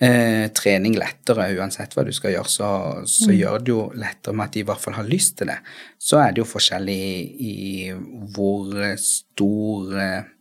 eh, 0.00 0.46
trening 0.56 0.96
lettere. 0.96 1.50
Uansett 1.58 1.96
hva 1.96 2.06
du 2.06 2.12
skal 2.16 2.36
gjøre, 2.36 2.52
så, 2.52 2.70
så 3.10 3.34
gjør 3.34 3.64
det 3.64 3.74
jo 3.74 3.82
lettere 3.96 4.36
med 4.36 4.48
at 4.48 4.56
de 4.56 4.64
i 4.64 4.68
hvert 4.70 4.84
fall 4.84 4.96
har 5.00 5.08
lyst 5.08 5.36
til 5.40 5.52
det. 5.52 5.58
Så 5.98 6.20
er 6.22 6.32
det 6.32 6.44
jo 6.44 6.48
forskjellig 6.48 6.96
i, 6.96 7.52
i 7.52 8.32
hvor 8.36 8.80
stor 9.02 10.00
eh, 10.00 10.32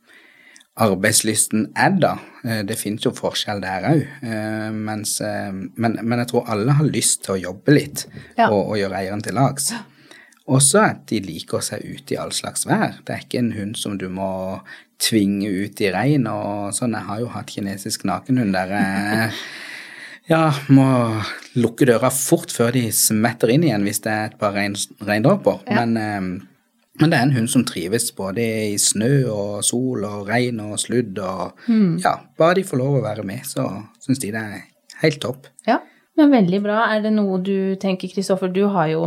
arbeidslysten 0.76 1.70
er 1.80 1.94
da. 2.02 2.14
Eh, 2.44 2.64
Det 2.68 2.78
finnes 2.80 3.04
jo 3.06 3.12
forskjell 3.16 3.62
der 3.64 3.86
òg. 3.92 4.06
Men, 4.76 5.04
men 5.76 6.20
jeg 6.20 6.28
tror 6.32 6.50
alle 6.52 6.76
har 6.78 6.86
lyst 6.90 7.24
til 7.26 7.36
å 7.36 7.42
jobbe 7.50 7.76
litt 7.78 8.06
Ja. 8.38 8.50
og, 8.50 8.72
og 8.74 8.78
gjøre 8.80 9.00
eieren 9.04 9.24
til 9.24 9.34
lags. 9.38 9.72
Også 10.46 10.82
at 10.84 11.06
de 11.10 11.20
liker 11.26 11.62
seg 11.66 11.82
ute 11.88 12.14
i 12.14 12.18
all 12.22 12.32
slags 12.36 12.68
vær. 12.70 13.00
Det 13.06 13.16
er 13.16 13.24
ikke 13.24 13.40
en 13.42 13.54
hund 13.56 13.78
som 13.82 13.96
du 13.98 14.08
må 14.14 14.60
tvinge 15.02 15.48
ut 15.50 15.82
i 15.82 15.90
regn 15.92 16.28
og 16.30 16.74
sånn. 16.76 16.94
Jeg 16.94 17.08
har 17.08 17.20
jo 17.24 17.32
hatt 17.34 17.50
kinesisk 17.52 18.06
nakenhund 18.06 18.54
der 18.54 18.70
jeg 18.76 19.32
ja, 20.34 20.44
må 20.70 20.86
lukke 21.58 21.86
døra 21.90 22.12
fort 22.14 22.54
før 22.54 22.72
de 22.78 22.92
smetter 22.94 23.52
inn 23.56 23.64
igjen 23.66 23.84
hvis 23.88 24.04
det 24.06 24.12
er 24.14 24.30
et 24.30 24.38
par 24.40 24.54
regn, 24.54 24.76
regndråper. 25.02 25.64
Men, 25.72 25.98
eh, 25.98 26.30
men 27.02 27.12
det 27.12 27.18
er 27.18 27.26
en 27.28 27.36
hund 27.36 27.50
som 27.52 27.66
trives 27.68 28.08
både 28.16 28.44
i 28.72 28.78
snø 28.80 29.26
og 29.32 29.66
sol 29.68 30.06
og 30.08 30.30
regn 30.30 30.62
og 30.64 30.78
sludd 30.80 31.20
og 31.20 31.68
Ja, 32.04 32.16
bare 32.40 32.60
de 32.60 32.64
får 32.68 32.80
lov 32.82 33.00
å 33.00 33.04
være 33.04 33.26
med, 33.28 33.44
så 33.48 33.68
syns 34.04 34.22
de 34.24 34.32
det 34.36 34.42
er 34.42 34.64
helt 35.02 35.22
topp. 35.24 35.50
Ja, 35.68 35.82
men 36.16 36.32
veldig 36.32 36.62
bra. 36.64 36.86
Er 36.94 37.04
det 37.04 37.12
noe 37.16 37.42
du 37.44 37.76
tenker, 37.82 38.12
Kristoffer, 38.12 38.52
du 38.52 38.66
har 38.72 38.90
jo 38.94 39.06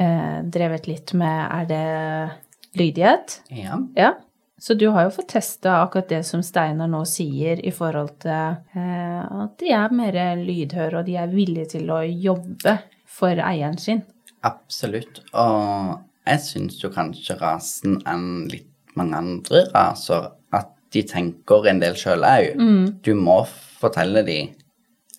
eh, 0.00 0.38
drevet 0.48 0.88
litt 0.88 1.12
med, 1.18 1.40
er 1.52 1.68
det 1.68 2.80
lydighet? 2.80 3.42
Ja. 3.52 3.80
Ja. 3.98 4.14
Så 4.62 4.76
du 4.78 4.86
har 4.94 5.08
jo 5.08 5.14
fått 5.16 5.32
testa 5.34 5.80
akkurat 5.82 6.08
det 6.12 6.20
som 6.22 6.42
Steinar 6.46 6.86
nå 6.86 7.02
sier 7.08 7.58
i 7.66 7.72
forhold 7.74 8.14
til 8.22 8.78
eh, 8.78 9.42
at 9.42 9.56
de 9.58 9.72
er 9.74 9.96
mer 9.98 10.18
lydhøre, 10.38 11.00
og 11.00 11.08
de 11.08 11.18
er 11.18 11.32
villige 11.32 11.72
til 11.74 11.90
å 11.90 11.98
jobbe 12.06 12.76
for 13.10 13.42
eieren 13.42 13.76
sin. 13.82 14.04
Absolutt. 14.46 15.20
Og 15.34 15.98
jeg 16.26 16.40
syns 16.44 16.78
jo 16.82 16.90
kanskje 16.94 17.36
rasen 17.40 18.00
enn 18.08 18.46
litt 18.52 18.68
mange 18.98 19.16
andre 19.16 19.64
raser 19.72 20.30
at 20.52 20.68
de 20.92 21.02
tenker 21.08 21.66
en 21.70 21.80
del 21.80 21.96
sjøl 21.96 22.24
òg. 22.28 22.58
Du 23.02 23.14
må 23.16 23.40
fortelle 23.80 24.22
dem 24.26 24.52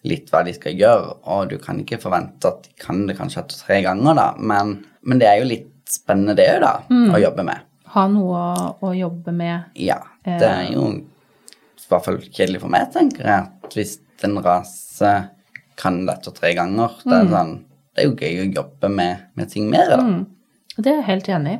litt 0.03 0.29
hva 0.31 0.43
de 0.43 0.53
skal 0.55 0.75
gjøre, 0.75 1.13
og 1.31 1.49
du 1.49 1.57
kan 1.63 1.79
ikke 1.79 1.99
forvente 2.03 2.49
at 2.49 2.65
de 2.67 2.73
kan 2.79 3.05
det 3.07 3.15
kanskje 3.17 3.39
etter 3.41 3.61
tre 3.65 3.77
ganger, 3.85 4.17
da, 4.19 4.25
men, 4.37 4.77
men 5.01 5.21
det 5.21 5.29
er 5.29 5.39
jo 5.39 5.47
litt 5.47 5.69
spennende 5.89 6.35
det 6.35 6.49
òg, 6.57 6.61
da, 6.63 6.73
å 7.15 7.21
jobbe 7.23 7.45
med. 7.47 7.63
Ha 7.93 8.03
noe 8.11 8.41
å, 8.41 8.65
å 8.83 8.91
jobbe 8.97 9.31
med. 9.35 9.69
Ja, 9.79 9.99
det 10.25 10.49
er 10.49 10.71
jo 10.73 10.87
i 10.91 11.87
hvert 11.87 12.05
fall 12.07 12.19
kjedelig 12.25 12.61
for 12.63 12.73
meg, 12.73 12.87
tenker 12.93 13.27
jeg, 13.27 13.47
at 13.63 13.75
hvis 13.77 13.97
en 14.23 14.39
rase 14.43 15.11
kan 15.79 16.03
det 16.05 16.15
etter 16.17 16.35
tre 16.35 16.53
ganger, 16.57 16.99
det 17.03 17.15
er 17.17 17.29
sånn 17.33 17.53
Det 17.93 18.01
er 18.01 18.07
jo 18.07 18.15
gøy 18.17 18.39
å 18.41 18.45
jobbe 18.55 18.89
med, 18.89 19.25
med 19.37 19.49
ting 19.51 19.67
mer, 19.69 19.91
da. 19.91 19.99
Og 20.01 20.32
det 20.77 20.89
er 20.89 20.95
jeg 21.01 21.05
helt 21.05 21.27
enig 21.29 21.51
i. 21.53 21.59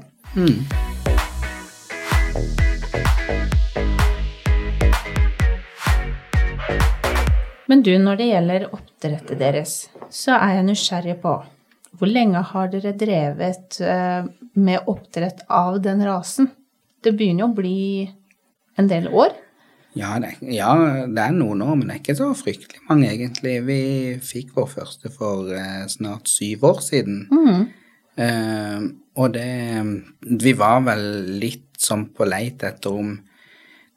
Men 7.70 7.84
du, 7.86 7.94
når 8.02 8.18
det 8.20 8.30
gjelder 8.32 8.66
oppdrettet 8.74 9.38
deres, 9.40 9.76
så 10.10 10.38
er 10.40 10.58
jeg 10.58 10.66
nysgjerrig 10.72 11.18
på 11.22 11.36
hvor 11.94 12.10
lenge 12.10 12.42
har 12.50 12.72
dere 12.74 12.96
drevet 12.98 13.78
eh, 13.86 14.26
med 14.58 14.90
oppdrett 14.90 15.44
av 15.54 15.78
den 15.86 16.02
rasen? 16.06 16.50
Det 17.06 17.14
begynner 17.14 17.46
jo 17.46 17.50
å 17.52 17.58
bli 17.60 17.82
en 18.82 18.90
del 18.90 19.12
år. 19.14 19.36
Ja 19.94 20.16
det, 20.18 20.32
ja, 20.50 20.72
det 21.06 21.22
er 21.22 21.36
noen 21.38 21.62
år, 21.62 21.76
men 21.78 21.86
det 21.86 21.94
er 21.94 22.02
ikke 22.02 22.18
så 22.18 22.32
fryktelig 22.34 22.82
mange, 22.88 23.12
egentlig. 23.14 23.60
Vi 23.68 23.80
fikk 24.26 24.56
vår 24.58 24.72
første 24.72 25.14
for 25.14 25.54
eh, 25.54 25.86
snart 25.94 26.34
syv 26.34 26.66
år 26.72 26.82
siden. 26.82 27.28
Eh, 28.18 28.90
og 29.16 29.34
det 29.36 29.50
Vi 30.44 30.54
var 30.58 30.82
vel 30.86 31.04
litt 31.40 31.70
sånn 31.78 32.08
på 32.16 32.26
leit 32.26 32.64
etter 32.64 32.92
om 32.94 33.14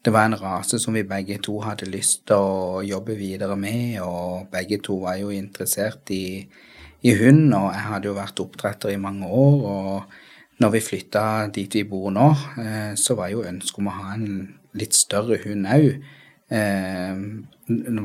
det 0.07 0.13
var 0.15 0.29
en 0.29 0.39
rase 0.39 0.79
som 0.79 0.95
vi 0.95 1.03
begge 1.03 1.41
to 1.43 1.57
hadde 1.65 1.89
lyst 1.91 2.29
til 2.31 2.39
å 2.39 2.83
jobbe 2.87 3.17
videre 3.19 3.57
med, 3.59 3.97
og 4.07 4.47
begge 4.53 4.79
to 4.79 5.01
var 5.03 5.17
jo 5.19 5.33
interessert 5.35 6.13
i, 6.15 6.47
i 7.03 7.15
hund, 7.19 7.51
og 7.51 7.73
jeg 7.75 7.87
hadde 7.89 8.09
jo 8.13 8.15
vært 8.15 8.43
oppdretter 8.45 8.93
i 8.95 9.01
mange 9.03 9.27
år, 9.27 9.57
og 9.67 10.63
når 10.63 10.77
vi 10.77 10.85
flytta 10.85 11.25
dit 11.57 11.75
vi 11.81 11.83
bor 11.91 12.15
nå, 12.15 12.29
eh, 12.63 12.93
så 12.95 13.17
var 13.19 13.33
jo 13.33 13.43
ønsket 13.51 13.83
om 13.83 13.91
å 13.91 13.97
ha 13.97 14.15
en 14.15 14.31
litt 14.79 14.95
større 14.95 15.41
hund 15.43 15.67
òg, 15.75 15.91
eh, 16.55 17.19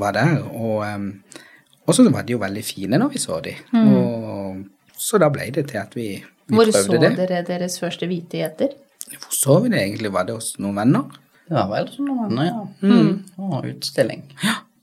var 0.01 0.17
der. 0.17 0.41
Og, 0.49 0.81
eh, 0.87 1.37
og 1.85 1.95
så 1.95 2.09
var 2.09 2.25
de 2.25 2.33
jo 2.33 2.41
veldig 2.41 2.65
fine 2.65 2.97
når 2.97 3.13
vi 3.13 3.21
så 3.21 3.39
de. 3.45 3.55
Og, 3.77 4.65
så 4.97 5.17
da 5.21 5.29
ble 5.33 5.47
det 5.53 5.67
til 5.69 5.79
at 5.81 5.95
vi 5.97 6.15
Hvor 6.51 6.71
så 6.75 6.99
det. 6.99 7.11
dere 7.17 7.41
deres 7.47 7.79
første 7.81 8.07
hvite 8.09 8.39
gjeter? 8.41 8.75
Hvor 9.11 9.33
så 9.35 9.57
vi 9.63 9.69
det 9.73 9.79
egentlig? 9.81 10.11
Var 10.13 10.27
det 10.29 10.35
hos 10.37 10.53
noen 10.59 10.75
venner? 10.81 11.03
Det 11.51 11.57
var 11.57 11.69
vel 11.73 11.89
noen 12.05 12.19
venner, 12.29 12.45
ja. 12.51 13.01
Og 13.43 13.65
utstilling. 13.71 14.23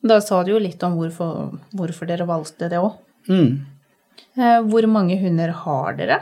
Da 0.04 0.20
sa 0.20 0.42
du 0.44 0.52
jo 0.52 0.58
litt 0.62 0.82
om 0.86 0.94
hvorfor, 0.98 1.58
hvorfor 1.74 2.06
dere 2.10 2.26
valgte 2.28 2.68
det 2.70 2.78
òg. 2.82 2.98
Mm. 3.28 3.64
Hvor 4.68 4.86
mange 4.90 5.16
hunder 5.20 5.50
har 5.64 5.96
dere 5.98 6.20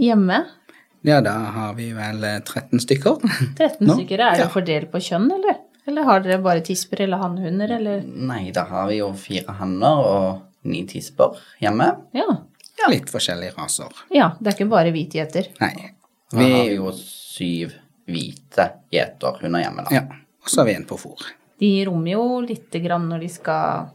hjemme? 0.00 0.40
Ja, 1.06 1.20
da 1.24 1.32
har 1.56 1.74
vi 1.74 1.88
vel 1.96 2.22
eh, 2.24 2.38
13 2.46 2.78
stykker. 2.82 3.18
13 3.58 3.86
Nå? 3.86 3.94
stykker. 3.98 4.20
Er 4.22 4.36
det 4.38 4.44
Ja. 4.46 4.48
fordelt 4.54 4.90
på 4.92 5.00
kjønn, 5.02 5.28
eller? 5.34 5.56
Eller 5.90 6.06
har 6.06 6.20
dere 6.22 6.38
bare 6.42 6.62
tisper 6.62 7.00
eller 7.02 7.18
hannhunder, 7.18 7.72
eller? 7.74 8.04
Nei, 8.06 8.50
da 8.54 8.62
har 8.70 8.86
vi 8.88 9.00
jo 9.00 9.08
fire 9.18 9.50
hanner 9.58 10.02
og 10.06 10.42
ni 10.70 10.84
tisper 10.86 11.34
hjemme. 11.60 11.88
Ja. 12.14 12.28
Litt 12.90 13.10
forskjellige 13.12 13.54
raser. 13.56 13.92
ja. 14.10 14.32
Det 14.40 14.52
er 14.52 14.56
ikke 14.58 14.70
bare 14.72 14.90
hvite 14.94 15.20
gjeter. 15.20 15.48
Nei. 15.60 15.92
Vi, 16.32 16.48
har 16.50 16.70
jo 16.72 16.92
syv 16.96 17.74
hvite 18.08 18.68
gjeterhunder 18.92 19.62
hjemme, 19.62 19.84
da. 19.86 19.94
ja. 19.94 20.02
Og 20.42 20.50
så 20.50 20.62
har 20.62 20.66
vi 20.70 20.74
en 20.74 20.86
på 20.88 20.96
fôr. 20.98 21.20
De 21.62 21.84
rommer 21.86 22.16
jo 22.16 22.40
lite 22.42 22.80
grann 22.82 23.04
når 23.10 23.20
de 23.26 23.28
skal, 23.30 23.92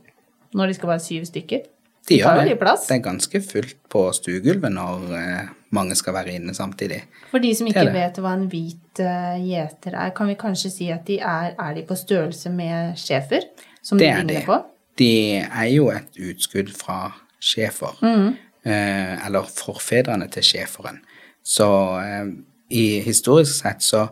når 0.56 0.72
de 0.72 0.78
skal 0.78 0.90
være 0.94 1.04
syv 1.04 1.26
stykker. 1.28 1.66
De 2.08 2.22
gjør 2.22 2.46
det. 2.48 2.56
plass. 2.62 2.86
Det 2.88 2.96
er 2.96 3.04
ganske 3.04 3.42
fullt 3.44 3.76
på 3.92 4.06
stuegulvet 4.16 4.72
når 4.72 5.10
eh, 5.18 5.50
mange 5.76 5.96
skal 6.00 6.16
være 6.16 6.38
inne 6.38 6.54
samtidig. 6.56 7.02
For 7.34 7.44
de 7.44 7.52
som 7.58 7.68
ikke 7.68 7.84
det 7.84 7.92
det. 7.92 8.00
vet 8.00 8.22
hva 8.24 8.32
en 8.38 8.46
hvit 8.48 9.02
uh, 9.04 9.36
gjeter 9.44 9.98
er, 9.98 10.14
kan 10.16 10.30
vi 10.32 10.38
kanskje 10.40 10.72
si 10.72 10.88
at 10.94 11.04
de 11.10 11.18
er, 11.20 11.52
er 11.60 11.76
de 11.76 11.84
på 11.90 11.98
størrelse 12.00 12.50
med 12.54 12.96
schæfer? 12.96 13.50
Som 13.84 14.00
Det 14.00 14.08
de 14.08 14.22
er 14.22 14.30
de. 14.32 14.46
på? 14.46 14.62
De 14.98 15.12
er 15.44 15.68
jo 15.74 15.90
et 15.92 16.22
utskudd 16.30 16.72
fra 16.80 17.12
schæfer. 17.44 18.00
Eh, 18.08 18.30
eller 18.68 19.48
forfedrene 19.48 20.28
til 20.34 20.44
schæferen. 20.44 21.00
Så 21.48 21.68
eh, 22.02 22.32
i 22.70 23.00
historisk 23.00 23.62
sett 23.62 23.86
så 23.86 24.08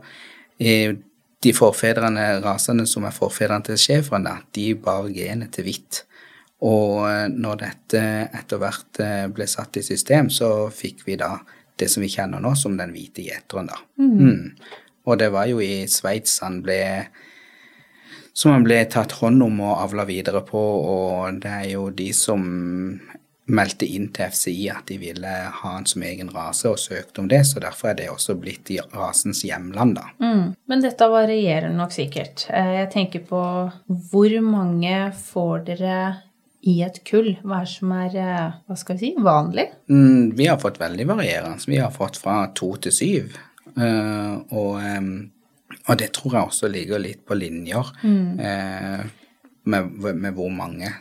eh, 0.59 0.95
De 1.45 1.51
forfedrene, 1.53 2.39
rasene 2.41 2.87
som 2.89 3.03
er 3.05 3.13
forfedrene 3.13 3.67
til 3.67 3.77
schæferen, 3.77 4.25
de 4.55 4.69
bar 4.81 5.05
genet 5.13 5.51
til 5.53 5.67
hvitt. 5.67 5.99
Og 6.65 7.03
eh, 7.05 7.27
når 7.29 7.59
dette 7.61 8.01
etter 8.33 8.61
hvert 8.61 9.01
eh, 9.03 9.27
ble 9.29 9.45
satt 9.49 9.77
i 9.77 9.83
system, 9.85 10.31
så 10.33 10.71
fikk 10.73 11.03
vi 11.05 11.19
da 11.21 11.35
det 11.77 11.91
som 11.91 12.01
vi 12.01 12.09
kjenner 12.09 12.41
nå 12.41 12.55
som 12.57 12.77
den 12.79 12.95
hvite 12.95 13.27
gjeteren, 13.27 13.67
da. 13.69 13.77
Mm. 13.99 14.55
Og 15.05 15.19
det 15.21 15.29
var 15.35 15.45
jo 15.51 15.59
i 15.61 15.85
Sveits 15.91 16.39
han 16.41 16.61
ble 16.65 16.79
som 18.35 18.51
han 18.51 18.65
ble 18.65 18.81
tatt 18.91 19.13
hånd 19.19 19.43
om 19.43 19.61
og 19.63 19.83
avla 19.83 20.03
videre 20.07 20.41
på, 20.43 20.59
og 20.59 21.37
det 21.43 21.51
er 21.51 21.67
jo 21.75 21.85
de 21.95 22.09
som 22.15 22.41
meldte 23.45 23.85
inn 23.85 24.07
til 24.13 24.31
FCI 24.33 24.69
at 24.73 24.87
de 24.89 24.97
ville 25.01 25.29
ha 25.29 25.71
han 25.75 25.85
som 25.85 26.03
egen 26.05 26.31
rase, 26.33 26.69
og 26.69 26.81
søkte 26.81 27.21
om 27.21 27.29
det, 27.29 27.43
så 27.45 27.61
derfor 27.61 27.91
er 27.91 27.99
det 27.99 28.09
også 28.09 28.37
blitt 28.41 28.71
i 28.73 28.79
rasens 28.93 29.43
hjemland, 29.45 29.97
da. 29.99 30.07
Mm. 30.21 30.55
Men 30.69 30.83
dette 30.83 31.09
varierer 31.11 31.73
nok 31.73 31.93
sikkert. 31.93 32.47
Eh, 32.49 32.71
Jeg 32.81 32.91
tenker 32.93 33.25
på 33.27 33.41
hvor 34.11 34.37
mange 34.41 35.11
får 35.17 35.65
dere 35.69 35.99
i 36.65 36.79
et 36.81 37.03
kull? 37.05 37.35
Hva 37.45 37.61
er 37.61 37.69
som 37.69 37.91
er, 37.93 38.17
eh, 38.17 38.57
hva 38.65 38.77
skal 38.77 38.97
vi 38.97 39.11
si, 39.11 39.13
vanlig? 39.21 39.67
Mm, 39.89 40.35
vi 40.37 40.47
har 40.49 40.57
fått 40.57 40.81
veldig 40.81 41.05
varierende. 41.07 41.69
Vi 41.69 41.77
har 41.77 41.93
fått 41.93 42.17
fra 42.17 42.47
to 42.55 42.75
til 42.81 42.91
syv. 42.91 43.37
Uh, 43.75 44.39
og, 44.55 44.79
um, 44.79 45.31
og 45.89 45.97
det 45.99 46.13
tror 46.15 46.31
jeg 46.31 46.47
også 46.47 46.69
ligger 46.71 47.01
litt 47.01 47.25
på 47.27 47.35
linjer 47.35 47.89
eh, 48.07 49.01
med, 49.67 49.89
med 50.15 50.31
hvor 50.37 50.47
mange 50.53 50.93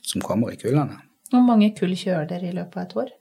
som 0.00 0.24
kommer 0.24 0.54
i 0.54 0.56
kullene. 0.56 0.96
Hvor 1.32 1.44
mange 1.46 1.72
kull 1.72 1.96
kjører 1.96 2.28
dere 2.28 2.50
i 2.50 2.54
løpet 2.54 2.76
av 2.76 2.84
et 2.84 2.96
år? 3.02 3.12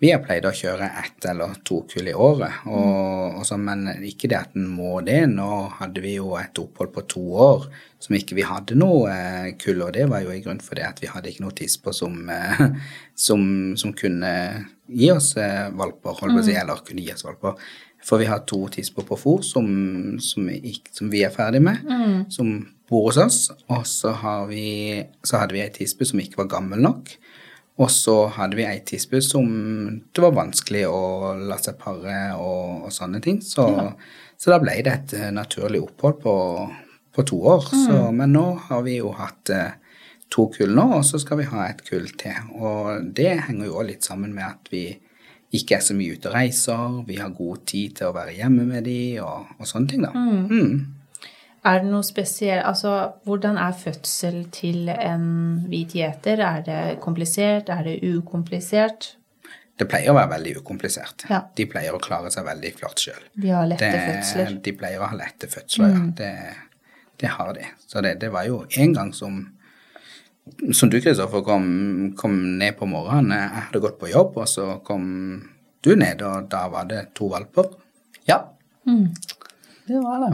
Vi 0.00 0.08
har 0.08 0.22
pleid 0.24 0.46
å 0.48 0.54
kjøre 0.56 0.86
ett 0.96 1.26
eller 1.28 1.58
to 1.68 1.82
kull 1.90 2.06
i 2.08 2.14
året, 2.16 2.62
og, 2.72 3.36
og 3.36 3.42
så, 3.44 3.58
men 3.60 3.84
ikke 4.08 4.30
det 4.32 4.38
at 4.38 4.54
en 4.56 4.64
må 4.72 4.94
det. 5.04 5.18
Nå 5.28 5.48
hadde 5.76 6.00
vi 6.00 6.14
jo 6.14 6.32
et 6.40 6.56
opphold 6.58 6.94
på 6.94 7.04
to 7.12 7.24
år 7.44 7.66
som 8.00 8.16
ikke 8.16 8.38
vi 8.38 8.46
hadde 8.48 8.78
noe 8.80 9.12
eh, 9.12 9.50
kull, 9.60 9.82
og 9.84 9.92
det 9.92 10.06
var 10.08 10.24
jo 10.24 10.32
i 10.32 10.40
grunn 10.40 10.62
for 10.64 10.80
det 10.80 10.86
at 10.88 11.02
vi 11.04 11.10
hadde 11.12 11.28
ikke 11.28 11.44
noe 11.44 11.56
tisper 11.58 11.92
som, 11.92 12.16
eh, 12.32 12.64
som, 13.26 13.44
som 13.76 13.92
kunne 13.92 14.32
gi 14.88 15.12
oss 15.12 15.34
eh, 15.36 15.68
valper, 15.68 16.16
holdt 16.16 16.38
på 16.38 16.46
å 16.46 16.48
si, 16.48 16.56
eller 16.56 16.80
kunne 16.86 17.04
gi 17.04 17.12
oss 17.12 17.28
valper. 17.28 17.60
For 18.04 18.20
vi 18.20 18.28
har 18.30 18.46
to 18.48 18.62
tisper 18.72 19.04
på 19.04 19.16
fôr 19.20 19.42
som, 19.44 19.66
som, 20.24 20.48
som 20.92 21.10
vi 21.12 21.24
er 21.26 21.34
ferdig 21.34 21.60
med, 21.62 21.82
som 22.32 22.54
bor 22.88 23.10
hos 23.10 23.18
oss, 23.20 23.40
og 23.68 23.84
så, 23.86 24.14
har 24.22 24.46
vi, 24.50 25.02
så 25.22 25.42
hadde 25.42 25.54
vi 25.54 25.62
ei 25.62 25.70
tispe 25.74 26.08
som 26.08 26.22
ikke 26.22 26.42
var 26.42 26.50
gammel 26.56 26.82
nok. 26.82 27.12
Og 27.80 27.88
så 27.92 28.14
hadde 28.36 28.58
vi 28.58 28.66
ei 28.68 28.80
tispe 28.84 29.22
som 29.24 29.46
det 30.12 30.24
var 30.24 30.34
vanskelig 30.36 30.82
å 30.90 31.32
la 31.48 31.56
seg 31.60 31.78
pare 31.80 32.34
og, 32.36 32.88
og 32.88 32.92
sånne 32.92 33.22
ting. 33.24 33.38
Så, 33.44 33.64
så 34.36 34.52
da 34.52 34.58
ble 34.60 34.74
det 34.84 34.92
et 34.92 35.14
eh, 35.16 35.30
naturlig 35.32 35.80
opphold 35.86 36.18
på, 36.20 36.34
på 37.16 37.24
to 37.30 37.38
år. 37.54 37.70
Så, 37.70 38.02
men 38.16 38.34
nå 38.36 38.46
har 38.66 38.82
vi 38.84 38.98
jo 38.98 39.14
hatt 39.16 39.52
eh, 39.54 39.78
to 40.30 40.50
kull 40.52 40.74
nå, 40.76 40.90
og 40.98 41.06
så 41.08 41.20
skal 41.22 41.40
vi 41.40 41.48
ha 41.48 41.70
et 41.70 41.80
kull 41.86 42.10
til. 42.20 42.52
Og 42.58 43.08
det 43.16 43.32
henger 43.46 43.70
jo 43.70 43.78
også 43.78 43.88
litt 43.94 44.10
sammen 44.10 44.36
med 44.36 44.44
at 44.50 44.68
vi 44.74 44.84
ikke 45.56 45.76
er 45.76 45.82
så 45.82 45.96
mye 45.98 46.14
ute 46.14 46.30
og 46.30 46.36
reiser, 46.36 46.96
vi 47.08 47.18
har 47.18 47.34
god 47.34 47.62
tid 47.66 47.98
til 47.98 48.10
å 48.10 48.14
være 48.14 48.36
hjemme 48.38 48.66
med 48.68 48.86
de 48.86 49.00
og, 49.24 49.50
og 49.58 49.68
sånne 49.68 49.90
ting, 49.90 50.04
da. 50.06 50.12
Mm. 50.14 50.96
Er 51.66 51.82
det 51.82 51.90
noe 51.92 52.06
spesielt, 52.06 52.64
altså 52.64 52.92
hvordan 53.28 53.58
er 53.60 53.74
fødsel 53.76 54.44
til 54.54 54.88
en 54.94 55.26
hvit 55.68 55.96
gjeter? 55.98 56.40
Er 56.40 56.62
det 56.64 56.82
komplisert? 57.04 57.68
Er 57.68 57.82
det 57.84 57.98
ukomplisert? 58.00 59.16
Det 59.80 59.86
pleier 59.88 60.12
å 60.12 60.16
være 60.16 60.34
veldig 60.34 60.54
ukomplisert. 60.60 61.26
Ja. 61.32 61.42
De 61.56 61.66
pleier 61.68 61.96
å 61.96 62.00
klare 62.00 62.32
seg 62.32 62.46
veldig 62.48 62.72
flott 62.78 63.00
sjøl. 63.00 63.20
De 63.32 63.52
har 63.52 63.68
lette 63.68 63.90
fødsler. 63.92 64.56
De 64.64 64.74
pleier 64.76 65.00
å 65.00 65.08
ha 65.08 65.16
lette 65.16 65.48
fødsler, 65.52 65.94
ja. 65.96 66.02
Det, 66.16 66.32
det 67.20 67.32
har 67.36 67.54
de. 67.56 67.68
Så 67.88 68.04
det, 68.04 68.16
det 68.22 68.32
var 68.32 68.48
jo 68.48 68.62
en 68.80 68.96
gang 68.96 69.12
som 69.16 69.40
som 70.72 70.90
du, 70.90 71.00
Kristoffer, 71.00 71.42
kom, 71.46 72.12
kom 72.18 72.36
ned 72.58 72.76
på 72.78 72.88
morgenen. 72.90 73.36
Jeg 73.36 73.66
hadde 73.66 73.82
gått 73.84 73.98
på 74.00 74.10
jobb, 74.10 74.38
og 74.42 74.48
så 74.50 74.66
kom 74.86 75.04
du 75.84 75.92
ned, 75.96 76.22
og 76.26 76.48
da 76.52 76.64
var 76.72 76.88
det 76.90 77.04
to 77.16 77.30
valper. 77.32 77.70
Ja. 78.28 78.42
Det 78.84 80.00
var 80.00 80.24
det. 80.24 80.32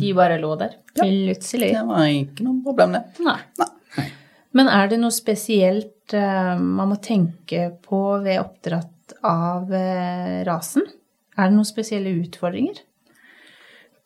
De 0.00 0.14
bare 0.16 0.38
lå 0.40 0.54
der. 0.60 0.78
Plutselig. 0.98 1.72
Det 1.74 1.84
var 1.88 2.06
ikke 2.10 2.46
noe 2.46 2.62
problem, 2.64 2.96
det. 2.96 3.04
Nei. 3.24 3.38
Nei. 3.60 4.08
Men 4.56 4.70
er 4.72 4.88
det 4.90 4.98
noe 5.00 5.14
spesielt 5.14 6.14
uh, 6.16 6.56
man 6.58 6.90
må 6.92 6.98
tenke 7.04 7.68
på 7.84 8.00
ved 8.24 8.40
oppdratt 8.40 9.18
av 9.26 9.68
uh, 9.70 10.40
rasen? 10.48 10.86
Er 11.38 11.50
det 11.50 11.56
noen 11.58 11.68
spesielle 11.68 12.14
utfordringer? 12.24 12.80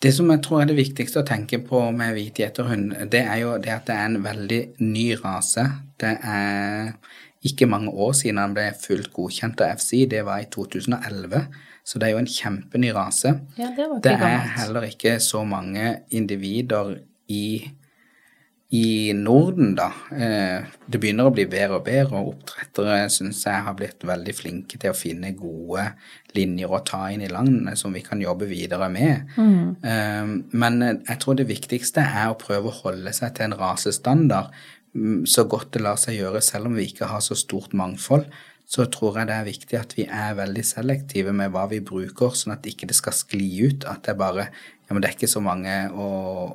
Det 0.03 0.11
som 0.15 0.31
jeg 0.33 0.43
tror 0.43 0.62
er 0.62 0.71
det 0.73 0.79
viktigste 0.81 1.21
å 1.21 1.27
tenke 1.27 1.61
på 1.62 1.81
med 1.95 2.17
hvit 2.17 2.41
gjeterhund, 2.43 2.97
det 3.12 3.21
er 3.23 3.43
jo 3.45 3.53
det 3.62 3.71
at 3.71 3.85
det 3.87 3.95
er 3.95 4.09
en 4.09 4.25
veldig 4.25 4.62
ny 4.83 5.05
rase. 5.21 5.62
Det 6.01 6.17
er 6.27 6.97
ikke 7.47 7.69
mange 7.71 7.91
år 7.91 8.17
siden 8.19 8.41
han 8.43 8.57
ble 8.57 8.69
fullt 8.83 9.12
godkjent 9.15 9.62
av 9.62 9.79
FCI, 9.79 10.07
det 10.11 10.25
var 10.27 10.43
i 10.43 10.49
2011. 10.51 11.45
Så 11.87 11.99
det 11.99 12.09
er 12.09 12.15
jo 12.15 12.23
en 12.23 12.31
kjempeny 12.31 12.91
rase. 12.95 13.33
Ja, 13.59 13.71
det 13.77 13.87
var 13.87 13.99
ikke 13.99 14.09
Det 14.09 14.29
er 14.29 14.51
heller 14.59 14.88
ikke 14.88 15.15
så 15.23 15.43
mange 15.47 15.97
individer 16.15 16.97
i, 17.31 17.47
i 18.73 19.13
Norden, 19.13 19.75
da. 19.77 19.91
Eh, 20.11 20.65
Det 20.93 21.01
begynner 21.01 21.29
å 21.29 21.33
bli 21.33 21.45
bedre 21.49 21.79
og 21.79 21.85
bedre, 21.87 22.21
og 22.21 22.35
oppdrettere 22.35 23.09
syns 23.13 23.45
jeg 23.47 23.65
har 23.65 23.75
blitt 23.77 24.05
veldig 24.05 24.35
flinke 24.37 24.77
til 24.81 24.93
å 24.93 24.97
finne 24.97 25.31
gode 25.37 25.87
linjer 26.37 26.69
å 26.69 26.83
ta 26.85 27.07
inn 27.13 27.23
i 27.25 27.31
landene 27.33 27.77
som 27.77 27.93
vi 27.93 28.03
kan 28.05 28.21
jobbe 28.21 28.49
videre 28.49 28.91
med. 28.93 29.33
Mm. 29.37 30.45
Men 30.53 30.81
jeg 30.83 31.19
tror 31.21 31.37
det 31.37 31.49
viktigste 31.49 32.05
er 32.05 32.29
å 32.29 32.39
prøve 32.41 32.69
å 32.69 32.79
holde 32.83 33.13
seg 33.17 33.35
til 33.37 33.49
en 33.49 33.59
rasestandard 33.61 34.53
mm, 34.93 35.25
så 35.25 35.45
godt 35.49 35.73
det 35.73 35.85
lar 35.85 36.01
seg 36.01 36.21
gjøre, 36.21 36.45
selv 36.45 36.69
om 36.69 36.77
vi 36.77 36.91
ikke 36.91 37.09
har 37.09 37.25
så 37.25 37.37
stort 37.37 37.73
mangfold 37.73 38.29
så 38.73 38.87
tror 38.89 39.19
jeg 39.19 39.29
det 39.29 39.35
er 39.37 39.49
viktig 39.49 39.79
at 39.79 39.95
vi 39.99 40.05
er 40.07 40.37
veldig 40.39 40.63
selektive 40.65 41.33
med 41.37 41.53
hva 41.53 41.67
vi 41.69 41.83
bruker, 41.85 42.33
sånn 42.37 42.55
at 42.55 42.67
ikke 42.69 42.89
det 42.89 42.97
skal 42.97 43.13
skli 43.13 43.49
ut. 43.67 43.85
At 43.85 44.07
det 44.07 44.15
er 44.15 44.21
bare 44.21 44.47
ja, 44.93 44.95
men 44.95 45.01
det 45.01 45.09
er 45.09 45.15
ikke 45.17 45.31
så 45.33 45.41
mange 45.41 45.73
å, 45.97 46.07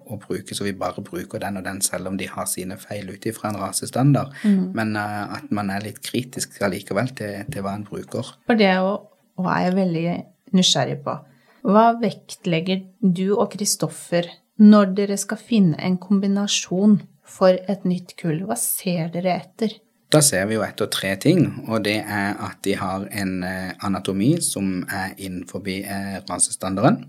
å 0.06 0.18
bruke, 0.22 0.54
så 0.54 0.68
vi 0.68 0.76
bare 0.78 1.02
bruker 1.02 1.42
den 1.42 1.58
og 1.58 1.64
den, 1.66 1.80
selv 1.82 2.12
om 2.12 2.20
de 2.20 2.28
har 2.30 2.46
sine 2.46 2.78
feil 2.78 3.10
ut 3.10 3.26
ifra 3.26 3.50
en 3.50 3.58
rasestandard. 3.58 4.36
Men 4.78 4.94
uh, 4.94 5.40
at 5.40 5.48
man 5.50 5.72
er 5.74 5.82
litt 5.88 5.98
kritisk 6.06 6.60
allikevel 6.62 7.10
til, 7.18 7.48
til 7.50 7.66
hva 7.66 7.74
en 7.80 7.88
bruker. 7.88 8.30
For 8.46 8.60
det 8.60 8.70
er 8.70 9.64
jeg 9.66 9.74
veldig 9.80 10.06
nysgjerrig 10.54 11.00
på. 11.08 11.18
Hva 11.66 11.88
vektlegger 11.98 12.86
du 13.02 13.32
og 13.40 13.50
Kristoffer 13.56 14.30
når 14.62 14.94
dere 15.02 15.18
skal 15.18 15.42
finne 15.42 15.82
en 15.82 15.98
kombinasjon 15.98 17.00
for 17.26 17.58
et 17.58 17.90
nytt 17.90 18.14
kull? 18.22 18.44
Hva 18.46 18.60
ser 18.62 19.10
dere 19.18 19.34
etter? 19.42 19.80
Da 20.14 20.22
ser 20.24 20.46
vi 20.48 20.56
jo 20.56 20.64
etter 20.64 20.88
tre 20.94 21.18
ting, 21.20 21.50
og 21.68 21.82
det 21.90 21.98
er 22.00 22.38
at 22.40 22.62
de 22.64 22.78
har 22.80 23.10
en 23.12 23.42
eh, 23.44 23.74
anatomi 23.84 24.38
som 24.46 24.86
er 24.88 25.18
innenfor 25.18 25.66
eh, 25.68 26.22
rasestandarden. 26.30 27.02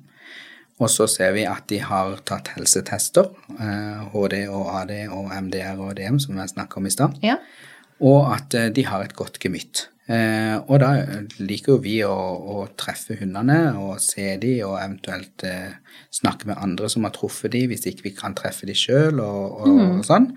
Og 0.78 0.90
så 0.92 1.08
ser 1.10 1.34
vi 1.34 1.44
at 1.48 1.66
de 1.70 1.80
har 1.82 2.20
tatt 2.28 2.52
helsetester, 2.54 3.30
eh, 3.58 4.02
HD 4.12 4.40
og 4.46 4.68
AD 4.82 4.94
og 5.10 5.32
MDR 5.34 5.80
og 5.82 5.96
DM, 5.98 6.20
som 6.22 6.38
jeg 6.38 6.54
snakka 6.54 6.78
om 6.78 6.86
i 6.86 6.94
stad. 6.94 7.16
Ja. 7.24 7.38
Og 7.98 8.28
at 8.36 8.54
eh, 8.54 8.70
de 8.74 8.86
har 8.86 9.02
et 9.02 9.16
godt 9.18 9.40
gemytt. 9.42 9.88
Eh, 10.08 10.54
og 10.70 10.78
da 10.80 10.92
liker 11.42 11.74
jo 11.74 11.80
vi 11.84 11.98
å, 12.06 12.14
å 12.14 12.62
treffe 12.80 13.18
hundene 13.18 13.58
og 13.76 13.98
se 14.00 14.30
de, 14.40 14.54
og 14.64 14.78
eventuelt 14.80 15.44
eh, 15.44 15.74
snakke 16.14 16.48
med 16.48 16.62
andre 16.62 16.88
som 16.88 17.04
har 17.04 17.12
truffet 17.16 17.52
de, 17.52 17.66
hvis 17.68 17.84
ikke 17.90 18.06
vi 18.06 18.14
kan 18.16 18.38
treffe 18.38 18.68
de 18.70 18.76
sjøl, 18.78 19.20
og, 19.20 19.58
og, 19.66 19.82
og 19.98 20.06
sånn. 20.08 20.30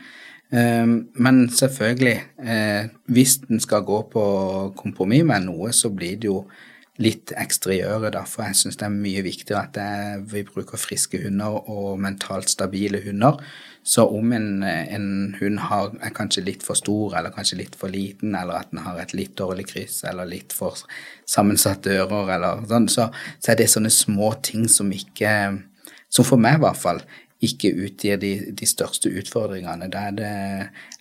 Eh, 0.52 0.84
men 1.24 1.40
selvfølgelig, 1.54 2.18
eh, 2.44 2.92
hvis 3.14 3.38
en 3.48 3.64
skal 3.64 3.86
gå 3.88 4.02
på 4.12 4.26
kompromiss 4.82 5.24
med 5.30 5.48
noe, 5.48 5.72
så 5.72 5.94
blir 5.94 6.20
det 6.20 6.34
jo 6.34 6.42
litt 7.02 7.34
eksteriøret, 7.38 8.14
Derfor 8.14 8.42
for 8.42 8.50
jeg 8.50 8.60
syns 8.60 8.78
det 8.80 8.88
er 8.88 8.94
mye 8.94 9.24
viktigere 9.26 9.66
at 9.68 10.26
vi 10.32 10.44
bruker 10.48 10.80
friske 10.80 11.20
hunder 11.24 11.58
og 11.70 12.00
mentalt 12.02 12.50
stabile 12.52 13.02
hunder. 13.06 13.42
Så 13.84 14.06
om 14.06 14.34
en, 14.38 14.62
en 14.64 15.08
hund 15.40 15.60
har, 15.66 15.90
er 16.06 16.14
kanskje 16.14 16.44
litt 16.46 16.62
for 16.66 16.78
stor, 16.78 17.16
eller 17.18 17.34
kanskje 17.34 17.58
litt 17.64 17.78
for 17.78 17.90
liten, 17.90 18.36
eller 18.38 18.60
at 18.60 18.70
den 18.70 18.84
har 18.86 19.00
et 19.02 19.16
litt 19.18 19.34
dårlig 19.40 19.66
kryss, 19.72 20.04
eller 20.10 20.30
litt 20.30 20.54
for 20.54 20.78
sammensatte 21.30 21.96
ører, 22.04 22.36
eller 22.36 22.62
sånn, 22.70 22.86
så, 22.92 23.10
så 23.42 23.54
er 23.54 23.58
det 23.62 23.72
sånne 23.74 23.90
små 23.94 24.36
ting 24.46 24.70
som 24.70 24.94
ikke 24.94 25.34
Som 26.12 26.26
for 26.28 26.36
meg, 26.44 26.58
i 26.58 26.60
hvert 26.60 26.76
fall, 26.76 26.98
ikke 27.40 27.70
utgir 27.86 28.18
de, 28.20 28.32
de 28.52 28.68
største 28.68 29.08
utfordringene. 29.08 29.88
Da 29.88 30.02
er 30.10 30.18
det 30.18 30.32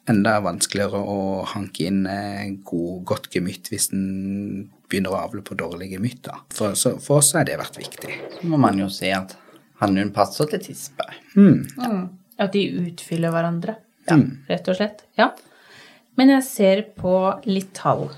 enda 0.06 0.36
vanskeligere 0.44 1.00
å 1.02 1.16
hanke 1.50 1.88
inn 1.88 2.04
eh, 2.06 2.52
god, 2.62 3.00
godt 3.10 3.26
gemytt 3.34 3.72
hvis 3.72 3.90
en 3.90 4.70
begynner 4.90 5.14
å 5.14 5.20
avle 5.24 5.42
på 5.46 5.56
dårlige 5.58 6.00
mytter. 6.02 6.42
For, 6.54 6.74
så, 6.78 6.96
for 7.02 7.20
oss 7.22 7.32
har 7.36 7.46
det 7.48 7.58
vært 7.60 7.78
viktig. 7.80 8.16
Så 8.40 8.50
må 8.50 8.58
man 8.60 8.78
jo 8.80 8.88
si 8.92 9.12
at 9.14 9.36
hannhund 9.80 10.14
passer 10.16 10.50
til 10.50 10.62
tispe. 10.64 11.06
At 12.40 12.52
de 12.56 12.64
utfyller 12.88 13.32
hverandre, 13.34 13.76
rett 14.50 14.68
og 14.68 14.78
slett. 14.78 15.04
Ja. 15.20 15.30
Men 16.18 16.34
jeg 16.34 16.44
ser 16.44 16.82
på 16.98 17.14
litt 17.48 17.72
tall 17.76 18.08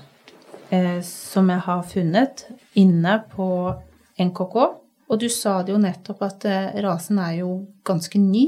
eh, 0.73 0.99
som 1.05 1.51
jeg 1.51 1.63
har 1.67 1.83
funnet 1.87 2.47
inne 2.79 3.19
på 3.31 3.47
NKK. 4.19 4.57
Og 5.13 5.19
du 5.21 5.27
sa 5.29 5.59
det 5.63 5.75
jo 5.75 5.81
nettopp 5.83 6.23
at 6.25 6.45
eh, 6.49 6.69
rasen 6.83 7.19
er 7.21 7.37
jo 7.43 7.51
ganske 7.85 8.19
ny, 8.19 8.45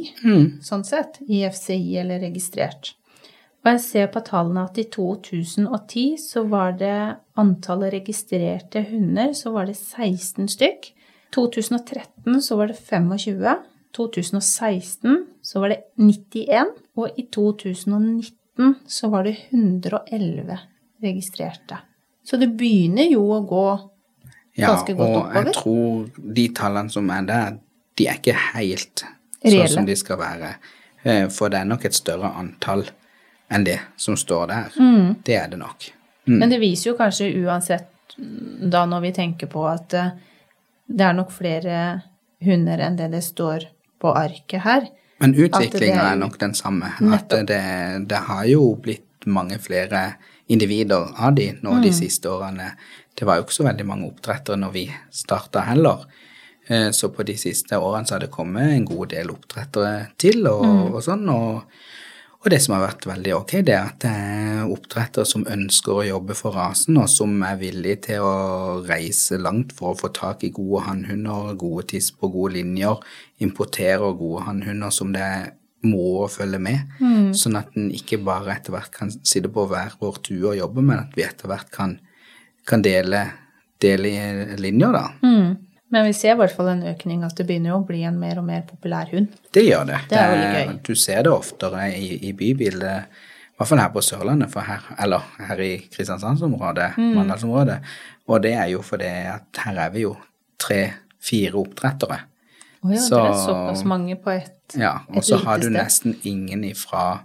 sånn 0.65 0.85
sett, 0.87 1.19
i 1.27 1.43
FCI 1.47 1.99
eller 2.01 2.23
registrert. 2.23 2.95
Og 3.65 3.71
jeg 3.73 3.81
ser 3.81 4.09
på 4.13 4.21
tallene 4.21 4.63
at 4.69 4.77
i 4.77 4.83
2010 4.93 6.17
så 6.21 6.43
var 6.47 6.75
det 6.77 7.17
antallet 7.41 7.95
registrerte 7.95 8.83
hunder, 8.91 9.31
så 9.33 9.49
var 9.55 9.65
det 9.65 9.73
16 9.79 10.47
stykk. 10.53 10.91
2013 11.33 12.37
så 12.45 12.57
var 12.59 12.69
det 12.69 12.77
25. 12.77 13.55
2016 13.95 15.17
så 15.41 15.59
var 15.63 15.73
det 15.73 15.79
91. 15.97 16.75
Og 16.95 17.17
i 17.19 17.25
2019 17.33 18.75
så 18.87 19.09
var 19.11 19.25
det 19.27 19.35
111 19.49 20.59
registrerte. 21.03 21.81
Så 22.25 22.37
det 22.41 22.51
begynner 22.57 23.09
jo 23.11 23.25
å 23.35 23.41
gå 23.49 23.65
Ja, 24.55 24.69
ganske 24.71 24.93
godt 24.95 25.09
og 25.09 25.17
oppover. 25.25 25.43
jeg 25.49 25.53
tror 25.57 26.33
de 26.37 26.45
tallene 26.55 26.89
som 26.93 27.09
er 27.11 27.25
der, 27.27 27.57
de 27.97 28.07
er 28.07 28.19
ikke 28.21 28.37
helt 28.53 29.03
Reelle. 29.43 29.65
sånn 29.67 29.73
som 29.73 29.85
de 29.89 29.95
skal 29.99 30.17
være. 30.21 30.53
Eh, 31.03 31.27
For 31.29 31.49
det 31.49 31.59
er 31.59 31.65
nok 31.65 31.83
et 31.85 31.93
større 31.93 32.31
antall 32.39 32.85
enn 33.55 33.63
det 33.67 33.79
som 33.97 34.15
står 34.19 34.47
der. 34.51 34.75
Mm. 34.79 35.15
Det 35.25 35.35
er 35.39 35.47
det 35.53 35.59
nok. 35.61 35.87
Men 36.27 36.49
det 36.49 36.59
viser 36.59 36.91
jo 36.91 36.97
kanskje 36.97 37.27
uansett, 37.45 38.15
mm, 38.17 38.69
da 38.73 38.85
når 38.89 39.01
vi 39.07 39.11
tenker 39.15 39.47
på 39.51 39.63
at 39.69 39.93
eh, 39.93 40.09
det 40.87 41.01
er 41.07 41.13
nok 41.17 41.31
flere 41.33 41.79
hunder 42.45 42.81
enn 42.85 42.97
det 42.99 43.11
det 43.13 43.23
står 43.25 43.67
på 44.01 44.11
arket 44.17 44.61
her. 44.65 44.87
Men 45.19 45.33
utviklinga 45.33 46.01
er- 46.01 46.11
er 46.11 46.15
nok 46.19 46.37
den 46.41 46.53
samme. 46.53 46.91
At 47.13 47.29
det, 47.29 47.61
det 48.07 48.17
har 48.27 48.45
jo 48.45 48.75
blitt 48.75 49.25
mange 49.25 49.57
flere 49.59 50.15
individer 50.49 51.13
av 51.17 51.33
de 51.35 51.51
nå 51.61 51.71
Mm. 51.77 51.81
de 51.83 51.91
siste 51.91 52.25
årene. 52.29 52.71
Det 53.15 53.25
var 53.25 53.37
jo 53.37 53.43
ikke 53.43 53.53
så 53.61 53.63
veldig 53.63 53.85
mange 53.85 54.11
oppdrettere 54.11 54.57
når 54.59 54.71
vi 54.73 54.91
starta 55.11 55.61
heller. 55.65 56.05
Eh, 56.67 56.89
Så 56.91 57.09
på 57.09 57.23
de 57.25 57.33
siste 57.37 57.71
årene 57.79 58.05
så 58.05 58.11
har 58.15 58.19
det 58.19 58.31
kommet 58.31 58.73
en 58.75 58.85
god 58.85 59.09
del 59.09 59.27
oppdrettere 59.31 60.07
til 60.17 60.45
og, 60.47 60.63
Mm. 60.65 60.93
og 60.95 61.01
sånn. 61.03 61.29
Og, 61.29 61.63
og 62.45 62.51
det 62.53 62.59
som 62.61 62.75
har 62.75 62.83
vært 62.83 63.07
veldig 63.09 63.31
ok, 63.39 63.51
det 63.65 63.73
er 63.73 63.87
at 63.89 64.03
det 64.03 64.09
er 64.13 64.69
oppdrettere 64.69 65.25
som 65.25 65.47
ønsker 65.49 65.97
å 65.97 66.05
jobbe 66.05 66.35
for 66.37 66.53
rasen, 66.53 66.99
og 67.01 67.09
som 67.09 67.33
er 67.41 67.57
villige 67.57 68.03
til 68.11 68.21
å 68.21 68.35
reise 68.85 69.39
langt 69.41 69.73
for 69.73 69.95
å 69.95 69.97
få 69.97 70.11
tak 70.13 70.45
i 70.45 70.51
gode 70.53 70.83
hannhunder, 70.85 71.55
gode 71.57 71.87
tisper, 71.89 72.29
gode 72.29 72.53
linjer, 72.59 73.01
importere 73.41 74.11
gode 74.19 74.45
hannhunder 74.45 74.93
som 74.93 75.09
det 75.15 75.29
må 75.85 76.27
følge 76.29 76.61
med, 76.61 76.93
sånn 77.37 77.57
at 77.57 77.73
en 77.77 77.89
ikke 77.93 78.21
bare 78.25 78.53
etter 78.55 78.73
hvert 78.73 78.93
kan 78.93 79.09
sitte 79.15 79.49
på 79.53 79.65
hver 79.69 79.97
vår 80.01 80.21
tue 80.25 80.51
og 80.53 80.59
jobbe, 80.59 80.85
men 80.85 81.01
at 81.01 81.17
vi 81.17 81.25
etter 81.25 81.49
hvert 81.49 81.73
kan, 81.73 81.97
kan 82.65 82.85
dele, 82.85 83.25
dele 83.81 84.55
linjer, 84.61 84.93
da. 84.93 85.05
Mm. 85.25 85.64
Men 85.95 86.03
vi 86.09 86.13
ser 86.17 86.33
i 86.33 86.39
hvert 86.41 86.51
fall 86.51 86.67
en 86.73 86.81
økning, 86.91 87.21
at 87.23 87.37
det 87.39 87.45
begynner 87.47 87.71
jo 87.71 87.77
å 87.79 87.85
bli 87.87 88.01
en 88.03 88.17
mer 88.19 88.41
og 88.41 88.43
mer 88.49 88.65
populær 88.67 89.07
hund. 89.13 89.29
Det 89.55 89.61
gjør 89.63 89.85
det. 89.87 89.99
Det 90.11 90.17
er 90.19 90.33
veldig 90.33 90.49
gøy. 90.57 90.73
Du 90.83 90.93
ser 90.99 91.21
det 91.23 91.31
oftere 91.31 91.85
i, 91.95 92.09
i 92.27 92.33
bybildet, 92.35 93.05
i 93.55 93.55
hvert 93.61 93.69
fall 93.69 93.79
her 93.79 93.93
på 93.93 94.03
Sørlandet, 94.03 94.51
for 94.51 94.67
her, 94.67 94.83
eller 94.99 95.23
her 95.47 95.61
i 95.63 95.69
Kristiansandsområdet, 95.93 96.97
Mm. 96.99 97.13
Mandalsområdet. 97.15 97.77
Og 98.27 98.41
det 98.43 98.51
er 98.59 98.67
jo 98.73 98.81
fordi 98.83 99.07
at 99.37 99.61
her 99.63 99.79
er 99.85 99.89
vi 99.93 100.03
jo 100.03 100.15
tre-fire 100.59 101.55
oppdrettere. 101.61 102.19
Å 102.83 102.91
ja, 102.91 102.99
Så- 103.01 103.21
det 103.23 103.31
er 103.31 103.45
såpass 103.47 103.83
mange 103.85 104.15
på 104.21 104.31
ett. 104.35 104.75
Ja, 104.77 104.99
og 105.15 105.23
så 105.23 105.37
har 105.45 105.57
du 105.59 105.69
nesten 105.69 106.17
ingen 106.25 106.63
ifra 106.67 107.19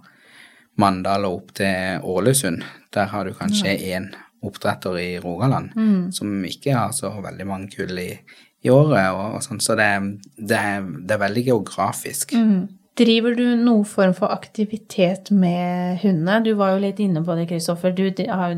Mandal 0.77 1.25
og 1.25 1.33
opp 1.41 1.53
til 1.53 1.99
Ålesund. 2.03 2.63
Der 2.93 3.05
har 3.11 3.25
du 3.25 3.33
kanskje 3.33 3.75
én 3.91 4.13
oppdretter 4.43 4.95
i 4.97 5.19
Rogaland, 5.19 5.75
Mm. 5.75 6.11
som 6.13 6.43
ikke 6.45 6.73
har 6.73 6.91
så 6.91 7.11
veldig 7.21 7.45
mange 7.45 7.67
kull 7.75 7.99
i, 7.99 8.19
i 8.61 8.71
året. 8.73 9.07
Og, 9.13 9.37
og 9.37 9.45
sånn, 9.45 9.61
så 9.63 9.77
det, 9.79 9.89
det, 10.37 10.57
er, 10.57 10.85
det 11.01 11.17
er 11.17 11.23
veldig 11.25 11.45
geografisk. 11.51 12.35
Mm. 12.37 12.69
Driver 13.01 13.35
du 13.37 13.45
noen 13.55 13.87
form 13.87 14.13
for 14.17 14.33
aktivitet 14.35 15.31
med 15.31 16.01
hundene? 16.03 16.41
Du 16.45 16.53
var 16.59 16.75
jo 16.75 16.83
litt 16.83 16.99
inne 17.01 17.23
på 17.25 17.37
det, 17.39 17.47
Kristoffer. 17.49 17.95
Du 17.95 18.03
har 18.27 18.53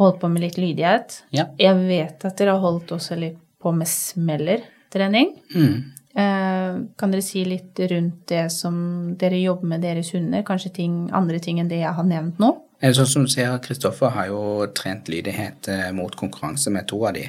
holdt 0.00 0.20
på 0.20 0.30
med 0.30 0.44
litt 0.44 0.58
lydighet. 0.60 1.22
Ja. 1.34 1.48
Jeg 1.60 1.82
vet 1.88 2.26
at 2.28 2.38
dere 2.38 2.56
har 2.56 2.64
holdt 2.64 2.92
også 2.94 3.18
litt 3.18 3.40
på 3.62 3.72
med 3.74 3.88
smellertrening. 3.90 5.32
Mm. 5.56 5.76
Eh, 6.16 6.76
kan 6.96 7.12
dere 7.12 7.24
si 7.24 7.42
litt 7.44 7.80
rundt 7.90 8.28
det 8.30 8.46
som 8.52 8.76
dere 9.20 9.40
jobber 9.40 9.72
med 9.74 9.82
deres 9.84 10.12
hunder? 10.14 10.44
Kanskje 10.46 10.72
ting, 10.78 10.94
andre 11.16 11.40
ting 11.42 11.58
enn 11.60 11.72
det 11.72 11.82
jeg 11.82 11.96
har 11.96 12.06
nevnt 12.08 12.40
nå? 12.40 12.54
Eh, 12.80 12.92
Sånn 12.96 13.08
som 13.10 13.26
du 13.26 13.32
ser, 13.32 13.56
Kristoffer 13.64 14.14
har 14.14 14.30
jo 14.30 14.40
trent 14.76 15.10
lydighet 15.12 15.68
eh, 15.72 15.90
mot 15.96 16.12
konkurranse 16.16 16.72
med 16.72 16.88
to 16.88 17.02
av 17.08 17.16
de, 17.16 17.26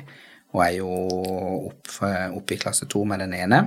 og 0.55 0.63
er 0.63 0.73
jo 0.79 0.91
opp, 1.67 2.51
i 2.51 2.60
klasse 2.60 2.88
to 2.89 3.03
med 3.07 3.23
den 3.23 3.36
ene. 3.38 3.63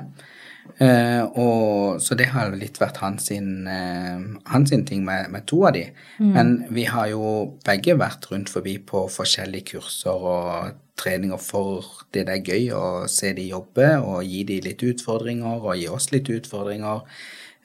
Uh, 0.81 1.25
og, 1.35 2.01
så 2.01 2.15
det 2.17 2.29
har 2.31 2.53
litt 2.57 2.79
vært 2.81 3.01
hans, 3.03 3.27
sin, 3.31 3.67
uh, 3.67 4.21
hans 4.53 4.71
sin 4.71 4.85
ting 4.89 5.03
med, 5.05 5.29
med 5.33 5.45
to 5.51 5.65
av 5.69 5.75
de. 5.77 5.87
Men 6.21 6.61
vi 6.73 6.87
har 6.89 7.11
jo 7.11 7.59
begge 7.67 7.97
vært 8.01 8.31
rundt 8.31 8.53
forbi 8.53 8.77
på 8.87 9.05
forskjellige 9.13 9.75
kurser 9.75 10.25
og 10.31 10.79
treninger 11.01 11.41
for 11.41 11.87
det 12.15 12.27
det 12.29 12.39
er 12.39 12.49
gøy 12.53 12.73
å 12.77 12.87
se 13.11 13.33
de 13.37 13.51
jobbe, 13.51 13.93
og 14.05 14.25
gi 14.25 14.45
de 14.49 14.61
litt 14.65 14.83
utfordringer, 14.85 15.61
og 15.61 15.77
gi 15.81 15.89
oss 15.91 16.11
litt 16.15 16.31
utfordringer. 16.33 17.05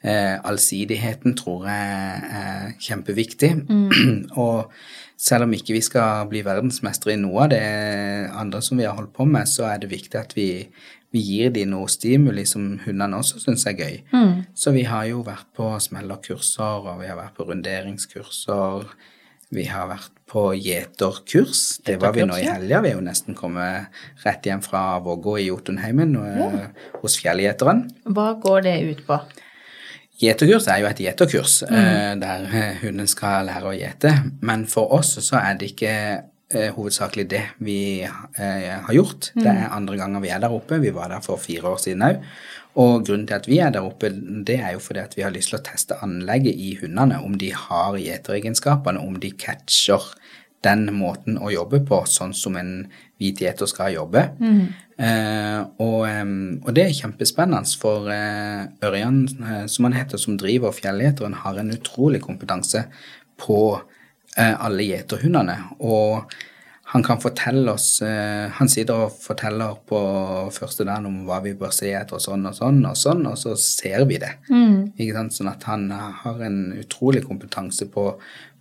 Uh, 0.06 0.36
allsidigheten 0.46 1.34
tror 1.38 1.66
jeg 1.70 2.20
er 2.40 2.74
kjempeviktig. 2.84 3.52
og 4.44 4.72
selv 5.16 5.46
om 5.46 5.54
ikke 5.56 5.76
vi 5.76 5.82
skal 5.84 6.28
bli 6.30 6.42
verdensmestere 6.44 7.14
i 7.14 7.20
noe 7.20 7.46
av 7.46 7.54
det 7.54 7.64
andre 8.36 8.60
som 8.64 8.78
vi 8.78 8.84
har 8.84 8.96
holdt 8.98 9.14
på 9.16 9.26
med, 9.28 9.48
så 9.48 9.70
er 9.70 9.80
det 9.82 9.90
viktig 9.90 10.18
at 10.20 10.36
vi, 10.36 10.66
vi 11.14 11.22
gir 11.24 11.54
de 11.54 11.64
noe 11.68 11.88
stimuli 11.90 12.44
som 12.48 12.74
hundene 12.84 13.20
også 13.22 13.40
syns 13.40 13.64
er 13.70 13.80
gøy. 13.80 13.96
Så 14.54 14.74
vi 14.76 14.84
har 14.88 15.08
jo 15.08 15.24
vært 15.26 15.48
på 15.56 15.72
smellerkurser, 15.80 16.90
og 16.92 17.00
vi 17.00 17.08
har 17.08 17.16
vært 17.18 17.36
på 17.38 17.48
runderingskurser. 17.48 18.90
Vi 19.56 19.64
har 19.70 19.88
vært 19.88 20.12
på 20.26 20.48
gjeterkurs. 20.58 21.78
Det 21.86 22.00
var 22.02 22.12
vi 22.12 22.26
nå 22.26 22.36
i 22.36 22.48
helga. 22.48 22.82
Vi 22.82 22.90
er 22.90 22.98
jo 22.98 23.04
nesten 23.06 23.36
kommet 23.38 23.94
rett 24.24 24.44
hjem 24.44 24.60
fra 24.64 24.98
Vågå 25.04 25.38
i 25.38 25.46
Jotunheimen 25.46 26.16
ja. 26.18 26.50
hos 27.00 27.16
Fjellgjeteren. 27.22 27.86
Hva 28.10 28.32
går 28.42 28.66
det 28.66 28.78
ut 28.90 29.04
på? 29.06 29.20
Gjeterkurs 30.16 30.64
er 30.72 30.80
jo 30.80 30.88
et 30.88 31.00
gjeterkurs 31.04 31.58
eh, 31.68 32.14
der 32.16 32.46
eh, 32.48 32.78
hunden 32.80 33.08
skal 33.10 33.50
lære 33.50 33.68
å 33.68 33.76
gjete. 33.76 34.12
Men 34.48 34.64
for 34.70 34.94
oss 34.96 35.12
så 35.20 35.36
er 35.42 35.58
det 35.60 35.74
ikke 35.74 35.92
eh, 35.92 36.70
hovedsakelig 36.72 37.26
det 37.28 37.42
vi 37.64 37.80
har 38.06 38.92
gjort. 38.96 39.32
Det 39.36 39.50
er 39.50 39.74
andre 39.76 39.98
ganger 40.00 40.24
vi 40.24 40.32
er 40.32 40.40
der 40.40 40.54
oppe. 40.56 40.80
Vi 40.80 40.94
var 40.96 41.12
der 41.12 41.24
for 41.24 41.40
fire 41.42 41.74
år 41.74 41.82
siden 41.84 42.06
òg. 42.06 42.22
Og 42.76 43.06
grunnen 43.08 43.24
til 43.28 43.38
at 43.38 43.46
vi 43.48 43.58
er 43.64 43.70
der 43.72 43.84
oppe, 43.84 44.10
det 44.44 44.58
er 44.60 44.74
jo 44.74 44.80
fordi 44.84 45.00
at 45.00 45.14
vi 45.16 45.24
har 45.24 45.32
lyst 45.32 45.52
til 45.52 45.58
å 45.60 45.64
teste 45.64 45.96
anlegget 46.04 46.60
i 46.60 46.74
hundene. 46.80 47.22
Om 47.24 47.38
de 47.40 47.52
har 47.56 47.96
gjeteregenskapene, 48.00 49.00
om 49.00 49.16
de 49.20 49.32
catcher 49.36 50.04
den 50.66 50.88
måten 50.96 51.38
å 51.38 51.52
jobbe 51.54 51.80
på, 51.86 52.02
sånn 52.10 52.34
som 52.36 52.58
en 52.60 52.72
hvit 53.20 53.40
gjeter 53.40 53.70
skal 53.70 53.94
jobbe. 53.94 54.26
Eh, 54.96 55.60
og, 55.84 56.06
og 56.64 56.70
det 56.76 56.86
er 56.86 56.96
kjempespennende, 56.96 57.76
for 57.80 58.10
eh, 58.12 58.66
Ørjan, 58.86 59.22
eh, 59.44 59.62
som 59.72 59.88
han 59.88 59.96
heter, 59.96 60.20
som 60.20 60.38
driver 60.40 60.74
Fjellgjeteren, 60.76 61.38
har 61.44 61.60
en 61.60 61.72
utrolig 61.74 62.22
kompetanse 62.24 62.86
på 63.40 63.60
eh, 64.36 64.54
alle 64.54 64.88
gjeterhundene. 64.88 65.56
Og 65.84 66.36
han 66.86 67.02
kan 67.02 67.18
fortelle 67.18 67.72
oss 67.74 67.98
eh, 68.06 68.46
Han 68.60 68.68
sitter 68.70 69.08
og 69.08 69.16
forteller 69.18 69.74
på 69.90 69.98
første 70.54 70.84
dagen 70.86 71.08
om 71.08 71.24
hva 71.26 71.40
vi 71.44 71.56
bør 71.58 71.72
se 71.74 71.90
etter, 71.90 72.20
og 72.20 72.22
sånn 72.22 72.46
og 72.46 72.54
sånn 72.56 72.78
og 72.86 72.98
sånn, 73.00 73.24
og 73.26 73.38
så 73.40 73.56
ser 73.60 74.06
vi 74.08 74.20
det. 74.22 74.36
Sant? 75.12 75.34
Sånn 75.34 75.50
at 75.50 75.66
han 75.66 75.88
har 75.90 76.44
en 76.46 76.60
utrolig 76.78 77.24
kompetanse 77.26 77.88
på, 77.92 78.12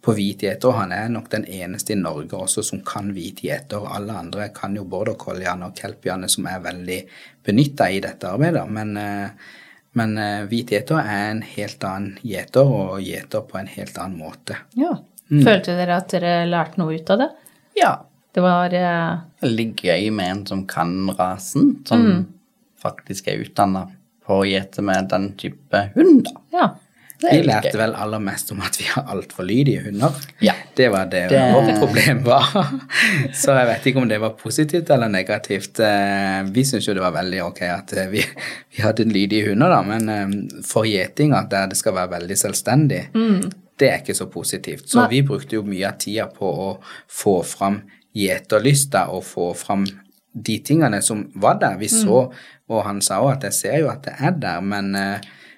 på 0.06 0.14
hvit 0.14 0.44
gjeter, 0.46 0.76
han 0.78 0.92
er 0.94 1.10
nok 1.10 1.32
den 1.32 1.48
eneste 1.50 1.96
i 1.96 1.98
Norge 1.98 2.38
også 2.38 2.62
som 2.66 2.84
kan 2.86 3.10
hvit 3.16 3.42
gjeter. 3.42 3.88
Alle 3.90 4.14
andre 4.22 4.52
kan 4.54 4.76
jo 4.78 4.86
border 4.90 5.18
colliene 5.18 5.72
og 5.72 5.80
kelpiene 5.80 6.30
som 6.30 6.46
er 6.52 6.62
veldig 6.62 7.00
benytta 7.46 7.90
i 7.90 8.02
dette 8.04 8.30
arbeidet, 8.30 8.68
men 8.70 8.98
eh, 9.02 9.48
men 9.96 10.18
eh, 10.20 10.44
hvit 10.52 10.74
gjeter 10.76 11.00
er 11.00 11.30
en 11.32 11.42
helt 11.48 11.84
annen 11.88 12.18
gjeter, 12.20 12.68
og 12.68 13.00
gjeter 13.00 13.46
på 13.48 13.60
en 13.62 13.70
helt 13.72 13.96
annen 13.96 14.20
måte. 14.20 14.58
Ja. 14.76 14.98
Følte 15.32 15.74
dere 15.78 16.02
at 16.02 16.12
dere 16.12 16.34
lærte 16.50 16.82
noe 16.82 16.98
ut 16.98 17.12
av 17.16 17.22
det? 17.24 17.30
Ja. 17.80 17.94
Det 18.36 18.44
var 18.44 18.74
eh, 18.76 19.22
Veldig 19.46 19.68
gøy 19.80 20.10
med 20.12 20.28
en 20.28 20.42
som 20.50 20.66
kan 20.68 20.92
rasen, 21.16 21.78
som 21.88 22.26
faktisk 22.84 23.30
er 23.32 23.46
utdanna 23.46 23.86
på 24.26 24.42
å 24.42 24.48
gjete 24.48 24.84
med 24.84 25.08
den 25.14 25.30
type 25.40 25.86
hund, 25.96 26.26
da. 26.28 26.42
Ja. 26.52 26.68
Vi 27.32 27.42
lærte 27.48 27.72
gøy. 27.72 27.80
vel 27.82 27.96
aller 27.96 28.20
mest 28.20 28.52
om 28.52 28.62
at 28.62 28.78
vi 28.80 28.86
har 28.90 29.06
altfor 29.14 29.44
lydige 29.48 29.82
hunder. 29.86 30.14
Ja. 30.42 30.54
Det 30.78 30.90
var 30.92 31.06
det, 31.12 31.30
Det- 31.30 31.42
vårt 31.54 31.80
problem 31.80 32.24
var. 32.26 32.44
Så 33.42 33.52
jeg 33.58 33.68
vet 33.68 33.86
ikke 33.86 34.02
om 34.02 34.08
det 34.10 34.20
var 34.22 34.30
positivt 34.40 34.90
eller 34.90 35.08
negativt. 35.08 35.80
Eh, 35.80 36.44
Vi 36.52 36.64
syntes 36.64 36.88
jo 36.88 36.94
det 36.94 37.02
var 37.02 37.12
veldig 37.16 37.42
ok 37.44 37.62
at 37.62 37.94
eh, 37.98 38.08
vi, 38.12 38.24
vi 38.76 38.82
hadde 38.84 39.06
lydige 39.10 39.50
hunder, 39.50 39.70
da, 39.70 39.82
men 39.82 40.10
eh, 40.10 40.62
for 40.64 40.84
gjetinga, 40.86 41.46
der 41.52 41.68
det 41.72 41.78
skal 41.78 41.94
være 41.96 42.12
veldig 42.20 42.38
selvstendig, 42.38 43.02
det 43.80 43.90
er 43.92 43.98
ikke 44.04 44.14
så 44.16 44.26
positivt. 44.32 44.88
Så 44.90 45.02
Nei. 45.02 45.10
vi 45.10 45.22
brukte 45.28 45.56
jo 45.58 45.64
mye 45.68 45.88
av 45.90 45.98
tida 46.00 46.28
på 46.32 46.48
å 46.48 46.70
få 47.12 47.42
fram 47.44 47.82
gjeterlysta 48.16 49.08
og 49.12 49.24
få 49.28 49.50
fram 49.58 49.86
de 50.36 50.58
tingene 50.68 51.02
som 51.04 51.26
var 51.36 51.58
der. 51.62 51.78
Vi 51.80 51.88
så, 51.92 52.26
og 52.70 52.84
han 52.88 53.02
sa 53.02 53.22
òg 53.24 53.34
at 53.38 53.44
jeg 53.50 53.54
ser 53.54 53.78
jo 53.84 53.90
at 53.92 54.04
det 54.08 54.14
er 54.20 54.32
der, 54.40 54.62
men, 54.62 54.94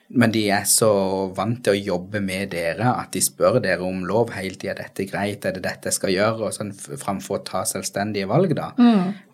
men 0.10 0.32
de 0.32 0.46
er 0.56 0.64
så 0.70 0.90
vant 1.36 1.60
til 1.64 1.76
å 1.76 1.80
jobbe 1.94 2.22
med 2.24 2.54
dere 2.54 2.94
at 2.96 3.12
de 3.12 3.20
spør 3.24 3.60
dere 3.64 3.84
om 3.84 4.06
lov 4.08 4.32
hele 4.38 4.56
tida. 4.56 4.72
Er 4.72 4.80
dette 4.86 5.08
greit? 5.10 5.46
Er 5.46 5.58
det 5.58 5.66
dette 5.66 5.92
jeg 5.92 5.98
skal 5.98 6.14
gjøre? 6.14 6.48
Og 6.48 6.56
sånn 6.56 6.72
framfor 6.72 7.42
å 7.42 7.44
ta 7.48 7.64
selvstendige 7.68 8.30
valg, 8.30 8.56
da. 8.56 8.70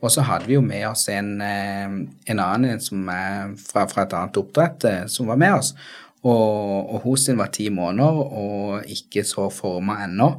Og 0.01 0.09
så 0.13 0.25
hadde 0.25 0.49
vi 0.49 0.57
jo 0.57 0.63
med 0.65 0.87
oss 0.89 1.05
en, 1.13 1.35
eh, 1.41 1.93
en 2.33 2.39
annen 2.39 2.81
som 2.81 3.07
er 3.09 3.53
fra, 3.61 3.85
fra 3.85 4.07
et 4.07 4.13
annet 4.17 4.41
oppdrett, 4.41 4.83
eh, 4.89 5.05
som 5.05 5.27
var 5.27 5.37
med 5.37 5.59
oss. 5.59 5.75
Og, 6.23 6.93
og 6.95 7.01
hun 7.03 7.17
sin 7.17 7.37
var 7.37 7.51
ti 7.51 7.67
måneder 7.69 8.19
og 8.39 8.85
ikke 8.87 9.25
så 9.27 9.49
forma 9.51 9.99
ennå. 10.05 10.29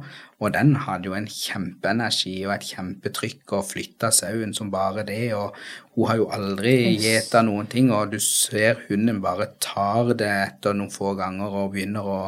Og 0.43 0.51
den 0.51 0.73
hadde 0.83 1.07
jo 1.07 1.13
en 1.15 1.27
kjempeenergi 1.31 2.33
og 2.45 2.51
et 2.57 2.65
kjempetrykk 2.67 3.53
og 3.55 3.63
flytta 3.69 4.09
sauen 4.11 4.51
som 4.53 4.67
bare 4.73 5.05
det. 5.07 5.29
Og 5.37 5.55
hun 5.95 6.09
har 6.09 6.17
jo 6.19 6.25
aldri 6.35 6.73
gjeta 6.99 7.39
noen 7.47 7.69
ting, 7.71 7.87
og 7.95 8.11
du 8.11 8.17
ser 8.19 8.81
hunden 8.89 9.21
bare 9.23 9.47
tar 9.63 10.11
det 10.19 10.27
etter 10.27 10.75
noen 10.75 10.91
få 10.91 11.13
ganger 11.15 11.55
og 11.61 11.71
begynner 11.77 12.03
å 12.03 12.19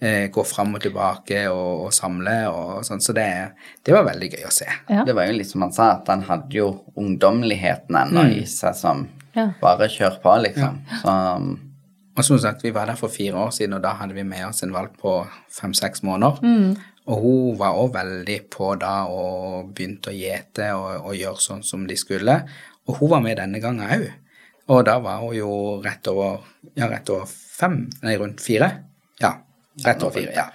eh, 0.00 0.30
gå 0.32 0.44
fram 0.48 0.72
og 0.78 0.80
tilbake 0.86 1.44
og, 1.52 1.86
og 1.86 1.92
samle 1.92 2.38
og 2.48 2.80
sånn. 2.88 3.04
Så 3.04 3.12
det, 3.16 3.28
det, 3.84 3.92
var 3.92 4.08
veldig 4.08 4.32
gøy 4.38 4.48
å 4.48 4.56
se. 4.56 4.68
Ja. 4.88 5.04
Det 5.04 5.14
var 5.20 5.28
jo 5.28 5.36
litt 5.36 5.52
som 5.52 5.66
han 5.68 5.76
sa, 5.76 5.92
at 5.98 6.08
han 6.08 6.24
hadde 6.30 6.56
jo 6.62 6.70
ungdommeligheten 6.96 7.96
ennå 8.06 8.24
Mm. 8.30 8.36
i 8.40 8.46
seg 8.48 8.74
som 8.76 9.08
Ja. 9.36 9.50
bare 9.60 9.86
kjør 9.88 10.16
på, 10.24 10.32
liksom. 10.48 10.80
Så 11.04 11.58
Og 12.18 12.24
som 12.26 12.38
sagt, 12.42 12.64
vi 12.64 12.70
var 12.74 12.86
der 12.90 12.96
for 12.98 13.08
fire 13.08 13.38
år 13.38 13.50
siden, 13.54 13.72
og 13.78 13.82
da 13.84 13.92
hadde 13.96 14.12
vi 14.16 14.22
med 14.26 14.42
oss 14.48 14.62
en 14.62 14.72
valp 14.74 14.96
på 15.00 15.12
fem-seks 15.56 16.02
måneder. 16.02 16.40
Og 17.08 17.22
hun 17.24 17.58
var 17.60 17.78
òg 17.80 17.94
veldig 17.94 18.38
på 18.52 18.74
da 18.80 18.94
og 19.08 19.70
begynte 19.74 20.12
å 20.12 20.16
gjete 20.16 20.68
og, 20.76 21.08
og 21.08 21.16
gjøre 21.16 21.42
sånn 21.42 21.64
som 21.66 21.86
de 21.88 21.96
skulle. 21.98 22.36
Og 22.88 23.00
hun 23.00 23.14
var 23.14 23.24
med 23.24 23.40
denne 23.40 23.62
gangen 23.62 23.86
òg. 23.86 24.06
Og 24.70 24.84
da 24.86 24.98
var 25.02 25.24
hun 25.24 25.34
jo 25.34 25.52
rett 25.82 26.06
over 26.12 26.44
ja, 26.78 26.86
rett 26.90 27.08
over 27.10 27.26
fem, 27.30 27.82
nei, 28.04 28.14
rundt 28.20 28.42
fire. 28.44 28.70
Ja, 29.20 29.34
rett 29.84 30.04
over 30.04 30.20
fire, 30.20 30.34
ja. 30.36 30.46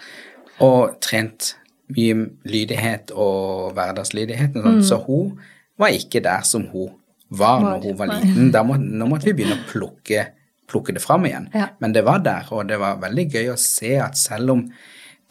Og 0.64 0.96
trent 1.04 1.56
mye 1.94 2.30
lydighet 2.48 3.12
og 3.14 3.76
hverdagslydighet 3.76 4.56
og 4.58 4.66
sånn, 4.66 4.86
så 4.88 5.02
hun 5.06 5.36
var 5.82 5.94
ikke 5.94 6.24
der 6.24 6.46
som 6.48 6.66
hun 6.72 6.94
var 7.36 7.62
når 7.62 7.84
hun 7.84 8.00
var 8.00 8.14
liten. 8.14 8.50
Må, 8.66 8.78
nå 8.80 9.10
måtte 9.10 9.30
vi 9.30 9.36
begynne 9.38 9.60
å 9.60 9.68
plukke, 9.70 10.30
plukke 10.72 10.96
det 10.96 11.04
fram 11.04 11.28
igjen. 11.28 11.50
Ja. 11.54 11.70
Men 11.84 11.94
det 11.94 12.06
var 12.08 12.24
der, 12.26 12.48
og 12.56 12.70
det 12.70 12.80
var 12.82 13.02
veldig 13.04 13.28
gøy 13.34 13.52
å 13.54 13.60
se 13.60 13.98
at 14.02 14.18
selv 14.20 14.56
om 14.56 14.66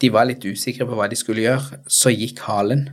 de 0.01 0.11
var 0.11 0.27
litt 0.27 0.43
usikre 0.43 0.87
på 0.87 0.97
hva 0.97 1.07
de 1.11 1.17
skulle 1.19 1.45
gjøre, 1.45 1.79
så 1.87 2.11
gikk 2.11 2.43
halen. 2.49 2.89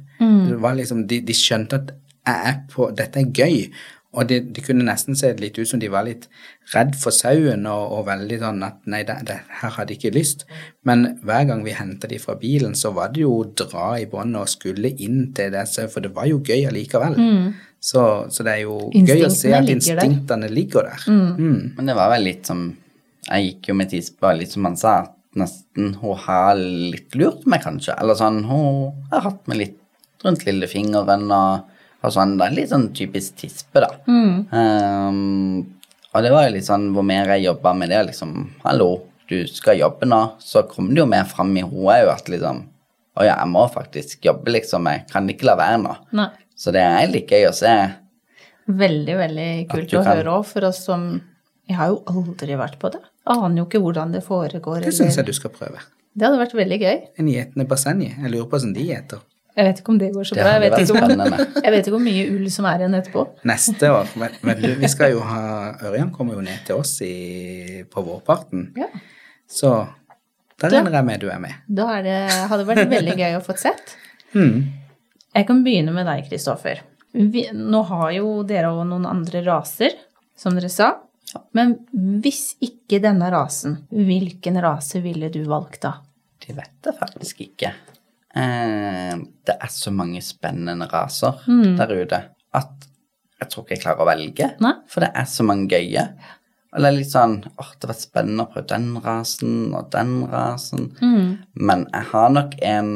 Det 0.49 0.61
var 0.63 0.77
liksom, 0.79 1.07
de, 1.11 1.19
de 1.27 1.35
skjønte 1.35 1.81
at 1.81 1.91
jeg 2.23 2.53
er 2.53 2.63
på, 2.71 2.87
dette 2.95 3.19
er 3.19 3.33
gøy. 3.35 3.73
Og 4.13 4.29
det, 4.29 4.43
de 4.53 4.61
kunne 4.61 4.85
nesten 4.85 5.17
se 5.17 5.31
litt 5.39 5.57
ut 5.57 5.69
som 5.71 5.81
de 5.81 5.89
var 5.91 6.05
litt 6.05 6.27
redd 6.75 6.93
for 7.01 7.15
sauen 7.17 7.65
og, 7.65 7.95
og 7.97 8.03
veldig 8.11 8.39
sånn 8.43 8.61
at 8.67 8.83
nei, 8.93 9.01
det, 9.09 9.17
det, 9.29 9.39
her 9.63 9.73
hadde 9.73 9.89
de 9.89 9.97
ikke 9.97 10.13
lyst. 10.13 10.45
Men 10.89 11.07
hver 11.25 11.47
gang 11.49 11.63
vi 11.65 11.73
henta 11.79 12.11
de 12.11 12.19
fra 12.21 12.37
bilen, 12.41 12.77
så 12.77 12.93
var 12.93 13.15
det 13.15 13.25
jo 13.25 13.39
å 13.39 13.47
dra 13.57 13.95
i 13.97 14.05
båndet 14.11 14.43
og 14.43 14.53
skulle 14.53 14.93
inn 14.93 15.31
til 15.37 15.55
det, 15.55 15.65
sau, 15.71 15.89
for 15.93 16.05
det 16.05 16.13
var 16.13 16.29
jo 16.29 16.43
gøy 16.45 16.69
allikevel. 16.69 17.17
Så, 17.83 18.05
så 18.31 18.47
det 18.47 18.59
er 18.59 18.67
jo 18.67 18.77
gøy 18.93 19.25
å 19.25 19.33
se 19.33 19.49
Instinktene 19.49 19.57
at 19.57 19.73
ligger 19.73 19.97
der. 19.97 20.05
instinktene 20.05 20.53
ligger 20.53 20.91
der. 20.93 21.09
Mm. 21.09 21.57
Men 21.79 21.91
det 21.91 21.97
var 21.99 22.13
vel 22.13 22.29
litt 22.29 22.53
som 22.53 22.69
Jeg 23.23 23.45
gikk 23.47 23.69
jo 23.71 23.75
med 23.79 23.91
tispe, 23.91 24.31
litt 24.35 24.53
som 24.53 24.67
han 24.67 24.77
sa, 24.77 24.93
at 25.07 25.17
nesten 25.39 25.95
hun 26.01 26.17
har 26.27 26.57
litt 26.59 27.15
lurt 27.19 27.47
meg, 27.49 27.63
kanskje. 27.65 27.95
Eller 28.01 28.19
sånn, 28.19 28.43
hun 28.49 28.91
har 29.13 29.25
hatt 29.29 29.47
meg 29.49 29.59
litt 29.63 29.79
rundt 30.25 30.45
lillefingeren 30.47 31.25
og, 31.35 31.71
og 32.05 32.13
sånn. 32.15 32.37
Det 32.39 32.47
er 32.49 32.57
litt 32.59 32.73
sånn 32.73 32.91
typisk 32.97 33.39
tispe, 33.41 33.83
da. 33.83 33.89
Um, 34.53 35.79
og 36.13 36.23
det 36.27 36.33
var 36.35 36.47
jo 36.47 36.53
litt 36.57 36.69
sånn 36.69 36.91
hvor 36.95 37.07
mer 37.09 37.31
jeg 37.35 37.47
jobba 37.49 37.73
med 37.77 37.89
det, 37.93 38.03
liksom 38.11 38.35
Hallo, 38.67 38.91
du 39.31 39.39
skal 39.49 39.79
jobbe 39.81 40.09
nå. 40.09 40.21
Så 40.43 40.67
kom 40.69 40.91
det 40.93 41.01
jo 41.03 41.09
mer 41.09 41.25
fram 41.31 41.55
i 41.57 41.63
henne 41.65 41.87
òg 41.89 42.11
at 42.13 42.29
liksom 42.33 42.67
Å 43.17 43.25
ja, 43.27 43.35
jeg 43.43 43.49
må 43.53 43.67
faktisk 43.69 44.25
jobbe, 44.25 44.55
liksom. 44.55 44.87
Jeg 44.89 45.03
kan 45.11 45.27
ikke 45.29 45.45
la 45.51 45.57
være 45.61 45.81
nå. 45.83 45.91
Nei. 46.17 46.31
Så 46.57 46.73
det 46.73 46.81
er 46.85 47.11
litt 47.13 47.29
gøy 47.33 47.45
å 47.51 47.55
se. 47.57 47.73
Veldig, 48.73 49.17
veldig 49.19 49.49
kult 49.69 49.93
å 49.99 50.05
kan- 50.05 50.17
høre 50.17 50.37
òg, 50.39 50.47
for 50.49 50.65
oss 50.69 50.85
som 50.87 51.21
Jeg 51.69 51.77
har 51.77 51.89
jo 51.93 52.03
aldri 52.07 52.57
vært 52.57 52.79
på 52.81 52.91
det. 52.93 53.01
Aner 53.31 53.63
jo 53.63 53.67
ikke 53.69 53.81
hvordan 53.83 54.15
det 54.15 54.25
foregår. 54.27 54.81
Det 54.83 54.95
syns 54.97 55.19
jeg 55.21 55.29
du 55.29 55.35
skal 55.37 55.53
prøve. 55.55 55.83
Det 56.13 56.27
hadde 56.27 56.41
vært 56.41 56.57
veldig 56.57 56.79
gøy. 56.83 56.97
En 57.23 57.29
gjetende 57.31 57.67
basenje. 57.69 58.11
Jeg 58.17 58.33
lurer 58.33 58.49
på 58.49 58.59
hvordan 58.59 58.75
de 58.77 58.89
gjeter. 58.89 59.23
Jeg 59.53 59.69
vet 59.69 59.81
ikke 59.83 59.93
om 59.93 59.99
det 60.01 60.09
går 60.15 60.25
så 60.25 60.37
Det 60.37 60.45
bra. 60.45 60.53
Jeg 60.53 60.63
vet, 60.63 60.79
ikke 60.81 61.01
om, 61.05 61.35
jeg 61.65 61.73
vet 61.75 61.87
ikke 61.87 61.95
hvor 61.95 62.05
mye 62.05 62.29
ull 62.33 62.45
som 62.53 62.69
er 62.71 62.83
igjen 62.83 62.97
etterpå. 62.97 63.25
Neste 63.49 63.91
år 63.93 64.13
men, 64.21 64.37
men 64.49 64.63
du, 64.63 64.69
vi 64.81 64.89
skal 64.89 65.13
jo 65.13 65.25
ha 65.29 65.43
Ørjan 65.91 66.13
kommer 66.15 66.39
jo 66.39 66.45
ned 66.45 66.63
til 66.67 66.81
oss 66.81 66.95
i, 67.05 67.83
på 67.93 68.05
vårparten. 68.07 68.71
Ja. 68.81 68.89
Så 69.49 69.75
da 70.63 70.71
regner 70.73 70.97
jeg 71.01 71.09
med 71.09 71.21
du 71.21 71.29
er 71.33 71.43
med. 71.43 71.61
Da 71.69 71.91
er 71.99 72.07
det, 72.07 72.17
hadde 72.49 72.63
det 72.63 72.71
vært 72.71 72.95
veldig 72.95 73.19
gøy 73.19 73.37
å 73.37 73.45
få 73.45 73.57
sett. 73.61 73.97
Mm. 74.33 74.57
Jeg 75.37 75.49
kan 75.49 75.63
begynne 75.65 75.93
med 75.97 76.09
deg, 76.09 76.25
Kristoffer. 76.31 76.81
Nå 77.13 77.81
har 77.89 78.13
jo 78.17 78.35
dere 78.49 78.73
òg 78.73 78.87
noen 78.89 79.09
andre 79.09 79.43
raser, 79.45 79.97
som 80.39 80.57
dere 80.57 80.71
sa. 80.73 80.95
Men 81.57 81.77
hvis 82.23 82.57
ikke 82.65 83.01
denne 83.03 83.31
rasen, 83.33 83.79
hvilken 83.91 84.59
rase 84.63 85.01
ville 85.05 85.31
du 85.33 85.43
valgt 85.49 85.83
da? 85.87 85.95
De 86.43 86.55
vet 86.57 86.75
det 86.85 86.95
faktisk 86.99 87.41
ikke. 87.45 87.73
Eh, 88.35 89.15
det 89.47 89.57
er 89.61 89.71
så 89.71 89.93
mange 89.95 90.23
spennende 90.25 90.89
raser 90.91 91.43
der 91.79 91.93
ute 91.93 92.21
at 92.57 92.89
jeg 93.43 93.51
tror 93.51 93.65
ikke 93.65 93.75
jeg 93.75 93.83
klarer 93.83 94.05
å 94.05 94.09
velge. 94.09 94.49
Nei. 94.63 94.73
For 94.89 95.05
det 95.05 95.11
er 95.19 95.27
så 95.29 95.45
mange 95.47 95.69
gøye. 95.73 96.05
Og 96.73 96.81
det 96.81 96.89
er 96.89 96.97
litt 96.97 97.11
sånn 97.13 97.35
åh, 97.45 97.73
det 97.77 97.85
har 97.85 97.91
vært 97.93 98.05
spennende 98.05 98.45
å 98.47 98.53
prøve 98.53 98.69
den 98.71 98.87
rasen 99.05 99.57
og 99.77 99.91
den 99.93 100.13
rasen. 100.33 100.87
Men 101.55 101.87
jeg 101.93 102.09
har 102.13 102.31
nok 102.33 102.55
en 102.65 102.93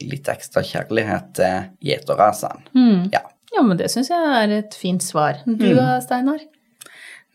litt 0.00 0.30
ekstra 0.32 0.62
kjærlighet 0.64 1.34
til 1.36 1.68
gjeterrasene. 1.90 2.64
Ja. 3.12 3.20
Ja, 3.50 3.62
men 3.66 3.76
det 3.76 3.90
syns 3.90 4.08
jeg 4.12 4.30
er 4.40 4.52
et 4.60 4.74
fint 4.78 5.02
svar. 5.02 5.40
Du 5.44 5.66
da, 5.76 5.98
Steinar? 6.02 6.40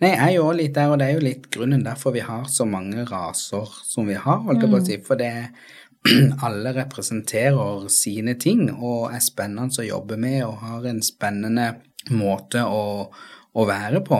Nei, 0.04 0.12
jeg 0.12 0.26
er 0.26 0.34
jo 0.36 0.50
litt 0.52 0.76
der, 0.76 0.92
og 0.92 1.00
det 1.00 1.08
er 1.08 1.16
jo 1.16 1.24
litt 1.24 1.48
grunnen 1.54 1.86
derfor 1.86 2.12
vi 2.12 2.24
har 2.26 2.50
så 2.52 2.66
mange 2.68 3.06
raser 3.08 3.70
som 3.88 4.10
vi 4.10 4.18
har, 4.20 4.42
holdt 4.44 4.66
jeg 4.66 4.72
på 4.74 4.80
å 4.82 4.86
si. 4.90 4.98
For 5.06 5.20
det 5.20 5.32
alle 6.46 6.74
representerer 6.76 7.88
sine 7.94 8.36
ting 8.42 8.68
og 8.76 9.14
er 9.16 9.24
spennende 9.24 9.82
å 9.82 9.88
jobbe 9.88 10.20
med 10.22 10.42
og 10.46 10.60
har 10.66 10.86
en 10.90 11.02
spennende 11.06 11.70
måte 12.12 12.66
å, 12.68 13.08
å 13.56 13.66
være 13.66 14.04
på. 14.06 14.20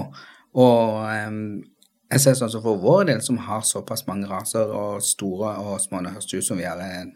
Og 0.64 1.04
em, 1.12 1.42
jeg 2.14 2.24
ser 2.24 2.38
sånn 2.40 2.54
som 2.54 2.64
for 2.64 2.80
vår 2.80 3.10
del, 3.10 3.22
som 3.26 3.38
har 3.44 3.66
såpass 3.68 4.06
mange 4.08 4.30
raser 4.30 4.72
og 4.72 5.04
store 5.04 5.56
og 5.60 5.76
små 5.84 6.00
Det 6.06 6.14
høres 6.16 6.34
ut 6.34 6.48
som 6.48 6.60
vi 6.62 6.68
har 6.68 6.80
en 6.80 7.12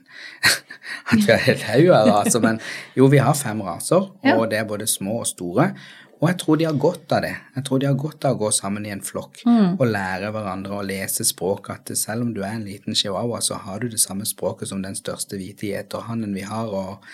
at 1.14 1.24
vi 1.24 1.32
har 1.32 1.44
helt 1.46 1.66
haug 1.70 1.92
av 1.96 2.12
raser, 2.12 2.44
men 2.44 2.60
jo, 2.98 3.08
vi 3.08 3.22
har 3.24 3.38
fem 3.38 3.62
raser, 3.64 4.12
og 4.36 4.44
det 4.52 4.60
er 4.60 4.68
både 4.70 4.90
små 4.90 5.22
og 5.24 5.30
store. 5.30 5.72
Og 6.20 6.28
jeg 6.28 6.38
tror 6.42 6.58
de 6.60 6.66
har 6.68 6.76
godt 6.76 7.14
av 7.16 7.22
det. 7.24 7.32
Jeg 7.56 7.66
tror 7.68 7.80
de 7.80 7.88
har 7.88 8.00
godt 8.00 8.26
av 8.28 8.36
å 8.36 8.40
gå 8.42 8.50
sammen 8.52 8.86
i 8.86 8.92
en 8.92 9.04
flokk 9.04 9.40
og 9.48 9.86
lære 9.88 10.32
hverandre 10.36 10.76
å 10.76 10.84
lese 10.84 11.24
språk. 11.24 11.70
At 11.72 11.92
selv 11.96 12.26
om 12.26 12.34
du 12.36 12.42
er 12.44 12.58
en 12.58 12.66
liten 12.68 12.98
chihuahua, 12.98 13.40
så 13.40 13.60
har 13.64 13.80
du 13.80 13.88
det 13.88 14.02
samme 14.04 14.28
språket 14.28 14.72
som 14.72 14.84
den 14.84 14.98
største 15.00 15.40
hvite 15.40 15.70
gjeterhannen 15.72 16.36
vi 16.36 16.44
har, 16.44 16.68
og 16.68 17.06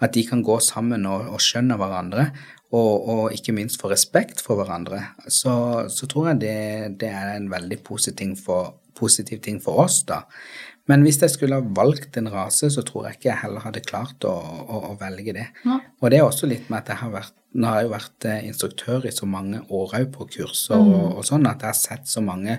at 0.00 0.16
de 0.16 0.24
kan 0.24 0.42
gå 0.44 0.56
sammen 0.64 1.04
og, 1.10 1.28
og 1.36 1.44
skjønne 1.44 1.76
hverandre. 1.80 2.30
Og, 2.74 3.04
og 3.06 3.34
ikke 3.36 3.52
minst 3.54 3.78
få 3.78 3.92
respekt 3.92 4.40
for 4.42 4.58
hverandre. 4.58 5.02
Så, 5.28 5.52
så 5.92 6.08
tror 6.10 6.32
jeg 6.32 6.40
det, 6.42 6.56
det 7.04 7.12
er 7.12 7.36
en 7.36 7.52
veldig 7.52 7.78
positiv 7.86 8.16
ting, 8.18 8.32
for, 8.34 8.72
positiv 8.98 9.44
ting 9.44 9.60
for 9.62 9.84
oss, 9.84 10.00
da. 10.08 10.24
Men 10.90 11.04
hvis 11.06 11.16
jeg 11.22 11.32
skulle 11.32 11.56
ha 11.56 11.64
valgt 11.76 12.18
en 12.20 12.28
rase, 12.32 12.68
så 12.72 12.82
tror 12.84 13.06
jeg 13.08 13.18
ikke 13.18 13.30
jeg 13.30 13.40
heller 13.40 13.64
hadde 13.64 13.80
klart 13.86 14.26
å, 14.28 14.34
å, 14.34 14.80
å 14.90 14.96
velge 15.00 15.32
det. 15.36 15.46
Ja. 15.64 15.78
Og 16.02 16.12
det 16.12 16.18
er 16.18 16.26
også 16.26 16.48
litt 16.50 16.68
med 16.68 16.82
at 16.82 16.92
jeg 16.92 17.02
har 17.04 17.14
vært 17.14 17.40
Nå 17.54 17.68
har 17.70 17.78
jeg 17.78 17.86
jo 17.86 17.90
vært 17.92 18.24
eh, 18.26 18.46
instruktør 18.48 19.04
i 19.06 19.12
så 19.14 19.28
mange 19.30 19.60
år 19.70 19.92
òg 19.94 20.08
på 20.10 20.24
kurser 20.26 20.74
og, 20.74 21.20
og 21.20 21.22
sånn 21.22 21.46
at 21.46 21.60
jeg 21.62 21.70
har 21.70 21.76
sett 21.78 22.08
så 22.10 22.18
mange 22.18 22.56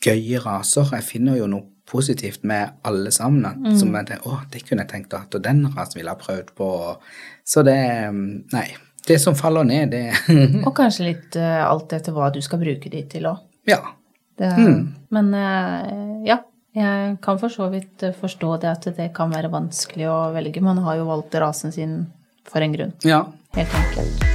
gøye 0.00 0.40
raser. 0.40 0.94
Jeg 0.96 1.04
finner 1.04 1.36
jo 1.36 1.48
noe 1.52 1.66
positivt 1.84 2.40
med 2.48 2.72
alle 2.88 3.12
sammen. 3.12 3.44
At, 3.44 3.76
Som 3.76 3.92
jeg 3.92 4.08
tenker, 4.08 4.24
å, 4.24 4.38
det 4.48 4.62
kunne 4.64 4.86
jeg 4.86 4.92
tenkt 4.94 5.12
å 5.12 5.20
ha, 5.20 5.28
og 5.28 5.44
den 5.44 5.60
rasen 5.74 6.00
ville 6.00 6.08
jeg 6.08 6.16
ha 6.16 6.24
prøvd 6.24 6.54
på. 6.56 6.70
Så 7.44 7.66
det 7.68 7.76
Nei. 8.56 8.66
Det 9.04 9.18
som 9.20 9.36
faller 9.36 9.68
ned, 9.68 9.92
det 9.92 10.04
Og 10.64 10.72
kanskje 10.72 11.10
litt 11.10 11.36
uh, 11.36 11.66
alt 11.66 11.92
etter 11.92 12.16
hva 12.16 12.30
du 12.32 12.40
skal 12.40 12.62
bruke 12.62 12.88
de 12.88 13.04
til 13.12 13.28
òg. 13.28 13.44
Ja. 13.68 13.82
Men 14.40 15.28
uh, 15.36 16.24
ja, 16.24 16.40
jeg 16.74 17.16
kan 17.22 17.38
for 17.38 17.52
så 17.52 17.68
vidt 17.72 18.02
eh, 18.02 18.14
forstå 18.18 18.56
det 18.62 18.70
at 18.72 18.88
det 18.96 19.12
kan 19.16 19.30
være 19.32 19.50
vanskelig 19.52 20.08
å 20.10 20.18
velge. 20.34 20.62
Man 20.64 20.78
har 20.84 20.96
jo 21.00 21.06
valgt 21.10 21.34
rasen 21.40 21.72
sin 21.74 21.98
for 22.44 22.60
en 22.64 22.74
grunn, 22.74 22.92
Ja. 23.06 23.24
helt 23.54 23.74
enkelt. 23.80 24.30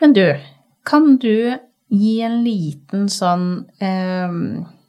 Men 0.00 0.12
du, 0.16 0.36
kan 0.84 1.16
du 1.20 1.56
gi 1.92 2.20
en 2.24 2.38
liten 2.44 3.08
sånn 3.12 3.66
eh, 3.82 4.32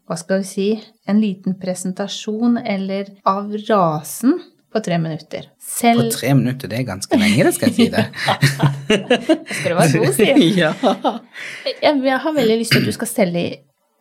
Hva 0.07 0.18
skal 0.20 0.39
vi 0.43 0.47
si 0.47 0.68
En 1.09 1.20
liten 1.20 1.57
presentasjon 1.59 2.57
eller 2.62 3.09
av 3.28 3.51
rasen 3.68 4.38
på 4.72 4.82
tre 4.84 4.97
minutter? 5.01 5.47
På 5.82 6.05
tre 6.13 6.34
minutter, 6.38 6.72
det 6.72 6.80
er 6.80 6.88
ganske 6.88 7.17
lenge, 7.19 7.43
det 7.47 7.53
skal 7.55 7.72
jeg 7.72 7.76
si 7.76 7.88
det. 7.91 8.05
skal 9.57 9.67
du 9.67 9.78
være 9.78 10.01
god, 10.03 10.13
si. 10.15 10.30
ja. 10.61 10.72
Jeg, 11.67 11.99
jeg 12.07 12.19
har 12.26 12.36
veldig 12.38 12.57
lyst 12.61 12.76
til 12.76 12.84
at 12.84 12.88
du 12.88 12.95
skal 12.95 13.11
selge 13.11 13.45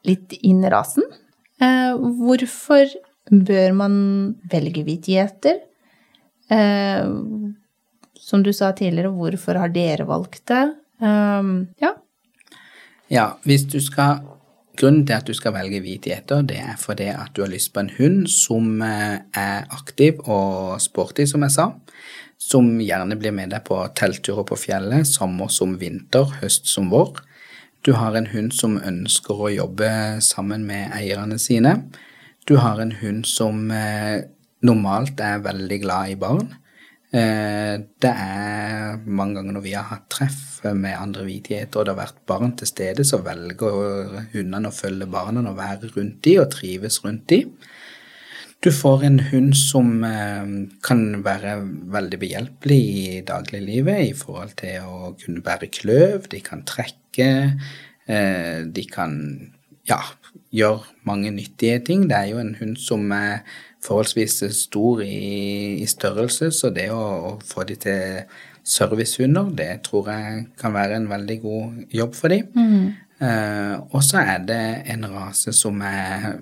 litt 0.07 0.37
inn 0.47 0.63
rasen. 0.71 1.07
Eh, 1.61 1.93
hvorfor 2.21 2.95
bør 3.31 3.75
man 3.77 3.97
velge 4.51 4.85
hvit 4.87 5.11
gjeter? 5.11 5.61
Eh, 6.51 7.11
som 8.21 8.45
du 8.47 8.53
sa 8.55 8.71
tidligere, 8.77 9.13
hvorfor 9.15 9.59
har 9.61 9.75
dere 9.75 10.07
valgt 10.09 10.45
det? 10.51 10.65
Eh, 11.03 11.55
ja. 11.83 11.95
Ja, 13.11 13.27
hvis 13.43 13.67
du 13.67 13.81
skal 13.83 14.23
Grunnen 14.81 15.03
til 15.05 15.13
at 15.19 15.29
du 15.29 15.35
skal 15.37 15.53
velge 15.53 15.83
hvit 15.85 16.07
gjeter, 16.09 16.41
det 16.49 16.57
er 16.63 16.77
fordi 16.81 17.11
at 17.13 17.35
du 17.37 17.43
har 17.45 17.51
lyst 17.53 17.75
på 17.75 17.83
en 17.83 17.91
hund 17.99 18.23
som 18.33 18.81
eh, 18.81 19.19
er 19.37 19.67
aktiv 19.77 20.23
og 20.25 20.79
sporty, 20.81 21.27
som 21.29 21.45
jeg 21.45 21.53
sa. 21.53 21.67
Som 22.41 22.79
gjerne 22.81 23.19
blir 23.21 23.35
med 23.37 23.53
deg 23.53 23.67
på 23.67 23.77
teltturer 23.99 24.47
på 24.49 24.57
fjellet, 24.57 25.05
sommer 25.05 25.53
som 25.53 25.75
vinter, 25.83 26.33
høst 26.41 26.71
som 26.73 26.89
vår. 26.93 27.21
Du 27.85 27.93
har 27.97 28.17
en 28.17 28.31
hund 28.33 28.55
som 28.57 28.79
ønsker 28.81 29.37
å 29.37 29.53
jobbe 29.53 29.91
sammen 30.25 30.65
med 30.69 30.97
eierne 30.97 31.37
sine. 31.41 31.77
Du 32.49 32.57
har 32.61 32.81
en 32.81 32.97
hund 33.03 33.29
som 33.29 33.69
eh, 33.73 34.25
normalt 34.65 35.21
er 35.21 35.45
veldig 35.45 35.81
glad 35.85 36.15
i 36.15 36.19
barn. 36.25 36.49
Eh, 37.11 37.77
det 38.03 38.11
er 38.11 39.01
mange 39.03 39.41
ganger 39.41 39.57
når 39.57 39.65
vi 39.65 39.75
har 39.75 39.89
hatt 39.89 40.07
treff 40.13 40.61
med 40.79 40.95
andre 40.95 41.25
vidigheter, 41.27 41.81
og 41.81 41.87
det 41.87 41.95
har 41.95 42.03
vært 42.05 42.21
barn 42.31 42.55
til 42.59 42.71
stede, 42.71 43.07
så 43.07 43.19
velger 43.27 44.29
hundene 44.35 44.71
å 44.71 44.77
følge 44.77 45.09
barna 45.11 45.43
og 45.51 45.59
være 45.59 45.91
rundt 45.97 46.21
de 46.27 46.37
og 46.39 46.51
trives 46.55 47.01
rundt 47.05 47.27
de. 47.33 47.43
Du 48.61 48.69
får 48.77 49.07
en 49.09 49.19
hund 49.31 49.55
som 49.57 50.05
eh, 50.05 50.51
kan 50.87 51.05
være 51.25 51.57
veldig 51.97 52.19
behjelpelig 52.21 52.81
i 52.95 53.23
dagliglivet 53.27 54.11
i 54.11 54.17
forhold 54.17 54.53
til 54.61 54.85
å 54.85 55.15
kunne 55.23 55.43
bære 55.43 55.71
kløv, 55.73 56.29
de 56.31 56.43
kan 56.45 56.63
trekke, 56.69 57.31
eh, 58.07 58.59
de 58.69 58.85
kan 58.93 59.17
ja, 59.89 59.99
gjøre 60.55 60.85
mange 61.09 61.33
nyttige 61.35 61.81
ting. 61.89 62.07
Det 62.11 62.19
er 62.19 62.31
jo 62.35 62.43
en 62.43 62.55
hund 62.61 62.77
som 62.79 63.11
er 63.17 63.41
forholdsvis 63.85 64.43
stor 64.57 65.03
i, 65.03 65.81
i 65.81 65.87
størrelse, 65.89 66.51
så 66.53 66.71
det 66.75 66.91
å, 66.93 67.01
å 67.01 67.33
få 67.47 67.65
de 67.69 67.77
til 67.81 68.25
servicehunder, 68.67 69.53
det 69.57 69.71
tror 69.87 70.11
jeg 70.13 70.45
kan 70.61 70.75
være 70.75 70.99
en 71.01 71.09
veldig 71.11 71.39
god 71.43 71.95
jobb 71.97 72.17
for 72.17 72.33
dem. 72.33 72.51
Mm. 72.55 72.91
Uh, 73.21 73.75
og 73.93 74.05
så 74.05 74.23
er 74.23 74.45
det 74.49 74.63
en 74.95 75.05
rase 75.13 75.53
som 75.53 75.83
er 75.85 76.39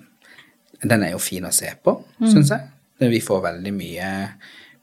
Den 0.79 1.03
er 1.03 1.11
jo 1.11 1.19
fin 1.19 1.43
å 1.43 1.51
se 1.51 1.73
på, 1.83 1.97
mm. 2.21 2.27
syns 2.31 2.53
jeg. 2.55 2.69
Vi 3.11 3.19
får 3.23 3.41
veldig 3.43 3.73
mye 3.75 4.11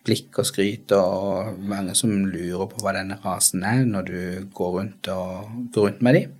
blikk 0.05 0.41
og 0.41 0.47
skryt, 0.49 0.91
og 0.91 1.61
mange 1.63 1.95
som 1.95 2.11
lurer 2.27 2.67
på 2.67 2.81
hva 2.83 2.91
denne 2.97 3.15
rasen 3.23 3.63
er 3.63 3.85
når 3.87 4.09
du 4.09 4.19
går 4.55 4.73
rundt, 4.75 5.07
og, 5.07 5.53
går 5.71 5.87
rundt 5.87 6.03
med 6.03 6.17
dem. 6.19 6.35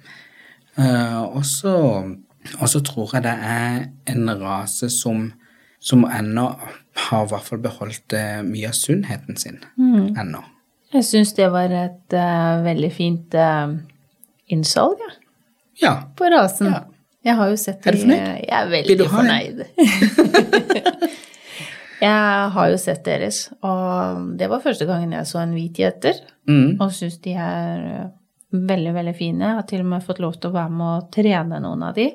Uh, 0.75 1.23
og 1.39 1.47
så 1.47 2.83
tror 2.83 3.15
jeg 3.15 3.23
det 3.23 3.37
er 3.47 3.87
en 4.11 4.35
rase 4.41 4.91
som 4.91 5.29
som 5.85 6.05
ennå 6.05 6.47
har 6.95 7.25
i 7.25 7.29
hvert 7.29 7.45
fall 7.45 7.61
beholdt 7.61 8.15
uh, 8.17 8.41
mye 8.45 8.71
av 8.71 8.77
sunnheten 8.77 9.37
sin 9.37 9.59
mm. 9.77 10.15
ennå. 10.17 10.41
Jeg 10.95 11.05
syns 11.05 11.35
det 11.37 11.51
var 11.53 11.69
et 11.75 12.15
uh, 12.15 12.63
veldig 12.65 12.89
fint 12.95 13.37
uh, 13.37 13.75
innsalg, 14.49 15.03
ja. 15.03 15.11
ja. 15.83 15.93
På 16.17 16.31
rasen. 16.33 16.71
Ja. 16.73 16.81
Jeg 17.25 17.37
har 17.37 17.53
jo 17.53 17.59
sett 17.61 17.85
Er 17.85 17.97
du 17.97 18.01
fornøyd? 18.01 18.25
Jeg 18.41 18.57
er 18.57 18.71
veldig 18.71 19.07
fornøyd. 19.13 19.61
jeg 22.07 22.49
har 22.57 22.73
jo 22.73 22.81
sett 22.81 23.05
deres, 23.05 23.45
og 23.65 24.25
det 24.41 24.49
var 24.49 24.65
første 24.65 24.89
gangen 24.89 25.13
jeg 25.13 25.29
så 25.29 25.43
en 25.43 25.55
hvit 25.57 25.85
gjeter. 25.85 26.25
Mm. 26.49 26.75
Og 26.79 26.93
syns 26.97 27.21
de 27.21 27.37
er 27.37 27.87
veldig, 28.49 28.97
veldig 28.97 29.17
fine. 29.17 29.51
Jeg 29.51 29.61
har 29.61 29.69
til 29.69 29.85
og 29.85 29.89
med 29.93 30.05
fått 30.05 30.25
lov 30.25 30.37
til 30.37 30.49
å 30.49 30.57
være 30.57 30.77
med 30.81 30.91
og 30.97 31.09
trene 31.13 31.61
noen 31.61 31.89
av 31.89 31.97
de 31.97 32.09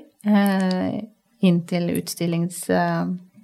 inn 1.47 1.65
til 1.71 1.91
utstillings 1.95 2.65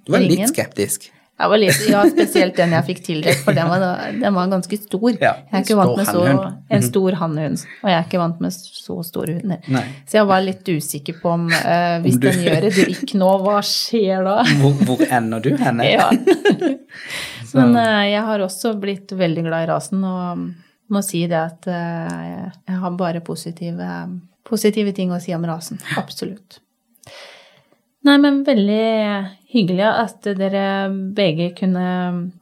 du 0.06 0.14
var 0.14 0.24
litt 0.24 0.48
skeptisk. 0.50 1.10
Jeg 1.36 1.52
var 1.52 1.60
litt, 1.60 1.80
ja, 1.92 1.98
spesielt 2.08 2.56
den 2.56 2.70
jeg 2.72 2.84
fikk 2.86 3.00
tildelt, 3.04 3.40
for 3.44 3.56
den 3.56 3.68
var, 3.68 3.82
den 4.16 4.32
var 4.32 4.46
ganske 4.48 4.76
stor. 4.80 5.10
Ja, 5.20 5.34
jeg 5.42 5.58
er 5.58 5.66
ikke 5.66 5.76
vant 5.76 5.98
med 5.98 6.08
så, 6.08 6.22
En 6.72 6.86
stor 6.86 7.16
hannhund, 7.20 7.64
og 7.82 7.90
jeg 7.90 7.96
er 7.98 8.06
ikke 8.06 8.20
vant 8.22 8.40
med 8.40 8.54
så 8.56 8.96
store 9.04 9.34
hunder. 9.36 9.90
Så 10.08 10.16
jeg 10.16 10.30
var 10.30 10.46
litt 10.46 10.64
usikker 10.64 11.18
på 11.20 11.34
om 11.34 11.44
uh, 11.52 11.98
hvis 12.06 12.16
om 12.16 12.22
du... 12.24 12.28
den 12.30 12.40
gjør 12.46 12.68
et 12.70 12.80
rykk 12.88 13.14
nå, 13.20 13.30
hva 13.44 13.58
skjer 13.68 14.24
da? 14.24 14.38
Hvor, 14.62 14.80
hvor 14.88 15.04
ender 15.20 15.44
du 15.44 15.52
henne? 15.60 15.90
ja. 15.92 16.08
Men 17.58 17.76
uh, 17.76 18.02
jeg 18.08 18.26
har 18.30 18.48
også 18.48 18.72
blitt 18.80 19.12
veldig 19.12 19.44
glad 19.50 19.66
i 19.66 19.70
rasen, 19.74 20.08
og 20.08 20.46
må 20.88 21.04
si 21.04 21.26
det 21.28 21.42
at 21.42 21.68
uh, 21.68 22.46
jeg 22.48 22.80
har 22.80 22.96
bare 22.96 23.20
positive, 23.20 23.94
positive 24.48 24.96
ting 24.96 25.12
å 25.12 25.20
si 25.20 25.36
om 25.36 25.44
rasen. 25.44 25.84
Absolutt. 26.00 26.62
Nei, 28.06 28.16
men 28.22 28.44
veldig 28.46 28.86
hyggelig 29.56 29.86
at 29.88 30.28
dere 30.38 30.66
begge 31.16 31.50
kunne 31.56 31.86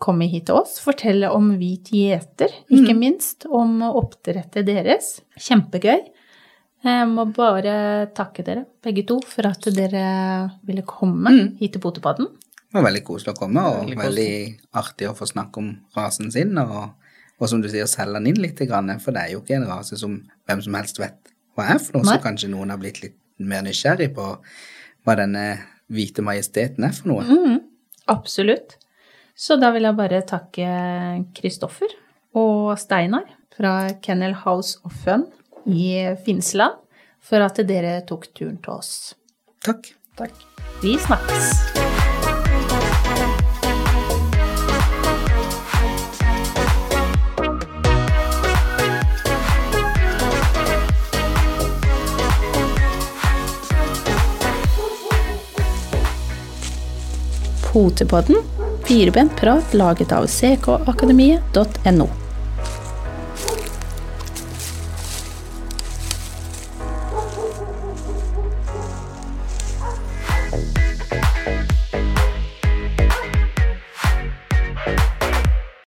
komme 0.03 0.29
hit 0.31 0.49
til 0.51 0.61
oss. 0.61 0.77
Fortelle 0.83 1.31
om 1.33 1.53
hvit 1.61 1.93
gjeter, 1.95 2.53
ikke 2.69 2.95
mm. 2.95 3.01
minst. 3.01 3.47
Om 3.47 3.81
oppdrettet 3.87 4.67
deres. 4.69 5.17
Kjempegøy. 5.39 6.11
Jeg 6.85 7.09
må 7.09 7.25
bare 7.33 8.11
takke 8.13 8.45
dere 8.45 8.67
begge 8.85 9.07
to 9.09 9.21
for 9.25 9.49
at 9.49 9.71
dere 9.73 10.05
ville 10.69 10.85
komme 10.85 11.33
mm. 11.33 11.47
hit 11.63 11.77
til 11.77 11.85
Potepadden. 11.85 12.29
Det 12.75 12.81
var 12.81 12.89
veldig 12.89 13.05
koselig 13.07 13.33
å 13.33 13.39
komme, 13.39 13.63
og 13.71 13.85
veldig, 13.87 13.99
veldig 14.01 14.31
artig 14.81 15.07
å 15.07 15.15
få 15.17 15.29
snakke 15.31 15.63
om 15.63 15.71
rasen 15.95 16.33
sin. 16.35 16.59
Og, 16.59 17.15
og 17.39 17.51
som 17.51 17.63
du 17.63 17.71
sier, 17.71 17.87
selge 17.89 18.19
den 18.19 18.33
inn 18.33 18.43
litt, 18.43 18.59
for 18.59 19.15
det 19.15 19.23
er 19.23 19.37
jo 19.37 19.45
ikke 19.45 19.61
en 19.61 19.69
rase 19.71 19.97
som 20.01 20.19
hvem 20.45 20.65
som 20.65 20.77
helst 20.81 20.99
vet 21.01 21.31
hva 21.55 21.69
er 21.71 21.79
for 21.79 22.01
noe, 22.01 22.09
så 22.09 22.19
kanskje 22.19 22.51
noen 22.51 22.73
har 22.75 22.81
blitt 22.83 22.99
litt 23.05 23.15
mer 23.39 23.63
nysgjerrig 23.63 24.11
på 24.17 24.27
hva 25.07 25.17
denne 25.21 25.45
hvite 25.93 26.25
majesteten 26.25 26.87
er 26.87 26.95
for 26.97 27.13
noe. 27.13 27.25
Mm, 27.27 27.61
absolutt. 28.13 28.79
Så 29.35 29.59
da 29.59 29.73
vil 29.75 29.87
jeg 29.89 29.99
bare 29.99 30.23
takke 30.27 30.69
Kristoffer 31.35 31.91
og 32.39 32.77
Steinar 32.79 33.27
fra 33.55 33.91
Kennel 34.03 34.37
House 34.45 34.79
of 34.87 34.95
Fun 35.05 35.27
i 35.67 36.15
Finnsland 36.25 36.79
for 37.25 37.43
at 37.45 37.59
dere 37.67 37.99
tok 38.07 38.29
turen 38.37 38.61
til 38.63 38.79
oss. 38.79 39.15
Takk. 39.65 39.95
Takk. 40.19 40.47
Vi 40.85 40.99
snakkes. 41.01 41.94
Potepodden, 57.75 58.37
firebent 58.85 59.37
prat 59.37 59.75
laget 59.75 60.13
av 60.13 60.27
ckakademiet.no. 60.27 62.24